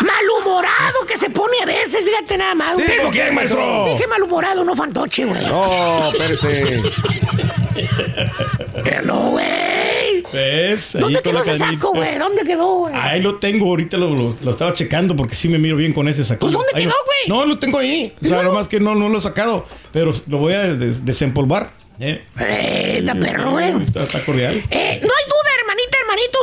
Malhumorado 0.00 1.04
que 1.06 1.16
se 1.16 1.30
pone 1.30 1.60
a 1.62 1.66
veces, 1.66 2.04
fíjate 2.04 2.38
nada 2.38 2.54
más. 2.54 2.74
güey. 2.74 2.86
¿Tipo 2.86 3.10
qué, 3.10 3.30
maestro? 3.32 3.84
Dije 3.92 4.06
malhumorado, 4.06 4.64
no 4.68 4.76
fantoche, 4.76 5.24
güey. 5.24 5.46
No, 5.46 6.08
espérese. 6.12 6.82
Pero 8.84 9.02
no, 9.02 9.30
güey. 9.30 9.46
¿Ves? 10.32 10.94
Ahí 10.94 11.00
¿Dónde 11.00 11.22
con 11.22 11.32
quedó 11.32 11.44
la 11.44 11.50
ese 11.52 11.58
saco, 11.58 11.92
güey? 11.94 12.18
¿Dónde 12.18 12.42
quedó, 12.44 12.74
güey? 12.80 12.94
Ahí 12.94 13.20
lo 13.22 13.36
tengo, 13.36 13.66
ahorita 13.66 13.96
lo, 13.96 14.14
lo- 14.14 14.36
lo 14.40 14.50
estaba 14.50 14.74
checando 14.74 15.16
porque 15.16 15.34
sí 15.34 15.48
me 15.48 15.58
miro 15.58 15.76
bien 15.76 15.92
con 15.92 16.06
ese 16.08 16.22
saco. 16.24 16.40
Pues, 16.40 16.52
¿dónde 16.52 16.68
quedó, 16.74 16.92
güey? 17.06 17.28
No, 17.28 17.46
lo 17.46 17.58
tengo 17.58 17.78
ahí. 17.78 18.12
O 18.22 18.26
sea, 18.26 18.42
nomás 18.42 18.68
que 18.68 18.78
no, 18.80 18.94
no 18.94 19.08
lo 19.08 19.18
he 19.18 19.20
sacado. 19.20 19.66
Pero 19.92 20.12
lo 20.26 20.38
voy 20.38 20.52
a 20.54 20.74
des- 20.74 21.04
desempolvar. 21.04 21.70
¿eh? 22.00 22.22
Eh, 22.38 23.00
da 23.04 23.14
perro, 23.14 23.52
güey. 23.52 23.82
Está, 23.82 24.02
está 24.04 24.24
cordial. 24.24 24.62
Eh, 24.70 25.00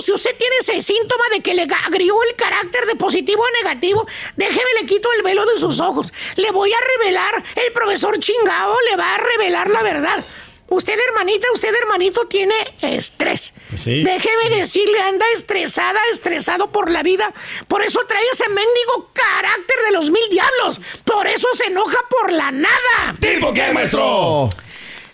si 0.05 0.11
usted 0.11 0.35
tiene 0.37 0.55
ese 0.61 0.83
síntoma 0.83 1.25
de 1.31 1.39
que 1.41 1.55
le 1.55 1.63
agrió 1.63 2.15
el 2.29 2.35
carácter 2.35 2.85
de 2.85 2.95
positivo 2.95 3.43
a 3.43 3.63
negativo, 3.63 4.05
déjeme 4.35 4.69
le 4.79 4.85
quito 4.85 5.11
el 5.13 5.23
velo 5.23 5.45
de 5.47 5.57
sus 5.57 5.79
ojos. 5.79 6.13
Le 6.35 6.51
voy 6.51 6.71
a 6.71 6.77
revelar, 6.99 7.43
el 7.55 7.73
profesor 7.73 8.19
chingado 8.19 8.75
le 8.91 8.97
va 8.97 9.15
a 9.15 9.17
revelar 9.17 9.67
la 9.71 9.81
verdad. 9.81 10.23
Usted, 10.67 10.93
hermanita, 11.07 11.47
usted, 11.53 11.73
hermanito, 11.73 12.27
tiene 12.27 12.53
estrés. 12.81 13.53
Pues 13.69 13.81
sí. 13.81 14.03
Déjeme 14.03 14.49
decirle, 14.49 14.99
anda 14.99 15.25
estresada, 15.35 15.99
estresado 16.11 16.71
por 16.71 16.91
la 16.91 17.01
vida. 17.01 17.33
Por 17.67 17.83
eso 17.83 17.99
trae 18.07 18.23
ese 18.31 18.47
mendigo 18.49 19.09
carácter 19.13 19.75
de 19.87 19.91
los 19.91 20.11
mil 20.11 20.29
diablos. 20.29 20.81
Por 21.03 21.25
eso 21.25 21.47
se 21.55 21.65
enoja 21.65 21.97
por 22.09 22.31
la 22.31 22.51
nada. 22.51 23.15
¿Tipo 23.19 23.53
qué, 23.53 23.73
maestro? 23.73 24.49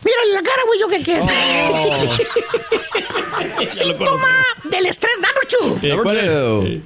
Mírale 0.03 0.33
la 0.33 0.41
cara, 0.41 0.61
güey, 0.67 0.79
yo 0.79 0.87
que 0.87 1.03
qué 1.03 1.17
es. 1.19 1.25
Ya 3.31 3.65
lo 3.65 3.71
Síntoma 3.71 4.27
del 4.69 4.85
estrés 4.87 5.13
number 5.15 5.47
two. 5.47 5.79
Eh, 5.87 5.97
¿Cuál 6.01 6.17
es? 6.17 6.29
Eh, 6.31 6.81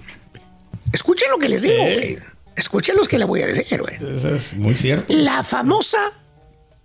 Escuchen 0.93 1.30
lo 1.32 1.38
que 1.38 1.49
les 1.49 1.62
digo, 1.62 1.73
Eh. 1.84 1.95
güey. 1.95 2.17
Escuchen 2.56 2.95
los 2.95 3.08
que 3.08 3.17
le 3.17 3.25
voy 3.25 3.41
a 3.41 3.47
decir, 3.47 3.82
güey. 3.82 3.95
Eso 4.15 4.30
es 4.36 4.54
muy 4.54 4.75
cierto. 4.75 5.06
La 5.13 5.43
famosa 5.43 6.12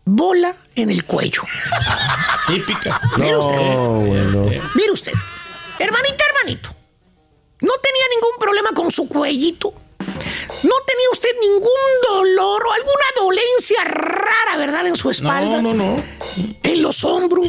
bola 0.05 0.57
en 0.75 0.91
el 0.91 1.05
cuello. 1.05 1.43
Típica. 2.49 3.01
Mire 3.17 3.37
usted. 3.37 3.57
No, 3.57 4.01
bueno. 4.01 4.51
Mire 4.75 4.91
usted. 4.93 5.13
Hermanita, 5.79 6.25
hermanito. 6.29 6.71
No 7.61 7.73
tenía 7.83 8.05
ningún 8.15 8.37
problema 8.41 8.71
con 8.75 8.91
su 8.91 9.09
cuellito. 9.09 9.73
No 10.63 10.75
tenía 10.87 11.07
usted 11.13 11.31
ningún 11.41 11.69
dolor 12.09 12.63
o 12.67 12.73
alguna 12.73 13.05
dolencia 13.17 13.85
rara, 13.85 14.57
¿verdad? 14.57 14.87
En 14.87 14.97
su 14.97 15.11
espalda. 15.11 15.61
No, 15.63 15.75
no, 15.75 15.75
no. 15.75 16.03
En 16.63 16.83
los 16.83 17.05
hombros. 17.05 17.49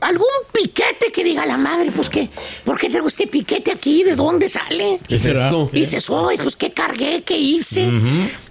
Algún 0.00 0.26
piquete 0.52 1.12
que 1.12 1.22
diga, 1.22 1.46
la 1.46 1.56
madre, 1.56 1.92
pues 1.94 2.08
qué, 2.08 2.28
¿por 2.64 2.76
qué 2.76 2.90
traigo 2.90 3.06
este 3.06 3.28
piquete 3.28 3.70
aquí? 3.70 4.02
¿De 4.02 4.16
dónde 4.16 4.48
sale? 4.48 4.98
¿Qué 5.06 5.16
será? 5.16 5.48
Y 5.72 5.78
dices, 5.78 6.06
"Ay, 6.10 6.38
pues 6.38 6.56
qué 6.56 6.72
cargué, 6.72 7.22
qué 7.22 7.38
hice. 7.38 7.88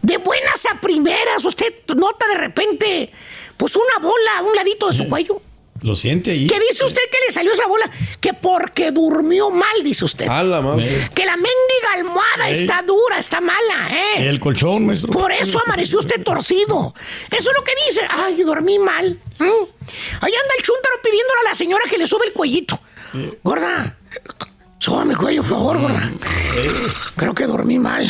De 0.02 0.18
buenas 0.18 0.66
a 0.74 0.80
primeras, 0.80 1.44
usted 1.44 1.74
nota 1.98 2.26
de 2.30 2.36
repente, 2.36 3.12
pues 3.58 3.76
una 3.76 4.00
bola 4.02 4.38
a 4.38 4.44
un 4.44 4.56
ladito 4.56 4.88
de 4.88 4.94
su 4.94 5.10
cuello. 5.10 5.42
Lo 5.82 5.96
siente 5.96 6.32
ahí. 6.32 6.46
¿Qué 6.48 6.60
dice 6.60 6.86
usted 6.86 7.02
que 7.12 7.18
le 7.26 7.34
salió 7.34 7.52
esa 7.54 7.66
bola? 7.68 7.90
Que 8.20 8.34
porque 8.34 8.92
durmió 8.92 9.50
mal, 9.50 9.84
dice 9.84 10.06
usted. 10.06 10.28
A 10.28 10.44
la 10.44 10.62
madre. 10.62 11.10
Que 11.16 11.26
la 11.26 11.36
mendiga 11.36 11.94
almohada 11.96 12.50
Ey. 12.52 12.62
está 12.62 12.84
dura, 12.84 13.18
está 13.18 13.42
mala, 13.42 13.90
¿eh? 13.92 14.28
El 14.28 14.40
colchón, 14.40 14.86
maestro. 14.86 15.12
Por 15.12 15.32
eso 15.32 15.60
amaneció 15.66 16.00
usted 16.00 16.24
torcido. 16.24 16.94
Eso 17.32 17.50
es 17.50 17.56
lo 17.58 17.64
que 17.64 17.74
dice. 17.88 18.02
Ay, 18.10 18.44
dormí 18.44 18.78
mal. 18.78 19.20
¿Mm? 19.40 19.44
Ahí 20.22 20.34
anda 20.34 20.54
el 20.58 20.64
chúntaro 20.64 20.96
pidiéndole 21.04 21.40
a 21.46 21.50
la 21.50 21.56
señora 21.56 21.86
que 21.90 21.98
le 21.98 22.06
sube 22.06 22.28
el 22.28 22.34
cuellito. 22.34 22.80
Gorda, 23.44 23.98
súbame 24.82 25.12
el 25.14 25.18
cuello, 25.18 25.42
por 25.44 25.52
favor, 25.52 25.78
gorda. 25.80 26.12
Creo 27.16 27.36
que 27.36 27.46
dormí 27.46 27.78
mal. 27.78 28.06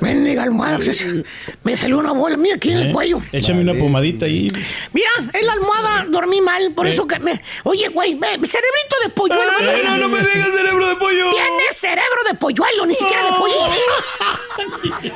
Mendiga 0.00 0.42
almohada. 0.44 0.82
se- 0.82 1.22
Me 1.62 1.76
salió 1.76 1.98
una 1.98 2.12
bola. 2.12 2.36
Mira 2.38 2.56
aquí 2.56 2.72
en 2.72 2.78
el 2.78 2.88
Eh, 2.88 2.92
cuello. 2.92 3.20
Échame 3.32 3.60
una 3.60 3.74
pomadita 3.74 4.24
ahí. 4.26 4.48
Mira, 4.92 5.10
en 5.32 5.46
la 5.46 5.52
almohada 5.52 6.06
dormí 6.08 6.40
mal, 6.40 6.72
por 6.74 6.86
Eh. 6.86 6.90
eso 6.90 7.06
que 7.06 7.18
me... 7.20 7.40
Oye, 7.64 7.88
güey, 7.88 8.14
ve, 8.14 8.28
cerebrito 8.28 8.96
de 9.04 9.08
polluelo. 9.10 9.52
No, 9.84 9.96
no 9.98 10.08
me 10.08 10.20
digas 10.20 10.48
cerebro 10.54 10.86
de 10.88 10.96
pollo. 10.96 11.30
Tienes 11.30 11.76
cerebro 11.76 12.24
de 12.26 12.34
polluelo, 12.34 12.86
ni 12.86 12.94
siquiera 12.94 13.24
de 13.26 13.32
pollo. 13.32 13.66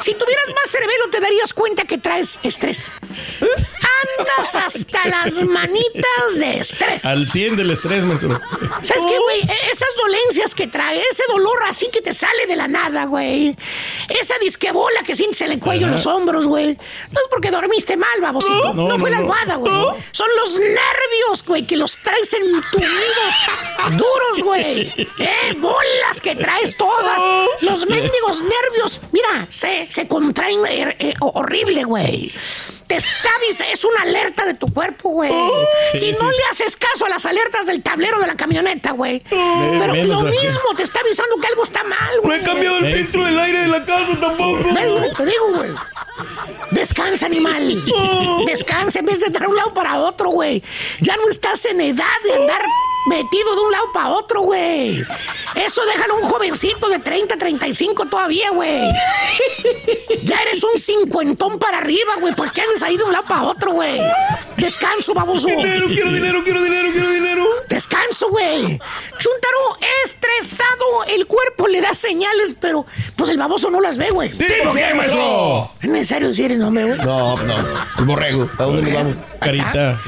Si 0.01 0.14
tuvieras 0.14 0.47
más 0.55 0.70
cerebelo, 0.70 1.09
te 1.11 1.20
darías 1.20 1.53
cuenta 1.55 1.84
que 1.84 1.99
traes 1.99 2.39
estrés. 2.43 2.93
Andas 3.41 4.55
hasta 4.55 5.09
las 5.09 5.43
manitas 5.45 6.34
de 6.39 6.59
estrés. 6.59 7.05
Al 7.05 7.26
100 7.26 7.57
del 7.57 7.70
estrés, 7.70 8.05
maestro. 8.05 8.41
¿Sabes 8.82 9.05
qué, 9.09 9.18
güey? 9.18 9.41
E- 9.41 9.70
Esas 9.72 9.89
dolencias 9.97 10.26
que 10.55 10.66
trae, 10.66 11.01
ese 11.11 11.22
dolor 11.29 11.59
así 11.68 11.89
que 11.93 12.01
te 12.01 12.12
sale 12.12 12.47
de 12.47 12.57
la 12.57 12.68
nada, 12.68 13.05
güey. 13.05 13.57
Esa 14.09 14.39
disquebola 14.39 15.03
que 15.03 15.14
sientes 15.14 15.41
en 15.43 15.53
el 15.53 15.61
cuello, 15.61 15.87
en 15.87 15.93
los 15.93 16.07
hombros, 16.07 16.47
güey. 16.47 16.68
No 16.68 17.20
es 17.20 17.27
porque 17.31 17.51
dormiste 17.51 17.97
mal, 17.97 18.20
babosito. 18.20 18.74
No, 18.74 18.89
No, 18.89 18.99
fue 18.99 19.11
no, 19.11 19.16
la 19.16 19.18
almohada, 19.18 19.57
güey. 19.57 19.72
Son 20.12 20.29
los 20.37 20.55
nervios, 20.57 21.45
güey, 21.47 21.66
que 21.66 21.77
los 21.77 21.97
traes 21.97 22.33
entumidos, 22.33 23.35
duros, 23.93 24.43
güey. 24.45 24.93
¿Eh? 25.18 25.55
Bolas 25.59 26.20
que 26.22 26.35
traes 26.35 26.77
todas. 26.77 27.20
Los 27.61 27.87
mendigos 27.87 28.41
nervios, 28.43 29.01
mira, 29.12 29.47
se, 29.51 29.87
se 29.91 30.07
contraen 30.09 30.61
eh, 30.66 30.97
eh, 30.99 31.14
horrible, 31.20 31.85
güey. 31.85 32.33
Te 32.87 32.95
está 32.97 33.28
avis- 33.41 33.64
es 33.72 33.84
una 33.84 34.03
alerta 34.03 34.45
de 34.47 34.55
tu 34.55 34.66
cuerpo, 34.72 35.09
güey. 35.11 35.32
Sí, 35.93 35.99
si 35.99 36.11
sí. 36.11 36.16
no 36.20 36.30
le 36.30 36.37
haces 36.51 36.76
caso 36.76 37.05
a 37.07 37.09
las 37.09 37.26
alertas 37.26 37.66
del 37.66 37.82
tablero 37.82 38.20
de 38.20 38.26
la 38.28 38.37
camioneta, 38.37 38.93
güey. 38.93 39.20
Pero 39.28 39.93
menos 39.93 40.22
lo 40.22 40.30
mismo 40.30 40.74
te 40.76 40.84
está 40.84 41.01
avisando 41.01 41.37
que 41.41 41.47
algo 41.49 41.64
está 41.64 41.82
mal, 41.82 42.16
No 42.16 42.22
güey. 42.22 42.41
he 42.41 42.45
cambiado 42.45 42.78
el 42.78 42.87
Eh, 42.87 42.95
filtro 42.97 43.22
sí. 43.22 43.26
del 43.30 43.39
aire 43.41 43.61
de 43.62 43.66
la 43.68 43.84
casa 43.84 44.20
tampoco. 44.20 44.59
¿Ves, 44.72 44.89
güey? 44.91 45.14
Te 45.14 45.24
digo, 45.26 45.53
güey. 45.55 45.70
Descansa, 46.70 47.26
animal. 47.26 47.82
Descansa 48.47 49.01
en 49.01 49.07
vez 49.07 49.20
de 49.20 49.26
estar 49.26 49.43
de 49.43 49.49
un 49.49 49.57
lado 49.57 49.74
para 49.74 49.99
otro, 50.01 50.30
güey. 50.30 50.62
Ya 51.01 51.16
no 51.16 51.28
estás 51.28 51.64
en 51.64 51.80
edad 51.80 52.05
de 52.24 52.34
andar 52.34 52.62
metido 53.07 53.55
de 53.55 53.61
un 53.63 53.73
lado 53.73 53.93
para 53.93 54.09
otro, 54.11 54.43
güey. 54.43 55.05
Eso 55.55 55.85
déjalo 55.87 56.15
a 56.15 56.17
un 56.19 56.25
jovencito 56.25 56.89
de 56.89 56.99
30, 56.99 57.37
35 57.37 58.07
todavía, 58.07 58.51
güey. 58.51 58.81
Ya 60.25 60.43
eres 60.43 60.63
un 60.63 60.79
cincuentón 60.79 61.59
para 61.59 61.79
arriba, 61.79 62.15
güey. 62.21 62.35
¿Por 62.35 62.53
qué 62.53 62.63
andas 62.63 62.83
ahí 62.83 62.97
de 62.97 63.05
un 63.05 63.13
lado 63.13 63.25
para 63.27 63.43
otro, 63.45 63.73
güey? 63.73 64.01
Descanso, 64.57 65.15
baboso. 65.15 65.47
Dinero, 65.47 65.87
quiero 65.87 66.13
dinero, 66.13 66.45
quiero 66.45 66.63
dinero, 66.63 66.89
quiero 66.93 67.11
dinero. 67.11 67.45
Descanso, 67.69 68.29
güey. 68.31 68.63
Chuntaro, 69.19 69.79
estresado, 70.05 71.05
el 71.09 71.27
cuerpo 71.27 71.69
le 71.69 71.81
da 71.81 71.95
señales, 71.95 72.57
pero 72.61 72.87
pues 73.17 73.31
el 73.31 73.39
baboso 73.39 73.71
no 73.71 73.81
las 73.81 73.97
ve, 73.97 74.11
güey. 74.11 74.31
¿Tipo 74.31 74.73
qué, 74.75 74.95
maestro? 74.95 75.71
¿Es 75.81 75.89
necesario 75.89 76.29
decir 76.29 76.53
el 76.53 76.59
nombre, 76.59 76.85
güey? 76.85 76.99
No, 76.99 77.37
no. 77.37 77.55
El 77.99 78.05
borrego. 78.05 78.51
¿A 78.59 78.65
dónde 78.65 78.83
nos 78.83 78.93
vamos? 78.93 79.15
Carita. 79.41 80.01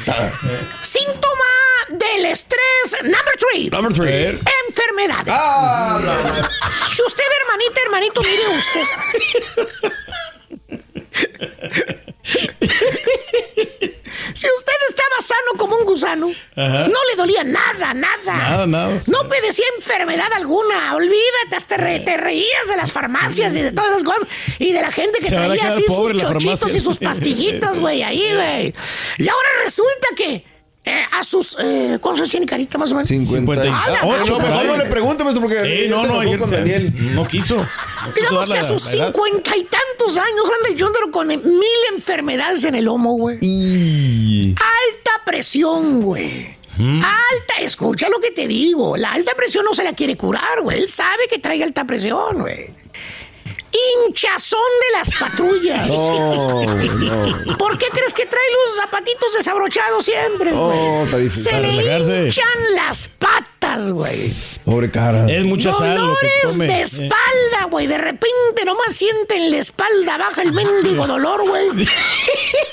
Síntoma 0.82 1.67
del 1.90 2.26
estrés 2.26 2.96
number 3.02 3.34
three. 3.38 3.68
Number 3.70 3.92
three. 3.92 4.38
Enfermedades. 4.68 5.28
Ah, 5.36 5.98
no, 6.02 6.22
no. 6.42 6.48
Si 6.94 7.02
usted, 7.02 7.24
hermanita, 7.42 7.80
hermanito, 7.84 8.22
mire 8.22 8.42
usted. 8.48 9.88
si 14.34 14.46
usted 14.46 14.72
estaba 14.88 15.20
sano 15.20 15.56
como 15.58 15.76
un 15.76 15.84
gusano, 15.84 16.30
Ajá. 16.56 16.86
no 16.88 16.98
le 17.10 17.16
dolía 17.16 17.44
nada, 17.44 17.94
nada. 17.94 18.16
Nada, 18.24 18.66
nada. 18.66 18.98
No 19.08 19.28
padecía 19.28 19.64
enfermedad 19.76 20.32
alguna. 20.32 20.94
Olvídate, 20.94 21.56
hasta 21.56 21.76
re- 21.76 22.00
te 22.00 22.16
reías 22.16 22.68
de 22.68 22.76
las 22.76 22.92
farmacias 22.92 23.54
y 23.54 23.62
de 23.62 23.72
todas 23.72 23.90
esas 23.90 24.04
cosas. 24.04 24.28
Y 24.58 24.72
de 24.72 24.80
la 24.80 24.92
gente 24.92 25.18
que 25.20 25.28
Se 25.28 25.34
traía 25.36 25.68
así 25.68 25.82
sus 25.84 26.12
chochitos 26.20 26.70
y 26.74 26.80
sus 26.80 26.98
pastillitas, 26.98 27.78
güey, 27.78 28.02
ahí, 28.02 28.32
güey. 28.34 28.74
Y 29.18 29.28
ahora 29.28 29.48
resulta 29.64 30.08
que 30.16 30.44
eh, 30.88 31.04
a 31.12 31.22
sus... 31.22 31.56
Eh, 31.60 31.98
¿Cuántos 32.00 32.30
tiene 32.30 32.46
carita 32.46 32.78
más 32.78 32.90
o 32.92 32.94
menos? 32.94 33.08
50 33.08 33.66
y... 33.66 33.68
Ah, 33.68 33.98
no, 34.02 34.38
mejor 34.38 34.66
no 34.66 34.76
le 34.76 34.84
pregunte, 34.86 35.24
maestro, 35.24 35.42
porque 35.42 35.84
Eh, 35.84 35.88
no, 35.88 36.06
no, 36.06 36.20
ayer 36.20 36.38
con 36.38 36.50
Daniel. 36.50 37.14
no 37.14 37.26
quiso. 37.26 37.56
No 37.56 38.14
quiso 38.14 38.28
Digamos 38.30 38.48
que 38.48 38.58
a 38.58 38.68
sus 38.68 38.82
cincuenta 38.82 39.56
y 39.56 39.64
tantos 39.64 40.16
años 40.16 40.44
anda 40.64 40.76
Yondero 40.76 41.10
con 41.10 41.28
mil 41.28 41.80
enfermedades 41.94 42.64
en 42.64 42.74
el 42.74 42.86
lomo, 42.86 43.14
güey. 43.14 43.38
Y... 43.42 44.50
Alta 44.50 45.24
presión, 45.24 46.02
güey. 46.02 46.56
Alta, 46.78 47.54
escucha 47.60 48.08
lo 48.08 48.20
que 48.20 48.30
te 48.30 48.46
digo. 48.46 48.96
La 48.96 49.12
alta 49.12 49.32
presión 49.36 49.64
no 49.64 49.74
se 49.74 49.82
la 49.82 49.94
quiere 49.94 50.16
curar, 50.16 50.62
güey. 50.62 50.78
Él 50.78 50.88
sabe 50.88 51.26
que 51.28 51.38
trae 51.38 51.62
alta 51.62 51.84
presión, 51.84 52.38
güey. 52.38 52.70
Hinchazón 53.72 54.60
de 54.86 54.98
las 54.98 55.10
patrullas. 55.18 55.86
No, 55.88 56.64
no. 56.64 57.56
¿Por 57.58 57.76
qué 57.78 57.86
crees 57.90 58.14
que 58.14 58.26
trae 58.26 58.42
los 58.66 58.76
zapatitos 58.82 59.34
desabrochados 59.36 60.04
siempre, 60.04 60.52
güey? 60.52 60.78
Oh, 60.78 61.04
está 61.04 61.18
difícil. 61.18 61.44
Se 61.44 61.60
le 61.60 61.68
relajarse. 61.72 62.26
hinchan 62.26 62.74
las 62.74 63.08
patas, 63.08 63.92
güey. 63.92 64.32
Pobre 64.64 64.90
cara. 64.90 65.26
Es 65.30 65.44
mucha 65.44 65.72
sal 65.72 65.96
lo 65.96 66.16
que 66.16 66.26
Dolores 66.26 66.42
come. 66.44 66.66
de 66.66 66.80
espalda, 66.82 67.64
güey. 67.70 67.86
De 67.86 67.98
repente 67.98 68.64
nomás 68.64 68.94
sienten 68.94 69.50
la 69.50 69.58
espalda 69.58 70.16
baja 70.16 70.42
el 70.42 70.52
mendigo 70.52 71.06
dolor, 71.06 71.46
güey. 71.46 71.86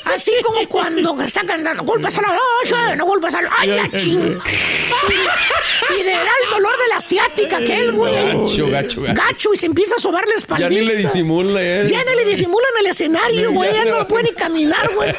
Así 0.05 0.31
como 0.43 0.67
cuando 0.69 1.21
está 1.21 1.45
cantando. 1.45 1.83
Golpes 1.83 2.17
a 2.17 2.21
la 2.21 2.29
noche, 2.29 2.95
no 2.95 3.05
golpes 3.05 3.35
a 3.35 3.41
la... 3.41 3.49
¡Ay, 3.57 3.67
la 3.69 3.89
ching! 3.97 4.39
Y 5.89 6.03
le 6.03 6.11
da 6.11 6.21
el 6.43 6.49
dolor 6.51 6.77
de 6.77 6.87
la 6.89 6.97
asiática 6.97 7.59
que 7.59 7.77
él, 7.77 7.91
güey. 7.91 8.13
Gacho, 8.13 8.69
gacho, 8.69 9.01
gacho. 9.01 9.21
Gacho 9.21 9.53
y 9.53 9.57
se 9.57 9.65
empieza 9.65 9.95
a 9.95 9.99
sobar 9.99 10.27
la 10.27 10.35
espalda. 10.35 10.67
Ya 10.67 10.69
ni 10.69 10.85
le 10.85 10.95
disimula 10.95 11.61
él. 11.61 11.89
Ya 11.89 12.03
no 12.03 12.13
le 12.15 12.25
disimulan 12.25 12.71
el 12.79 12.87
escenario, 12.87 13.51
güey. 13.51 13.73
Ya 13.73 13.85
no 13.85 14.07
puede 14.07 14.25
ni 14.25 14.31
caminar, 14.31 14.93
güey. 14.93 15.13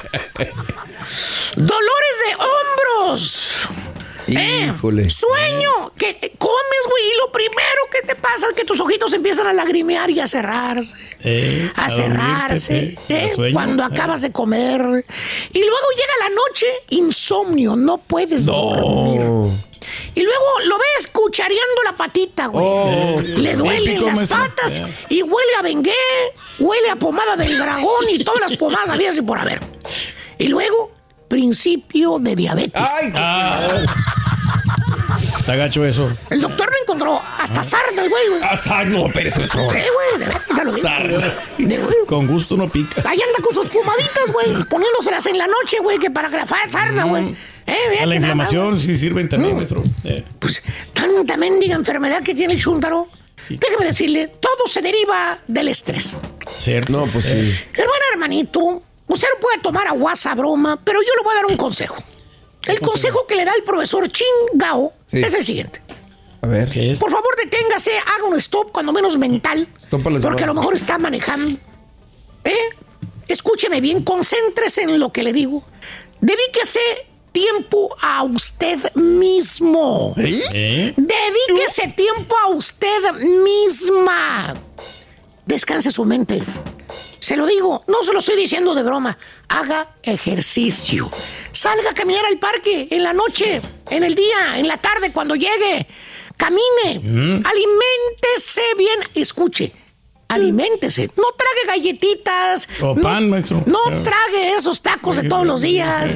Dolores 1.57 2.17
de 2.27 2.35
hombros. 2.35 3.69
Eh. 4.29 4.73
Sueño, 4.81 5.93
que 5.97 6.33
comes, 6.39 6.81
güey, 6.91 7.05
y 7.05 7.17
lo 7.25 7.31
primero 7.31 7.81
que 7.93 8.03
te 8.07 8.17
pasa 8.17 8.49
es 8.49 8.55
que 8.55 8.65
tus 8.65 8.81
ojitos 8.81 9.13
empiezan 9.13 9.47
a 9.47 9.53
lagrimear 9.53 10.11
y 10.11 10.19
a 10.19 10.27
cerrarse. 10.27 10.97
Eh, 11.23 11.71
A, 11.77 11.89
dormirte, 11.89 12.03
cerrarse, 12.03 12.79
eh, 12.79 12.99
¿eh? 13.09 13.31
sueño. 13.33 13.55
cuando 13.55 13.85
acabas 13.85 14.23
de 14.23 14.33
comer. 14.33 14.81
Y 15.53 15.61
luego 15.61 15.87
llega 15.95 16.29
la 16.29 16.35
noche, 16.35 16.67
insomnio, 16.91 17.77
no 17.77 17.99
puedes 17.99 18.47
dormir. 18.47 19.53
Y 20.17 20.23
luego 20.23 20.45
lo 20.65 20.77
ves 20.79 21.07
cuchareando 21.09 21.83
la 21.85 21.93
patita, 21.93 22.47
güey. 22.47 22.65
Oh. 22.67 23.21
Le 23.21 23.55
duelen 23.55 24.05
las 24.05 24.29
patas 24.31 24.83
y 25.11 25.23
huele 25.23 25.55
a 25.59 25.63
bengué, 25.63 25.93
huele 26.59 26.91
a 26.91 26.97
pomada 26.97 27.37
del 27.37 27.57
dragón 27.59 28.07
y 28.11 28.25
todas 28.25 28.41
las 28.51 28.57
pomadas 28.59 28.91
habidas 28.91 29.17
y 29.19 29.23
por 29.23 29.39
haber. 29.39 29.61
Y 30.39 30.49
luego, 30.49 30.91
principio 31.29 32.19
de 32.19 32.35
diabetes. 32.35 32.83
Ay, 32.83 33.13
Ah. 33.15 33.69
Está 35.39 35.55
gacho 35.57 35.85
eso. 35.85 36.11
El 36.31 36.41
doctor 36.41 36.69
lo 36.71 36.77
encontró 36.83 37.23
hasta 37.39 37.63
sarda, 37.63 38.03
el 38.03 38.09
güey, 38.11 38.29
güey. 38.29 38.41
Ah, 38.43 38.85
no, 38.85 39.07
espérese, 39.07 39.39
maestro. 39.41 39.63
Eh, 39.73 39.87
güey, 39.95 40.19
de 40.19 40.27
verdad, 40.27 40.43
te 40.47 40.65
lo 40.65 40.73
digo. 40.73 40.89
Sarda. 40.89 41.39
De 41.59 41.79
güey. 41.79 41.95
Con 42.09 42.27
gusto 42.27 42.57
no 42.57 42.69
pica. 42.69 43.03
Ahí 43.09 43.21
anda 43.21 43.39
con 43.43 43.55
sus 43.55 43.67
pomaditas, 43.67 44.33
güey, 44.33 44.65
poniéndoselas 44.65 45.25
en 45.27 45.39
la 45.39 45.47
noche, 45.47 45.79
güey, 45.81 45.99
que 45.99 46.11
para 46.11 46.29
que 46.31 46.37
la 46.37 46.47
fa- 46.47 46.69
sarna, 46.69 47.05
güey. 47.05 47.37
Eh, 47.67 47.99
A 48.01 48.07
la 48.07 48.15
inflamación 48.15 48.79
sí 48.79 48.97
sirven 48.97 49.29
también, 49.29 49.57
maestro. 49.57 49.83
Eh. 50.05 50.25
Pues 50.39 50.63
tanta 50.93 51.37
mendiga 51.37 51.75
enfermedad 51.75 52.23
que 52.23 52.35
tiene 52.35 52.55
el 52.55 52.61
chúntaro. 52.61 53.09
Déjeme 53.49 53.87
decirle, 53.87 54.29
todo 54.29 54.67
se 54.67 54.83
deriva 54.83 55.39
del 55.47 55.69
estrés. 55.69 56.17
Cierto. 56.59 56.93
No, 56.93 57.07
pues 57.07 57.27
sí. 57.27 57.55
Hermana, 57.75 58.05
hermanito, 58.13 58.83
usted 59.07 59.29
lo 59.35 59.41
puede 59.41 59.59
tomar 59.61 59.87
a 59.87 59.93
guasa 59.93 60.35
broma, 60.35 60.81
pero 60.85 61.01
yo 61.01 61.09
le 61.19 61.23
voy 61.25 61.33
a 61.33 61.37
dar 61.37 61.47
un 61.47 61.57
consejo. 61.57 61.97
El 62.65 62.81
consejo 62.81 63.27
que 63.29 63.37
le 63.37 63.45
da 63.45 63.53
el 63.55 63.63
profesor 63.63 64.09
Chingao 64.11 64.93
Sí. 65.09 65.21
es 65.21 65.35
el 65.35 65.45
siguiente. 65.45 65.81
A 66.43 66.49
ver. 66.49 66.69
¿Qué 66.71 66.91
es? 66.93 66.99
Por 67.01 67.11
favor, 67.13 67.35
deténgase, 67.37 67.93
haga 67.99 68.25
un 68.29 68.37
stop, 68.39 68.73
cuando 68.73 68.93
menos 68.93 69.17
mental. 69.19 69.69
Porque 69.91 70.45
a 70.45 70.47
lo 70.49 70.55
mejor 70.55 70.75
está 70.75 70.99
manejando. 70.99 71.59
¿Eh? 72.45 72.55
Escúcheme 73.29 73.81
bien, 73.81 74.03
concéntrese 74.03 74.83
en 74.83 74.99
lo 74.99 75.13
que 75.13 75.23
le 75.23 75.33
digo. 75.33 75.65
Dedíquese 76.21 76.81
tiempo 77.41 77.95
a 78.01 78.23
usted 78.23 78.79
mismo. 78.95 80.15
¿Eh? 80.17 80.95
Dedíquese 80.97 81.89
tiempo 81.89 82.35
a 82.43 82.49
usted 82.49 83.13
misma. 83.45 84.55
Descanse 85.45 85.93
su 85.93 86.07
mente. 86.07 86.43
Se 87.21 87.37
lo 87.37 87.45
digo, 87.45 87.85
no 87.89 88.03
se 88.05 88.15
lo 88.15 88.21
estoy 88.21 88.37
diciendo 88.37 88.75
de 88.75 88.83
broma. 88.83 89.19
Haga 89.49 89.97
ejercicio. 90.03 91.11
Salga 91.53 91.91
a 91.91 91.95
caminar 91.95 92.25
al 92.25 92.39
parque 92.39 92.89
en 92.91 93.03
la 93.03 93.13
noche, 93.13 93.61
en 93.91 94.03
el 94.03 94.15
día, 94.15 94.57
en 94.59 94.67
la 94.67 94.79
tarde, 94.79 95.13
cuando 95.13 95.35
llegue. 95.35 95.87
Camine. 96.39 97.01
Mm. 97.03 97.43
Aliméntese 97.47 98.63
bien. 98.79 98.99
Escuche. 99.15 99.73
Aliméntese. 100.29 101.11
No 101.17 101.25
trague 101.37 101.79
galletitas. 101.79 102.69
O 102.81 102.95
no- 102.95 103.03
pan, 103.03 103.29
maestro. 103.31 103.63
No 103.67 103.79
trague 104.03 104.55
esos 104.55 104.81
tacos 104.81 105.17
de 105.17 105.29
todos 105.29 105.47
los 105.47 105.61
días. 105.61 106.11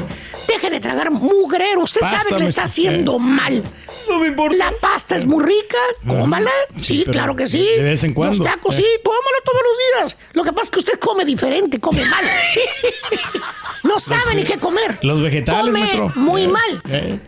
Deje 0.53 0.71
de 0.71 0.81
tragar 0.81 1.11
mugrero. 1.11 1.83
Usted 1.83 2.01
Pasta, 2.01 2.19
sabe 2.19 2.31
que 2.31 2.39
le 2.45 2.47
está 2.51 2.63
haciendo 2.65 3.19
mal. 3.19 3.63
No 4.09 4.19
me 4.19 4.29
importa. 4.29 4.57
La 4.57 4.73
pasta 4.81 5.17
es 5.17 5.25
muy 5.27 5.45
rica. 5.45 5.79
Cómala. 6.07 6.51
Sí, 6.77 7.01
Sí, 7.01 7.05
claro 7.05 7.37
que 7.37 7.47
sí. 7.47 7.65
de 7.65 7.83
vez 7.83 8.03
en 8.05 8.15
cuando. 8.15 8.43
Los 8.45 8.53
tacos, 8.53 8.75
Eh. 8.77 8.79
sí. 8.83 8.87
Tómalo 9.05 9.39
todos 9.45 9.61
los 9.63 9.77
días. 10.17 10.19
Lo 10.33 10.43
que 10.45 10.53
pasa 10.53 10.65
es 10.65 10.71
que 10.71 10.79
usted 10.81 10.99
come 10.99 11.25
diferente, 11.25 11.79
come 11.79 12.05
mal. 12.05 12.25
no 13.85 13.99
sabe 14.01 14.35
ni 14.35 14.45
qué 14.45 14.59
comer. 14.59 14.99
Los 15.03 15.23
vegetales, 15.23 15.67
Come 15.67 15.79
maestro. 15.81 16.13
muy 16.17 16.45
Eh, 16.45 16.49
mal. 16.49 16.83
eh. 16.91 17.19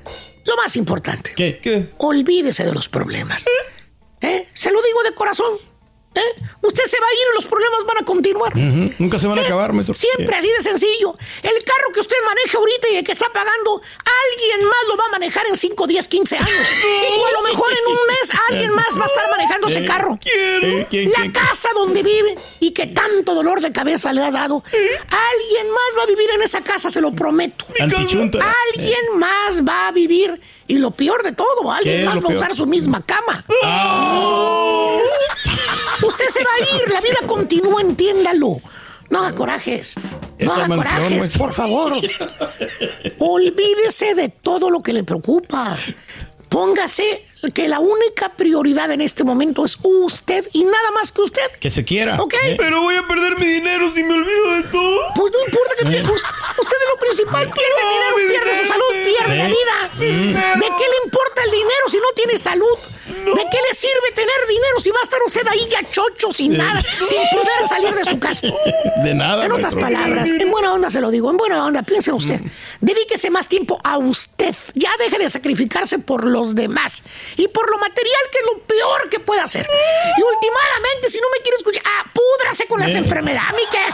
Lo 0.44 0.56
más 0.56 0.74
importante. 0.76 1.32
¿Qué? 1.36 1.60
¿Qué? 1.62 1.90
Olvídese 1.98 2.64
de 2.64 2.72
los 2.72 2.88
problemas. 2.88 3.44
¿Eh? 4.20 4.48
Se 4.54 4.70
lo 4.72 4.82
digo 4.82 5.02
de 5.04 5.14
corazón. 5.14 5.52
¿Eh? 6.14 6.20
Usted 6.60 6.84
se 6.84 7.00
va 7.00 7.06
a 7.06 7.12
ir 7.12 7.18
y 7.32 7.34
los 7.36 7.44
problemas 7.46 7.84
van 7.86 7.98
a 8.02 8.04
continuar. 8.04 8.52
Nunca 8.98 9.18
se 9.18 9.26
van 9.26 9.38
a 9.38 9.42
¿Eh? 9.42 9.46
acabar, 9.46 9.72
maestro. 9.72 9.94
Siempre 9.94 10.36
así 10.36 10.48
de 10.48 10.60
sencillo. 10.62 11.16
El 11.42 11.64
carro 11.64 11.90
que 11.92 12.00
usted 12.00 12.16
maneja 12.24 12.58
ahorita 12.58 12.88
y 12.90 12.96
el 12.96 13.04
que 13.04 13.12
está 13.12 13.26
pagando, 13.32 13.80
alguien 13.80 14.66
más 14.68 14.88
lo 14.88 14.96
va 14.96 15.06
a 15.06 15.08
manejar 15.10 15.46
en 15.46 15.56
5, 15.56 15.86
10, 15.86 16.08
15 16.08 16.36
años. 16.36 16.48
O 17.22 17.26
a 17.26 17.32
lo 17.32 17.42
mejor 17.42 17.70
en 17.72 17.86
un 17.86 17.98
mes 18.06 18.30
alguien 18.48 18.72
más 18.74 18.98
va 18.98 19.02
a 19.04 19.06
estar 19.06 19.30
manejando 19.30 19.68
ese 19.68 19.78
Eh, 19.80 19.84
carro. 19.86 20.18
Eh, 20.24 20.86
¿quién, 20.90 21.10
La 21.10 21.16
quién, 21.20 21.32
quién? 21.32 21.44
casa 21.46 21.68
donde 21.74 22.02
vive 22.02 22.36
y 22.60 22.70
que 22.72 22.86
tanto 22.86 23.34
dolor 23.34 23.60
de 23.60 23.72
cabeza 23.72 24.12
le 24.12 24.22
ha 24.22 24.30
dado. 24.30 24.62
Alguien 24.72 25.70
más 25.70 25.98
va 25.98 26.02
a 26.04 26.06
vivir 26.06 26.30
en 26.30 26.42
esa 26.42 26.60
casa, 26.62 26.90
se 26.90 27.00
lo 27.00 27.12
prometo. 27.12 27.64
Alguien 27.80 29.00
más 29.18 29.62
va 29.66 29.88
a 29.88 29.92
vivir. 29.92 30.40
Y 30.68 30.78
lo 30.78 30.90
peor 30.92 31.22
de 31.22 31.32
todo, 31.32 31.48
¿Qué 31.82 31.90
alguien 31.90 32.04
más 32.06 32.22
va 32.24 32.28
a 32.32 32.36
usar 32.36 32.56
su 32.56 32.66
misma 32.66 33.02
cama. 33.04 33.44
Ah. 33.64 34.98
Usted 36.02 36.28
se 36.28 36.44
va 36.44 36.50
a 36.54 36.76
ir, 36.76 36.88
la 36.90 37.00
vida 37.00 37.18
continúa, 37.26 37.80
entiéndalo. 37.80 38.60
No 39.10 39.18
haga 39.20 39.34
corajes. 39.34 39.94
No 40.38 40.52
haga 40.52 40.68
corajes, 40.74 41.38
por 41.38 41.52
favor. 41.52 41.92
Olvídese 43.18 44.14
de 44.14 44.28
todo 44.28 44.70
lo 44.70 44.82
que 44.82 44.92
le 44.92 45.04
preocupa. 45.04 45.76
Póngase 46.48 47.24
que 47.54 47.66
la 47.68 47.80
única 47.80 48.30
prioridad 48.36 48.90
en 48.92 49.00
este 49.00 49.24
momento 49.24 49.64
es 49.64 49.76
usted 49.82 50.46
y 50.52 50.64
nada 50.64 50.90
más 50.94 51.10
que 51.12 51.22
usted. 51.22 51.50
Que 51.60 51.70
se 51.70 51.84
quiera. 51.84 52.16
¿Ok? 52.20 52.34
Eh. 52.44 52.56
Pero 52.58 52.80
voy 52.82 52.94
a 52.94 53.06
perder 53.06 53.36
mi 53.38 53.46
dinero 53.46 53.90
si 53.94 54.02
me 54.04 54.14
olvido 54.14 54.50
de 54.56 54.62
todo. 54.64 54.98
Pues 55.16 55.32
no 55.32 55.38
importa 55.46 55.74
que 55.78 55.86
pierda. 55.86 56.10
Usted, 56.12 56.28
usted 56.60 56.76
es 56.76 56.88
lo 56.92 56.98
principal. 57.00 57.50
Pierde 57.50 57.82
No, 57.82 57.90
dinero, 58.18 58.42
pierde 58.44 58.62
su 58.62 58.68
salud, 58.68 58.92
pierde 59.04 59.36
la 59.36 59.48
Eh. 59.48 59.50
vida. 59.50 59.90
¿De 59.98 60.66
qué 60.66 60.84
le 60.84 61.04
importa 61.04 61.42
el 61.44 61.50
dinero 61.50 61.88
si 61.88 61.96
no 61.98 62.12
tiene 62.14 62.38
salud? 62.38 62.78
¿De 63.06 63.42
qué 63.50 63.58
le 63.68 63.74
sirve 63.74 64.10
tener 64.14 64.46
dinero 64.48 64.80
si 64.80 64.90
va 64.90 64.98
a 65.00 65.02
estar 65.02 65.20
usted 65.26 65.46
ahí 65.46 65.68
ya 65.70 65.82
chocho, 65.90 66.32
sin 66.32 66.56
nada, 66.56 66.80
sin 66.80 67.18
poder 67.30 67.68
salir 67.68 67.94
de 67.94 68.04
su 68.04 68.18
casa? 68.18 68.48
De 69.04 69.14
nada, 69.14 69.44
En 69.44 69.52
otras 69.52 69.74
palabras, 69.74 70.28
en 70.28 70.50
buena 70.50 70.72
onda 70.72 70.90
se 70.90 71.00
lo 71.00 71.10
digo, 71.10 71.30
en 71.30 71.36
buena 71.36 71.64
onda, 71.64 71.82
piense 71.82 72.10
en 72.10 72.16
usted. 72.16 72.40
Dedíquese 72.80 73.30
más 73.30 73.48
tiempo 73.48 73.80
a 73.84 73.98
usted. 73.98 74.54
Ya 74.74 74.90
deje 74.98 75.18
de 75.18 75.30
sacrificarse 75.30 75.98
por 75.98 76.24
los 76.24 76.54
demás 76.54 77.02
y 77.36 77.48
por 77.48 77.70
lo 77.70 77.78
material, 77.78 78.20
que 78.30 78.38
es 78.38 78.44
lo 78.44 78.58
peor 78.62 79.08
que 79.10 79.20
puede 79.20 79.40
hacer. 79.40 79.66
Y 80.18 80.22
últimamente, 80.22 81.08
si 81.08 81.18
no 81.20 81.26
me 81.36 81.42
quiere 81.42 81.56
escuchar, 81.58 81.82
ah, 81.86 82.04
púdrase 82.12 82.66
con 82.66 82.80
las 82.80 82.90
Eh. 82.90 82.98
enfermedades. 82.98 83.48
¿A 83.50 83.52
mí 83.52 83.62
qué? 83.70 83.84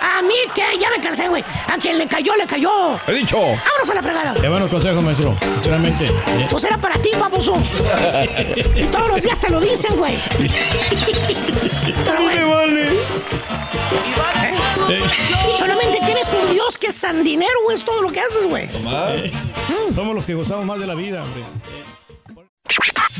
A 0.00 0.22
mí 0.22 0.34
qué? 0.54 0.78
Ya 0.78 0.90
me 0.90 1.00
cansé, 1.02 1.28
güey. 1.28 1.42
A 1.66 1.76
quien 1.78 1.98
le 1.98 2.06
cayó, 2.06 2.34
le 2.36 2.46
cayó. 2.46 2.98
He 3.08 3.12
dicho. 3.14 3.36
Vámonos 3.38 3.90
a 3.90 3.94
la 3.94 4.02
fregada. 4.02 4.34
Qué 4.34 4.48
buenos 4.48 4.70
consejos, 4.70 5.02
maestro. 5.02 5.36
Sinceramente. 5.54 6.04
Eh. 6.04 6.46
Pues 6.50 6.64
era 6.64 6.78
para 6.78 6.94
ti, 6.96 7.10
baboso. 7.18 7.60
Y 8.76 8.84
todos 8.84 9.08
los 9.08 9.20
días 9.22 9.40
te 9.40 9.50
lo 9.50 9.60
dicen, 9.60 9.96
güey. 9.96 10.16
Pero, 12.04 12.22
güey, 12.22 12.44
vale. 12.44 12.82
¿eh? 14.90 15.02
Solamente 15.58 15.98
tienes 16.04 16.26
un 16.32 16.52
Dios 16.52 16.78
que 16.78 16.88
es 16.88 16.94
sandinero, 16.94 17.62
güey. 17.64 17.76
Es 17.76 17.84
todo 17.84 18.02
lo 18.02 18.12
que 18.12 18.20
haces, 18.20 18.46
güey. 18.48 18.68
Somos 19.94 20.14
los 20.14 20.24
que 20.24 20.34
gozamos 20.34 20.64
más 20.64 20.78
de 20.78 20.86
la 20.86 20.94
vida, 20.94 21.22
hombre. 21.22 21.42